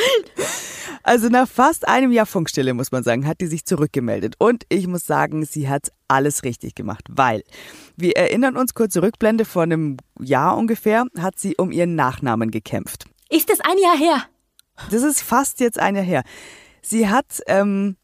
Also 1.02 1.28
nach 1.28 1.48
fast 1.48 1.86
einem 1.86 2.10
Jahr 2.10 2.26
Funkstille, 2.26 2.74
muss 2.74 2.90
man 2.90 3.04
sagen, 3.04 3.26
hat 3.26 3.40
die 3.40 3.46
sich 3.46 3.64
zurückgemeldet. 3.64 4.34
Und 4.38 4.64
ich 4.68 4.88
muss 4.88 5.06
sagen, 5.06 5.44
sie 5.44 5.68
hat 5.68 5.92
alles 6.08 6.42
richtig 6.42 6.74
gemacht, 6.74 7.04
weil 7.08 7.44
wir 7.96 8.16
erinnern 8.16 8.56
uns 8.56 8.74
kurz 8.74 8.96
Rückblende 8.96 9.44
vor 9.44 9.62
einem 9.62 9.98
Jahr 10.18 10.56
ungefähr, 10.56 11.04
hat 11.18 11.38
sie 11.38 11.56
um 11.56 11.70
ihren 11.70 11.94
Nachnamen 11.94 12.50
gekämpft. 12.50 13.06
Ist 13.28 13.50
das 13.50 13.60
ein 13.60 13.78
Jahr 13.78 13.96
her? 13.96 14.24
Das 14.90 15.02
ist 15.02 15.22
fast 15.22 15.60
jetzt 15.60 15.78
ein 15.78 15.94
Jahr 15.94 16.04
her. 16.04 16.22
Sie 16.82 17.08
hat 17.08 17.40
ähm, 17.46 17.96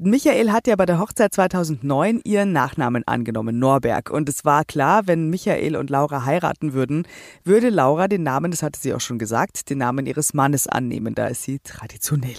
Michael 0.00 0.52
hat 0.52 0.66
ja 0.66 0.76
bei 0.76 0.86
der 0.86 0.98
Hochzeit 0.98 1.34
2009 1.34 2.20
ihren 2.24 2.52
Nachnamen 2.52 3.06
angenommen, 3.06 3.58
Norberg. 3.58 4.10
Und 4.10 4.28
es 4.28 4.44
war 4.44 4.64
klar, 4.64 5.06
wenn 5.06 5.30
Michael 5.30 5.76
und 5.76 5.90
Laura 5.90 6.24
heiraten 6.24 6.72
würden, 6.72 7.06
würde 7.44 7.68
Laura 7.68 8.08
den 8.08 8.22
Namen, 8.22 8.50
das 8.50 8.62
hatte 8.62 8.80
sie 8.80 8.94
auch 8.94 9.00
schon 9.00 9.18
gesagt, 9.18 9.70
den 9.70 9.78
Namen 9.78 10.06
ihres 10.06 10.34
Mannes 10.34 10.66
annehmen. 10.66 11.14
Da 11.14 11.26
ist 11.26 11.42
sie 11.42 11.58
traditionell. 11.58 12.36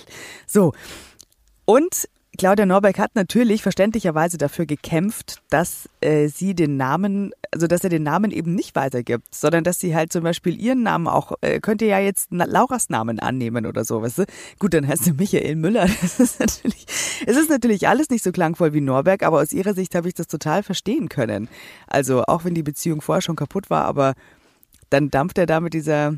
So. 0.48 0.74
Und 1.66 2.10
Claudia 2.38 2.66
Norberg 2.66 2.98
hat 2.98 3.16
natürlich 3.16 3.62
verständlicherweise 3.62 4.40
dafür 4.40 4.66
gekämpft, 4.66 5.42
dass 5.50 5.88
äh, 6.02 6.28
sie 6.30 6.56
den 6.56 6.78
Namen, 6.78 7.32
also 7.52 7.68
dass 7.68 7.84
er 7.84 7.92
den 7.92 8.02
Namen 8.02 8.32
eben 8.32 8.56
nicht 8.56 8.76
weitergibt, 8.76 9.36
sondern 9.36 9.64
dass 9.64 9.80
sie 9.80 9.96
halt 9.96 10.12
zum 10.12 10.24
Beispiel 10.24 10.60
ihren 10.60 10.82
Namen 10.82 11.08
auch, 11.08 11.34
äh, 11.42 11.60
könnte 11.60 11.86
ja 11.86 12.00
jetzt 12.00 12.30
Lauras 12.32 12.90
Namen 12.90 13.20
annehmen 13.20 13.68
oder 13.68 13.86
so, 13.86 14.02
weißt 14.02 14.20
du? 14.20 14.26
Gut, 14.58 14.74
dann 14.74 14.88
heißt 14.88 15.04
sie 15.04 15.14
Michael 15.14 15.56
Müller. 15.56 15.88
Das 16.04 16.20
ist 16.20 16.40
natürlich, 16.40 16.86
es 17.26 17.38
ist 17.38 17.50
natürlich 17.50 17.88
alles 17.88 18.10
nicht 18.10 18.24
so 18.24 18.32
klangvoll 18.32 18.74
wie 18.74 18.82
Norberg, 18.82 19.24
aber 19.24 19.40
aus 19.40 19.54
ihrer 19.54 19.74
Sicht 19.74 19.96
habe 19.96 20.08
ich 20.08 20.14
das 20.14 20.28
total 20.28 20.64
verstehen 20.64 21.10
können. 21.10 21.48
Also 21.88 22.24
auch 22.24 22.46
wenn 22.46 22.56
die 22.56 22.64
Beziehung 22.64 23.02
vorher 23.02 23.22
schon 23.22 23.36
kaputt 23.36 23.70
war, 23.70 23.86
aber 23.86 24.14
dann 24.90 25.10
dampft 25.10 25.38
er 25.38 25.46
da 25.46 25.60
mit 25.60 25.74
dieser 25.74 26.18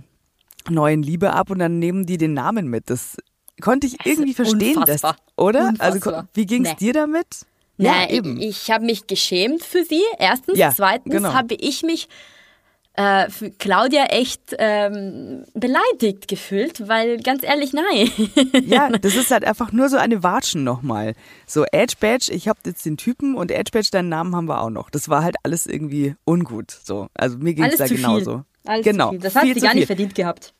neuen 0.69 1.03
Liebe 1.03 1.33
ab 1.33 1.49
und 1.49 1.59
dann 1.59 1.79
nehmen 1.79 2.05
die 2.05 2.17
den 2.17 2.33
Namen 2.33 2.67
mit. 2.67 2.89
Das 2.89 3.17
konnte 3.61 3.87
ich 3.87 3.97
irgendwie 4.05 4.33
verstehen, 4.33 4.83
dass, 4.85 5.01
oder? 5.35 5.69
Unfassbar. 5.69 6.13
Also 6.15 6.27
wie 6.33 6.45
ging 6.45 6.65
es 6.65 6.71
Nee. 6.71 6.77
dir 6.79 6.93
damit? 6.93 7.27
Ja, 7.77 8.09
eben. 8.09 8.37
Ich, 8.39 8.63
ich 8.63 8.71
habe 8.71 8.85
mich 8.85 9.07
geschämt 9.07 9.63
für 9.63 9.83
sie. 9.83 10.01
Erstens. 10.17 10.57
Ja, 10.57 10.71
Zweitens 10.73 11.13
genau. 11.13 11.33
habe 11.33 11.55
ich 11.55 11.83
mich 11.83 12.07
äh, 12.93 13.29
für 13.29 13.51
Claudia 13.51 14.05
echt 14.05 14.55
ähm, 14.57 15.43
beleidigt 15.53 16.29
gefühlt, 16.29 16.87
weil 16.87 17.17
ganz 17.17 17.43
ehrlich, 17.43 17.73
nein. 17.73 18.09
Ja, 18.65 18.89
das 18.89 19.15
ist 19.15 19.31
halt 19.31 19.43
einfach 19.43 19.73
nur 19.73 19.89
so 19.89 19.97
eine 19.97 20.23
Watschen 20.23 20.63
nochmal. 20.63 21.13
So 21.45 21.65
Edge 21.73 21.95
Badge, 21.99 22.31
ich 22.31 22.47
habe 22.47 22.59
jetzt 22.65 22.85
den 22.85 22.95
Typen 22.95 23.35
und 23.35 23.51
Edge 23.51 23.71
Badge, 23.73 23.89
deinen 23.91 24.07
Namen 24.07 24.33
haben 24.35 24.47
wir 24.47 24.61
auch 24.61 24.69
noch. 24.69 24.89
Das 24.89 25.09
war 25.09 25.23
halt 25.23 25.35
alles 25.43 25.65
irgendwie 25.67 26.15
ungut. 26.23 26.71
So, 26.83 27.09
also 27.13 27.37
mir 27.37 27.53
ging 27.53 27.65
es 27.65 27.75
da 27.77 27.85
zu 27.87 27.95
genauso. 27.95 28.31
viel. 28.37 28.43
Alles 28.71 28.85
genau. 28.85 29.11
Das 29.17 29.35
hat 29.35 29.43
sie 29.43 29.53
gar 29.59 29.73
nicht 29.73 29.87
verdient 29.87 30.15
gehabt. 30.15 30.53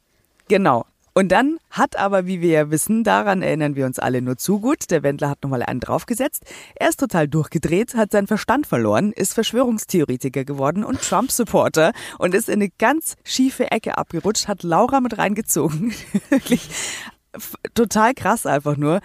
Genau. 0.49 0.85
Und 1.17 1.29
dann 1.29 1.59
hat 1.69 1.95
aber, 1.95 2.25
wie 2.25 2.41
wir 2.41 2.49
ja 2.49 2.71
wissen, 2.71 3.05
daran 3.05 3.41
erinnern 3.41 3.77
wir 3.77 3.85
uns 3.85 3.99
alle 3.99 4.21
nur 4.21 4.35
zu 4.35 4.59
gut, 4.59 4.91
der 4.91 5.01
Wendler 5.01 5.29
hat 5.29 5.43
nochmal 5.43 5.63
einen 5.63 5.79
draufgesetzt. 5.79 6.43
Er 6.75 6.89
ist 6.89 6.99
total 6.99 7.29
durchgedreht, 7.29 7.95
hat 7.95 8.11
seinen 8.11 8.27
Verstand 8.27 8.67
verloren, 8.67 9.13
ist 9.13 9.33
Verschwörungstheoretiker 9.33 10.43
geworden 10.43 10.83
und 10.83 11.01
Trump-Supporter 11.01 11.93
und 12.19 12.35
ist 12.35 12.49
in 12.49 12.55
eine 12.55 12.69
ganz 12.69 13.15
schiefe 13.23 13.71
Ecke 13.71 13.97
abgerutscht, 13.97 14.49
hat 14.49 14.63
Laura 14.63 14.99
mit 14.99 15.17
reingezogen. 15.17 15.93
Wirklich 16.29 16.69
total 17.73 18.13
krass 18.13 18.45
einfach 18.45 18.75
nur. 18.75 18.99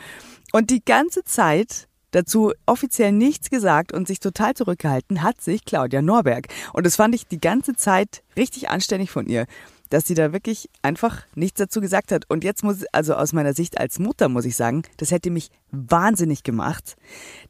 Und 0.51 0.71
die 0.71 0.85
ganze 0.85 1.23
Zeit 1.23 1.87
dazu 2.11 2.53
offiziell 2.67 3.13
nichts 3.13 3.51
gesagt 3.51 3.93
und 3.93 4.09
sich 4.09 4.19
total 4.19 4.55
zurückgehalten 4.55 5.23
hat 5.23 5.41
sich 5.41 5.65
Claudia 5.65 6.03
Norberg. 6.03 6.49
Und 6.73 6.87
das 6.87 6.97
fand 6.97 7.15
ich 7.15 7.29
die 7.29 7.41
ganze 7.41 7.77
Zeit 7.77 8.25
richtig 8.37 8.69
anständig 8.69 9.13
von 9.13 9.27
ihr, 9.27 9.47
dass 9.91 10.07
sie 10.07 10.15
da 10.15 10.33
wirklich 10.33 10.71
einfach 10.83 11.23
nichts 11.35 11.59
dazu 11.59 11.81
gesagt 11.81 12.13
hat. 12.13 12.25
Und 12.29 12.45
jetzt 12.45 12.65
muss, 12.65 12.85
also 12.93 13.15
aus 13.15 13.33
meiner 13.33 13.53
Sicht 13.53 13.79
als 13.79 13.99
Mutter 13.99 14.29
muss 14.29 14.45
ich 14.45 14.57
sagen, 14.57 14.83
das 14.97 15.11
hätte 15.11 15.31
mich 15.31 15.51
wahnsinnig 15.73 16.43
gemacht, 16.45 16.97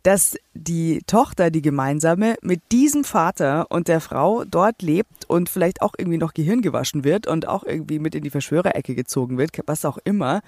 dass 0.03 0.37
die 0.55 1.03
Tochter, 1.07 1.51
die 1.51 1.63
gemeinsame, 1.63 2.37
mit 2.43 2.61
diesem 2.73 3.05
Vater 3.05 3.71
und 3.71 3.89
der 3.89 4.01
Frau 4.01 4.45
dort 4.45 4.83
lebt 4.83 5.29
und 5.29 5.49
vielleicht 5.49 5.83
auch 5.83 5.93
irgendwie 5.97 6.19
noch 6.19 6.35
Gehirn 6.35 6.63
gewaschen 6.63 7.05
wird 7.05 7.27
und 7.27 7.47
auch 7.47 7.65
irgendwie 7.65 7.99
mit 7.99 8.15
in 8.15 8.25
die 8.25 8.31
Verschwörerecke 8.31 8.95
gezogen 8.95 9.39
wird, 9.39 9.53
was 9.67 9.85
auch 9.85 9.99
immer. 10.05 10.41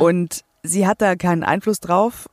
Und 0.00 0.44
sie 0.62 0.86
hat 0.86 1.02
da 1.02 1.16
keinen 1.16 1.42
Einfluss 1.42 1.80
drauf. 1.80 2.29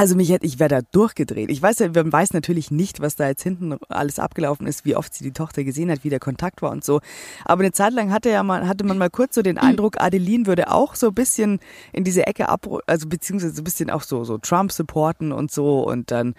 Also 0.00 0.14
mich 0.14 0.30
hätte, 0.30 0.46
ich 0.46 0.60
wäre 0.60 0.68
da 0.68 0.80
durchgedreht. 0.92 1.50
Ich 1.50 1.60
weiß 1.60 1.80
man 1.80 2.12
weiß 2.12 2.32
natürlich 2.32 2.70
nicht, 2.70 3.00
was 3.00 3.16
da 3.16 3.26
jetzt 3.26 3.42
hinten 3.42 3.76
alles 3.88 4.20
abgelaufen 4.20 4.68
ist, 4.68 4.84
wie 4.84 4.94
oft 4.94 5.12
sie 5.12 5.24
die 5.24 5.32
Tochter 5.32 5.64
gesehen 5.64 5.90
hat, 5.90 6.04
wie 6.04 6.08
der 6.08 6.20
Kontakt 6.20 6.62
war 6.62 6.70
und 6.70 6.84
so. 6.84 7.00
Aber 7.44 7.62
eine 7.62 7.72
Zeit 7.72 7.92
lang 7.92 8.12
hatte 8.12 8.30
ja 8.30 8.44
mal, 8.44 8.68
hatte 8.68 8.84
man 8.84 8.96
mal 8.96 9.10
kurz 9.10 9.34
so 9.34 9.42
den 9.42 9.58
Eindruck, 9.58 10.00
Adeline 10.00 10.46
würde 10.46 10.70
auch 10.70 10.94
so 10.94 11.08
ein 11.08 11.14
bisschen 11.14 11.58
in 11.92 12.04
diese 12.04 12.28
Ecke 12.28 12.48
ab, 12.48 12.68
also 12.86 13.08
beziehungsweise 13.08 13.52
so 13.52 13.60
ein 13.60 13.64
bisschen 13.64 13.90
auch 13.90 14.02
so, 14.02 14.22
so 14.22 14.38
Trump 14.38 14.70
supporten 14.70 15.32
und 15.32 15.50
so 15.50 15.84
und 15.84 16.12
dann 16.12 16.36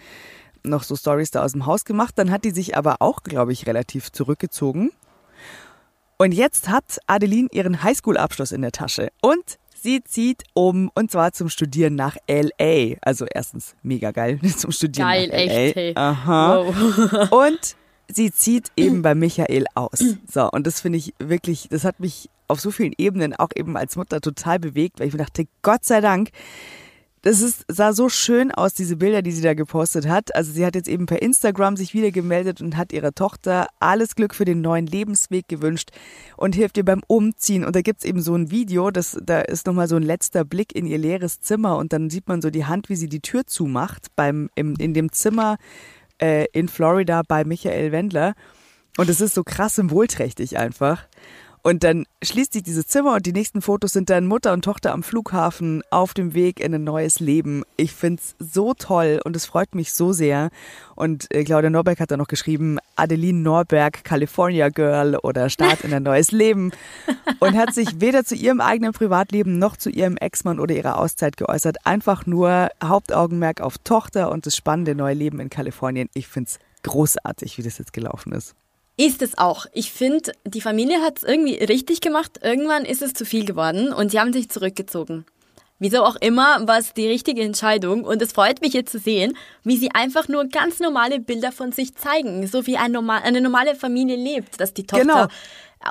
noch 0.63 0.84
so 0.84 0.95
Stories 0.95 1.32
da 1.32 1.43
aus 1.43 1.52
dem 1.52 1.65
Haus 1.65 1.84
gemacht. 1.84 2.13
Dann 2.17 2.32
hat 2.32 2.45
die 2.45 2.52
sich 2.52 2.78
aber 2.78 3.02
auch, 3.02 3.24
glaube 3.24 3.52
ich, 3.52 3.67
relativ 3.67 4.10
zurückgezogen. 4.13 4.91
Und 6.17 6.34
jetzt 6.34 6.69
hat 6.69 7.00
Adeline 7.08 7.50
ihren 7.52 7.84
Highschool-Abschluss 7.84 8.54
in 8.54 8.62
der 8.62 8.72
Tasche 8.72 9.10
und 9.22 9.58
sie 9.82 10.04
zieht 10.04 10.44
um 10.54 10.89
und 10.94 11.12
zwar 11.12 11.32
zum 11.34 11.50
Studieren 11.50 11.96
nach 11.96 12.18
LA. 12.28 12.96
Also 13.02 13.26
erstens 13.32 13.76
mega 13.84 14.12
geil 14.12 14.39
zum 14.58 14.72
Studieren 14.72 15.08
Geil, 15.08 15.28
nach 15.28 15.34
LA. 15.34 15.42
echt, 15.42 15.76
hey. 15.76 15.94
Aha. 15.96 16.65
Wow. 16.65 17.32
Und 17.48 17.76
sie 18.12 18.32
zieht 18.32 18.72
eben 18.76 19.02
bei 19.02 19.15
Michael 19.15 19.65
aus. 19.76 20.04
So, 20.32 20.50
und 20.50 20.65
das 20.65 20.82
finde 20.82 20.98
ich 20.98 21.13
wirklich, 21.20 21.68
das 21.70 21.84
hat 21.84 22.00
mich 22.00 22.30
auf 22.48 22.60
so 22.60 22.72
vielen 22.72 22.94
Ebenen 22.98 23.36
auch 23.36 23.50
eben 23.56 23.78
als 23.78 23.96
Mutter 23.96 24.20
total 24.20 24.58
bewegt, 24.60 25.00
weil 25.00 25.08
ich 25.08 25.13
mir 25.13 25.20
dachte, 25.20 25.46
Gott 25.62 25.86
sei 25.86 26.02
Dank, 26.02 26.30
das 27.21 27.41
ist, 27.41 27.65
sah 27.67 27.91
so 27.91 28.08
schön 28.08 28.51
aus, 28.51 28.73
diese 28.73 28.95
Bilder, 28.95 29.21
die 29.21 29.32
sie 29.32 29.41
da 29.41 29.53
gepostet 29.53 30.08
hat. 30.08 30.34
Also 30.36 30.51
sie 30.51 30.65
hat 30.65 30.75
jetzt 30.75 30.88
eben 30.88 31.05
per 31.05 31.21
Instagram 31.21 31.75
sich 31.75 31.93
wieder 31.93 32.12
gemeldet 32.12 32.62
und 32.62 32.77
hat 32.77 32.93
ihrer 32.93 33.13
Tochter 33.13 33.67
alles 33.79 34.15
Glück 34.15 34.34
für 34.34 34.45
den 34.45 34.62
neuen 34.62 34.86
Lebensweg 34.86 35.47
gewünscht 35.47 35.89
und 36.38 36.55
hilft 36.55 36.77
ihr 36.77 36.86
beim 36.86 37.01
Umziehen. 37.08 37.65
Und 37.65 37.75
da 37.75 37.82
gibt's 37.82 38.05
eben 38.05 38.21
so 38.21 38.36
ein 38.36 38.51
Video, 38.51 38.89
das, 38.89 39.17
da 39.21 39.41
ist 39.41 39.67
nochmal 39.67 39.88
so 39.88 39.97
ein 39.97 40.03
letzter 40.03 40.45
Blick 40.45 40.73
in 40.73 40.86
ihr 40.86 40.97
leeres 40.97 41.41
Zimmer 41.41 41.77
und 41.77 41.91
dann 41.91 42.10
sieht 42.10 42.27
man 42.27 42.41
so 42.41 42.49
die 42.49 42.65
Hand, 42.65 42.89
wie 42.89 42.95
sie 42.95 43.10
die 43.10 43.21
Tür 43.21 43.45
zumacht 43.45 44.08
beim, 44.15 44.49
im, 44.55 44.75
in 44.75 44.93
dem 44.93 45.12
Zimmer 45.12 45.58
äh, 46.21 46.45
in 46.53 46.69
Florida 46.69 47.21
bei 47.27 47.43
Michael 47.43 47.91
Wendler. 47.91 48.34
Und 48.97 49.10
es 49.10 49.21
ist 49.21 49.34
so 49.34 49.43
krass 49.43 49.75
symbolträchtig 49.75 50.58
einfach. 50.58 51.08
Und 51.62 51.84
dann 51.84 52.06
schließt 52.24 52.54
sich 52.54 52.63
dieses 52.63 52.88
Zimmer 52.88 53.15
und 53.15 53.26
die 53.26 53.34
nächsten 53.34 53.62
Fotos 53.62 53.91
sind 53.91 54.10
dann 54.10 54.28
Mutter 54.28 54.54
und 54.54 54.63
Tochter 54.63 54.93
am 54.93 55.04
Flughafen 55.04 55.84
auf 55.89 56.13
dem 56.13 56.34
Weg 56.34 56.60
in 56.60 56.74
ein 56.74 56.84
neues 56.86 57.19
Leben. 57.19 57.63
Ich 57.76 57.93
find's 57.93 58.36
so 58.39 58.74
toll 58.74 59.19
und 59.26 59.36
es 59.36 59.45
freut 59.45 59.76
mich 59.76 59.91
so 59.91 60.13
sehr. 60.13 60.50
Und 60.95 61.34
äh, 61.34 61.43
Claudia 61.43 61.69
Norberg 61.69 62.00
hat 62.00 62.12
da 62.12 62.17
noch 62.17 62.28
geschrieben, 62.28 62.78
Adeline 62.95 63.39
Norberg, 63.39 64.04
California 64.04 64.69
Girl 64.69 65.17
oder 65.17 65.50
Start 65.50 65.84
in 65.84 65.93
ein 65.93 66.04
neues 66.04 66.32
Leben. 66.32 66.72
Und 67.39 67.56
hat 67.56 67.74
sich 67.74 68.02
weder 68.02 68.26
zu 68.26 68.36
ihrem 68.36 68.60
eigenen 68.60 68.91
Privatleben 68.91 69.60
noch 69.60 69.78
zu 69.78 69.89
ihrem 69.89 70.17
Ex-Mann 70.17 70.60
oder 70.60 70.76
ihrer 70.76 70.98
Auszeit 70.98 71.38
geäußert. 71.38 71.86
Einfach 71.86 72.26
nur 72.26 72.69
Hauptaugenmerk 72.84 73.62
auf 73.62 73.78
Tochter 73.78 74.32
und 74.32 74.45
das 74.45 74.56
spannende 74.58 74.93
neue 74.93 75.13
Leben 75.13 75.39
in 75.39 75.50
Kalifornien. 75.50 76.10
Ich 76.13 76.28
find's 76.28 76.60
großartig, 76.84 77.58
wie 77.58 77.63
das 77.63 77.78
jetzt 77.78 77.93
gelaufen 77.93 78.34
ist. 78.34 78.56
Ist 79.00 79.22
es 79.22 79.38
auch. 79.38 79.66
Ich 79.72 79.94
finde, 79.94 80.34
die 80.44 80.60
Familie 80.60 81.02
hat 81.02 81.20
es 81.20 81.24
irgendwie 81.24 81.56
richtig 81.56 82.02
gemacht. 82.02 82.42
Irgendwann 82.44 82.84
ist 82.84 83.02
es 83.02 83.14
zu 83.14 83.24
viel 83.24 83.46
geworden 83.46 83.94
und 83.94 84.12
sie 84.12 84.20
haben 84.20 84.34
sich 84.34 84.50
zurückgezogen. 84.50 85.26
Wieso 85.82 86.04
auch 86.04 86.18
immer, 86.18 86.68
war 86.68 86.80
es 86.80 86.94
die 86.94 87.08
richtige 87.08 87.42
Entscheidung 87.42 88.04
und 88.04 88.22
es 88.22 88.34
freut 88.34 88.60
mich 88.60 88.74
jetzt 88.74 88.92
zu 88.92 89.00
sehen, 89.00 89.38
wie 89.64 89.78
sie 89.78 89.92
einfach 89.94 90.28
nur 90.28 90.50
ganz 90.50 90.82
normale 90.82 91.22
Bilder 91.22 91.54
von 91.54 91.72
sich 91.72 91.96
zeigen, 91.96 92.46
so 92.48 92.68
wie 92.68 92.76
ein 92.76 92.92
normal, 92.92 93.22
eine 93.24 93.40
normale 93.40 93.76
Familie 93.76 94.18
lebt, 94.18 94.60
dass 94.60 94.74
die 94.74 94.86
Tochter 94.86 95.30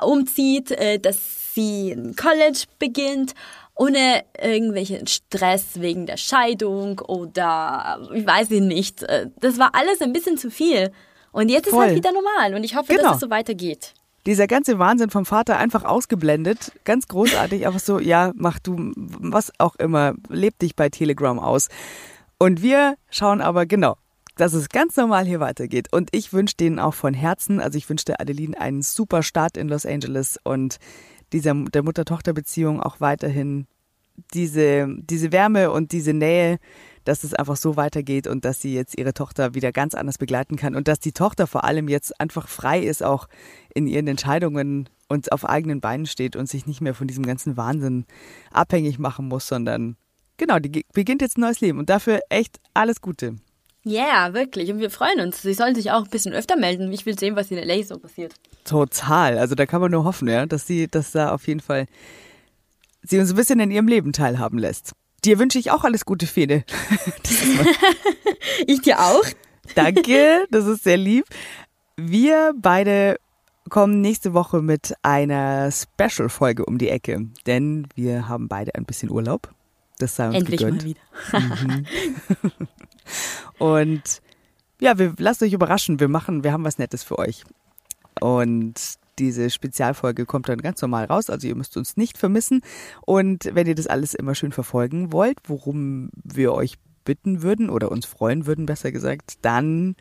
umzieht, 0.03 0.69
äh, 0.69 0.99
dass 0.99 1.55
sie 1.55 1.93
ein 1.93 2.15
College 2.15 2.65
beginnt, 2.77 3.33
ohne 3.73 4.23
irgendwelchen 4.39 5.07
Stress 5.07 5.81
wegen 5.81 6.05
der 6.05 6.17
Scheidung 6.17 6.99
oder 6.99 8.07
ich 8.13 8.27
weiß 8.27 8.51
ich 8.51 8.61
nicht. 8.61 9.01
Äh, 9.01 9.31
Das 9.39 9.57
war 9.57 9.73
alles 9.73 9.99
ein 10.01 10.13
bisschen 10.13 10.37
zu 10.37 10.51
viel. 10.51 10.91
Und 11.31 11.49
jetzt 11.49 11.67
ist 11.67 11.73
Voll. 11.73 11.85
halt 11.87 11.95
wieder 11.95 12.11
normal 12.11 12.55
und 12.55 12.63
ich 12.63 12.75
hoffe, 12.75 12.91
Genau. 12.93 13.03
dass 13.09 13.15
es 13.15 13.21
so 13.21 13.29
weitergeht. 13.29 13.93
dieser 14.25 14.47
ganze 14.47 14.77
Wahnsinn 14.79 15.09
vom 15.09 15.25
Vater 15.25 15.57
einfach 15.57 15.85
ausgeblendet. 15.85 16.71
Ganz 16.83 17.07
großartig, 17.07 17.65
einfach 17.65 17.79
so, 17.79 17.99
ja, 17.99 18.31
mach 18.35 18.59
du 18.59 18.91
was 18.95 19.51
auch 19.59 19.75
immer, 19.77 20.13
leb 20.27 20.59
dich 20.59 20.75
bei 20.75 20.89
Telegram 20.89 21.39
aus. 21.39 21.67
Und 22.37 22.61
wir 22.61 22.95
schauen 23.09 23.41
aber 23.41 23.65
genau, 23.65 23.95
dass 24.35 24.53
es 24.53 24.69
ganz 24.69 24.95
normal 24.97 25.25
hier 25.25 25.39
weitergeht. 25.39 25.87
Und 25.91 26.09
ich 26.13 26.31
wünsche 26.33 26.55
denen 26.57 26.79
auch 26.79 26.93
von 26.93 27.13
Herzen, 27.13 27.59
also 27.59 27.77
ich 27.77 27.89
wünsche 27.89 28.05
der 28.05 28.21
Adeline 28.21 28.59
einen 28.59 28.81
super 28.81 29.23
Start 29.23 29.57
in 29.57 29.67
Los 29.69 29.85
Angeles 29.85 30.37
und 30.43 30.77
dieser 31.33 31.53
der 31.53 31.83
Mutter-Tochter-Beziehung 31.83 32.81
auch 32.81 32.99
weiterhin 33.01 33.67
diese, 34.33 34.87
diese 34.97 35.31
Wärme 35.31 35.71
und 35.71 35.91
diese 35.91 36.13
Nähe, 36.13 36.57
dass 37.09 37.23
es 37.23 37.33
einfach 37.33 37.57
so 37.57 37.75
weitergeht 37.75 38.27
und 38.27 38.45
dass 38.45 38.61
sie 38.61 38.73
jetzt 38.73 38.95
ihre 38.95 39.15
Tochter 39.15 39.55
wieder 39.55 39.71
ganz 39.71 39.95
anders 39.95 40.19
begleiten 40.19 40.57
kann 40.57 40.75
und 40.75 40.87
dass 40.87 40.99
die 40.99 41.11
Tochter 41.11 41.47
vor 41.47 41.63
allem 41.63 41.89
jetzt 41.89 42.21
einfach 42.21 42.47
frei 42.47 42.79
ist, 42.79 43.03
auch 43.03 43.27
in 43.73 43.87
ihren 43.87 44.07
Entscheidungen 44.07 44.87
und 45.07 45.31
auf 45.31 45.43
eigenen 45.43 45.81
Beinen 45.81 46.05
steht 46.05 46.35
und 46.35 46.47
sich 46.47 46.67
nicht 46.67 46.81
mehr 46.81 46.93
von 46.93 47.07
diesem 47.07 47.25
ganzen 47.25 47.57
Wahnsinn 47.57 48.05
abhängig 48.51 48.99
machen 48.99 49.27
muss, 49.27 49.47
sondern 49.47 49.97
genau, 50.37 50.59
die 50.59 50.85
beginnt 50.93 51.23
jetzt 51.23 51.39
ein 51.39 51.41
neues 51.41 51.61
Leben 51.61 51.79
und 51.79 51.89
dafür 51.89 52.19
echt 52.29 52.59
alles 52.75 53.01
Gute. 53.01 53.37
Ja, 53.83 54.03
yeah, 54.03 54.33
wirklich. 54.35 54.71
Und 54.71 54.79
wir 54.79 54.91
freuen 54.91 55.19
uns. 55.21 55.41
Sie 55.41 55.53
sollen 55.55 55.73
sich 55.73 55.89
auch 55.89 56.03
ein 56.03 56.11
bisschen 56.11 56.33
öfter 56.33 56.57
melden. 56.57 56.91
Ich 56.91 57.07
will 57.07 57.17
sehen, 57.17 57.35
was 57.35 57.49
in 57.49 57.57
LA 57.57 57.81
so 57.83 57.97
passiert. 57.97 58.35
Total. 58.65 59.39
Also 59.39 59.55
da 59.55 59.65
kann 59.65 59.81
man 59.81 59.89
nur 59.89 60.03
hoffen, 60.03 60.27
ja, 60.27 60.45
dass 60.45 60.67
sie, 60.67 60.87
dass 60.87 61.11
da 61.11 61.31
auf 61.31 61.47
jeden 61.47 61.61
Fall 61.61 61.87
sie 63.01 63.17
uns 63.17 63.31
ein 63.31 63.35
bisschen 63.35 63.59
in 63.61 63.71
ihrem 63.71 63.87
Leben 63.87 64.13
teilhaben 64.13 64.59
lässt. 64.59 64.91
Dir 65.29 65.37
wünsche 65.37 65.59
ich 65.59 65.69
auch 65.69 65.83
alles 65.83 66.05
Gute, 66.05 66.25
Fede. 66.25 66.63
ich 68.65 68.81
dir 68.81 68.97
auch. 68.97 69.23
Danke, 69.75 70.47
das 70.49 70.65
ist 70.65 70.83
sehr 70.83 70.97
lieb. 70.97 71.25
Wir 71.97 72.55
beide 72.59 73.19
kommen 73.69 74.01
nächste 74.01 74.33
Woche 74.33 74.63
mit 74.63 74.95
einer 75.03 75.69
Special-Folge 75.71 76.65
um 76.65 76.79
die 76.79 76.89
Ecke, 76.89 77.27
denn 77.45 77.87
wir 77.93 78.27
haben 78.27 78.47
beide 78.47 78.73
ein 78.73 78.85
bisschen 78.85 79.11
Urlaub. 79.11 79.53
Das 79.99 80.15
sei 80.15 80.29
uns 80.29 80.37
Endlich 80.37 80.61
gegönnt. 80.61 80.81
mal 80.81 80.89
wieder. 80.89 81.67
Mhm. 81.67 81.85
Und 83.59 84.21
ja, 84.81 84.97
wir 84.97 85.13
lasst 85.19 85.43
euch 85.43 85.53
überraschen. 85.53 85.99
Wir 85.99 86.07
machen, 86.07 86.43
wir 86.43 86.53
haben 86.53 86.63
was 86.63 86.79
Nettes 86.79 87.03
für 87.03 87.19
euch. 87.19 87.43
Und 88.19 88.73
diese 89.19 89.49
Spezialfolge 89.49 90.25
kommt 90.25 90.49
dann 90.49 90.59
ganz 90.59 90.81
normal 90.81 91.05
raus, 91.05 91.29
also 91.29 91.47
ihr 91.47 91.55
müsst 91.55 91.77
uns 91.77 91.97
nicht 91.97 92.17
vermissen. 92.17 92.61
Und 93.05 93.49
wenn 93.53 93.67
ihr 93.67 93.75
das 93.75 93.87
alles 93.87 94.13
immer 94.13 94.35
schön 94.35 94.51
verfolgen 94.51 95.11
wollt, 95.11 95.37
worum 95.45 96.09
wir 96.23 96.53
euch 96.53 96.77
bitten 97.05 97.41
würden 97.41 97.69
oder 97.69 97.91
uns 97.91 98.05
freuen 98.05 98.45
würden, 98.45 98.65
besser 98.65 98.91
gesagt, 98.91 99.39
dann 99.41 99.95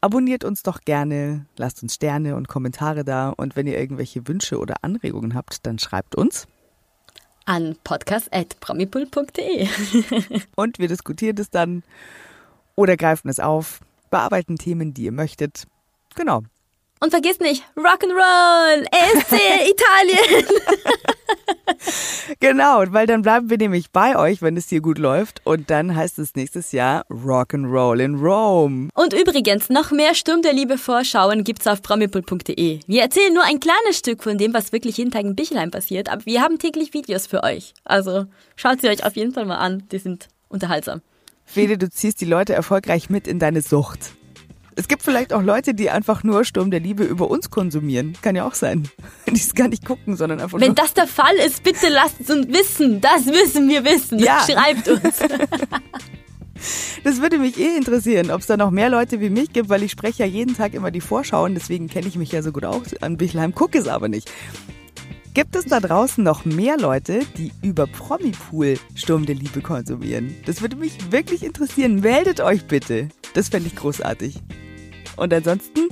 abonniert 0.00 0.44
uns 0.44 0.62
doch 0.62 0.80
gerne, 0.82 1.46
lasst 1.56 1.82
uns 1.82 1.94
Sterne 1.94 2.36
und 2.36 2.48
Kommentare 2.48 3.04
da. 3.04 3.30
Und 3.30 3.56
wenn 3.56 3.66
ihr 3.66 3.78
irgendwelche 3.78 4.28
Wünsche 4.28 4.58
oder 4.58 4.76
Anregungen 4.82 5.34
habt, 5.34 5.66
dann 5.66 5.78
schreibt 5.78 6.14
uns 6.14 6.46
an 7.48 7.76
podcast.promipul.de. 7.82 9.68
und 10.54 10.78
wir 10.78 10.88
diskutieren 10.88 11.38
es 11.38 11.48
dann 11.48 11.82
oder 12.74 12.96
greifen 12.98 13.30
es 13.30 13.40
auf, 13.40 13.80
bearbeiten 14.10 14.56
Themen, 14.56 14.92
die 14.92 15.04
ihr 15.04 15.12
möchtet. 15.12 15.66
Genau. 16.14 16.42
Und 17.00 17.10
vergiss 17.10 17.38
nicht, 17.38 17.62
Rock'n'Roll, 17.76 18.84
ESC 18.90 19.32
Italien. 19.70 20.46
genau, 22.40 22.84
weil 22.88 23.06
dann 23.06 23.22
bleiben 23.22 23.50
wir 23.50 23.58
nämlich 23.58 23.90
bei 23.90 24.16
euch, 24.16 24.42
wenn 24.42 24.56
es 24.56 24.68
hier 24.68 24.80
gut 24.80 24.98
läuft. 24.98 25.40
Und 25.44 25.70
dann 25.70 25.94
heißt 25.94 26.18
es 26.18 26.34
nächstes 26.34 26.72
Jahr 26.72 27.04
Rock'n'Roll 27.10 28.00
in 28.00 28.16
Rome. 28.16 28.88
Und 28.94 29.12
übrigens, 29.12 29.70
noch 29.70 29.90
mehr 29.92 30.14
Sturm 30.14 30.42
der 30.42 30.52
Liebe 30.52 30.76
Vorschauen 30.76 31.44
gibt's 31.44 31.66
auf 31.66 31.82
promipool.de. 31.82 32.80
Wir 32.86 33.02
erzählen 33.02 33.32
nur 33.32 33.44
ein 33.44 33.60
kleines 33.60 33.98
Stück 33.98 34.22
von 34.22 34.36
dem, 34.38 34.52
was 34.52 34.72
wirklich 34.72 34.96
jeden 34.96 35.10
Tag 35.10 35.22
in 35.22 35.36
Bichelheim 35.36 35.70
passiert, 35.70 36.08
aber 36.10 36.26
wir 36.26 36.42
haben 36.42 36.58
täglich 36.58 36.94
Videos 36.94 37.26
für 37.26 37.42
euch. 37.44 37.74
Also 37.84 38.26
schaut 38.56 38.80
sie 38.80 38.88
euch 38.88 39.04
auf 39.04 39.14
jeden 39.16 39.32
Fall 39.32 39.44
mal 39.46 39.58
an, 39.58 39.84
die 39.92 39.98
sind 39.98 40.28
unterhaltsam. 40.48 41.00
Fede, 41.44 41.78
du 41.78 41.88
ziehst 41.88 42.20
die 42.20 42.26
Leute 42.26 42.52
erfolgreich 42.54 43.08
mit 43.08 43.26
in 43.26 43.38
deine 43.38 43.62
Sucht. 43.62 44.10
Es 44.78 44.86
gibt 44.86 45.02
vielleicht 45.02 45.32
auch 45.32 45.42
Leute, 45.42 45.74
die 45.74 45.90
einfach 45.90 46.22
nur 46.22 46.44
Sturm 46.44 46.70
der 46.70 46.78
Liebe 46.78 47.02
über 47.02 47.28
uns 47.28 47.50
konsumieren. 47.50 48.16
Kann 48.22 48.36
ja 48.36 48.46
auch 48.46 48.54
sein. 48.54 48.88
Die 49.26 49.34
es 49.34 49.56
gar 49.56 49.66
nicht 49.66 49.84
gucken, 49.84 50.16
sondern 50.16 50.38
einfach 50.40 50.60
Wenn 50.60 50.68
nur. 50.68 50.76
das 50.76 50.94
der 50.94 51.08
Fall 51.08 51.34
ist, 51.44 51.64
bitte 51.64 51.88
lasst 51.88 52.20
es 52.20 52.30
uns 52.30 52.46
wissen. 52.46 53.00
Das 53.00 53.24
müssen 53.24 53.68
wir 53.68 53.84
wissen. 53.84 54.20
Ja. 54.20 54.38
Schreibt 54.48 54.88
uns. 54.88 55.18
Das 57.04 57.20
würde 57.20 57.38
mich 57.38 57.58
eh 57.58 57.76
interessieren, 57.76 58.32
ob 58.32 58.40
es 58.40 58.46
da 58.46 58.56
noch 58.56 58.72
mehr 58.72 58.90
Leute 58.90 59.20
wie 59.20 59.30
mich 59.30 59.52
gibt, 59.52 59.68
weil 59.68 59.84
ich 59.84 59.92
spreche 59.92 60.24
ja 60.24 60.28
jeden 60.28 60.56
Tag 60.56 60.74
immer 60.74 60.90
die 60.90 61.00
Vorschauen, 61.00 61.54
deswegen 61.54 61.88
kenne 61.88 62.08
ich 62.08 62.16
mich 62.16 62.32
ja 62.32 62.42
so 62.42 62.50
gut 62.50 62.64
aus 62.64 63.00
an 63.00 63.16
Bichelheim, 63.16 63.54
gucke 63.54 63.78
es 63.78 63.86
aber 63.86 64.08
nicht. 64.08 64.28
Gibt 65.34 65.54
es 65.54 65.66
da 65.66 65.78
draußen 65.78 66.24
noch 66.24 66.44
mehr 66.44 66.76
Leute, 66.76 67.20
die 67.36 67.52
über 67.62 67.86
Promipool 67.86 68.74
Sturm 68.96 69.24
der 69.24 69.36
Liebe 69.36 69.60
konsumieren? 69.60 70.34
Das 70.46 70.62
würde 70.62 70.74
mich 70.74 71.12
wirklich 71.12 71.44
interessieren. 71.44 72.00
Meldet 72.00 72.40
euch 72.40 72.66
bitte. 72.66 73.08
Das 73.34 73.48
fände 73.48 73.68
ich 73.68 73.76
großartig. 73.76 74.42
Und 75.18 75.32
ansonsten, 75.34 75.88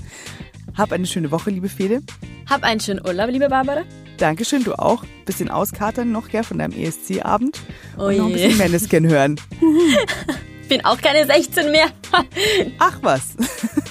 hab 0.77 0.93
eine 0.93 1.07
schöne 1.07 1.31
Woche, 1.31 1.51
liebe 1.51 1.69
Fede. 1.69 2.01
Hab 2.49 2.63
einen 2.63 2.81
schönen 2.81 3.01
Urlaub, 3.05 3.29
liebe 3.31 3.49
Barbara. 3.49 3.83
Dankeschön, 4.19 4.65
du 4.65 4.75
auch. 4.75 5.05
Bisschen 5.25 5.51
auskatern 5.51 6.13
noch, 6.13 6.29
gell, 6.29 6.45
von 6.45 6.59
deinem 6.59 6.73
ESC-Abend. 6.73 7.61
Oh 7.99 8.05
Und 8.05 8.17
noch 8.17 8.25
ein 8.27 8.31
je. 8.31 8.47
bisschen 8.49 8.59
Maneskin 8.59 9.07
hören. 9.09 9.41
Bin 10.69 10.85
auch 10.85 10.99
keine 10.99 11.27
16 11.27 11.71
mehr. 11.71 11.87
Ach 12.79 12.99
was. 13.03 13.35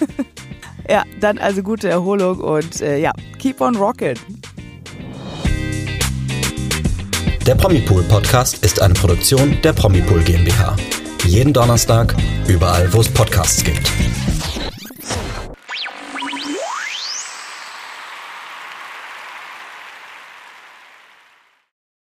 ja, 0.89 1.03
dann 1.19 1.37
also 1.37 1.63
gute 1.63 1.89
Erholung 1.89 2.39
und 2.39 2.81
äh, 2.81 2.97
ja, 2.99 3.11
keep 3.39 3.61
on 3.61 3.75
rocking. 3.75 4.15
Der 7.45 7.55
Promipool 7.55 8.03
Podcast 8.03 8.63
ist 8.65 8.81
eine 8.81 8.95
Produktion 8.95 9.57
der 9.63 9.73
Promipool 9.73 10.21
GmbH. 10.23 10.75
Jeden 11.25 11.53
Donnerstag, 11.53 12.15
überall, 12.47 12.91
wo 12.91 13.01
es 13.01 13.09
Podcasts 13.09 13.63
gibt. 13.63 13.91
Oh. 15.07 15.34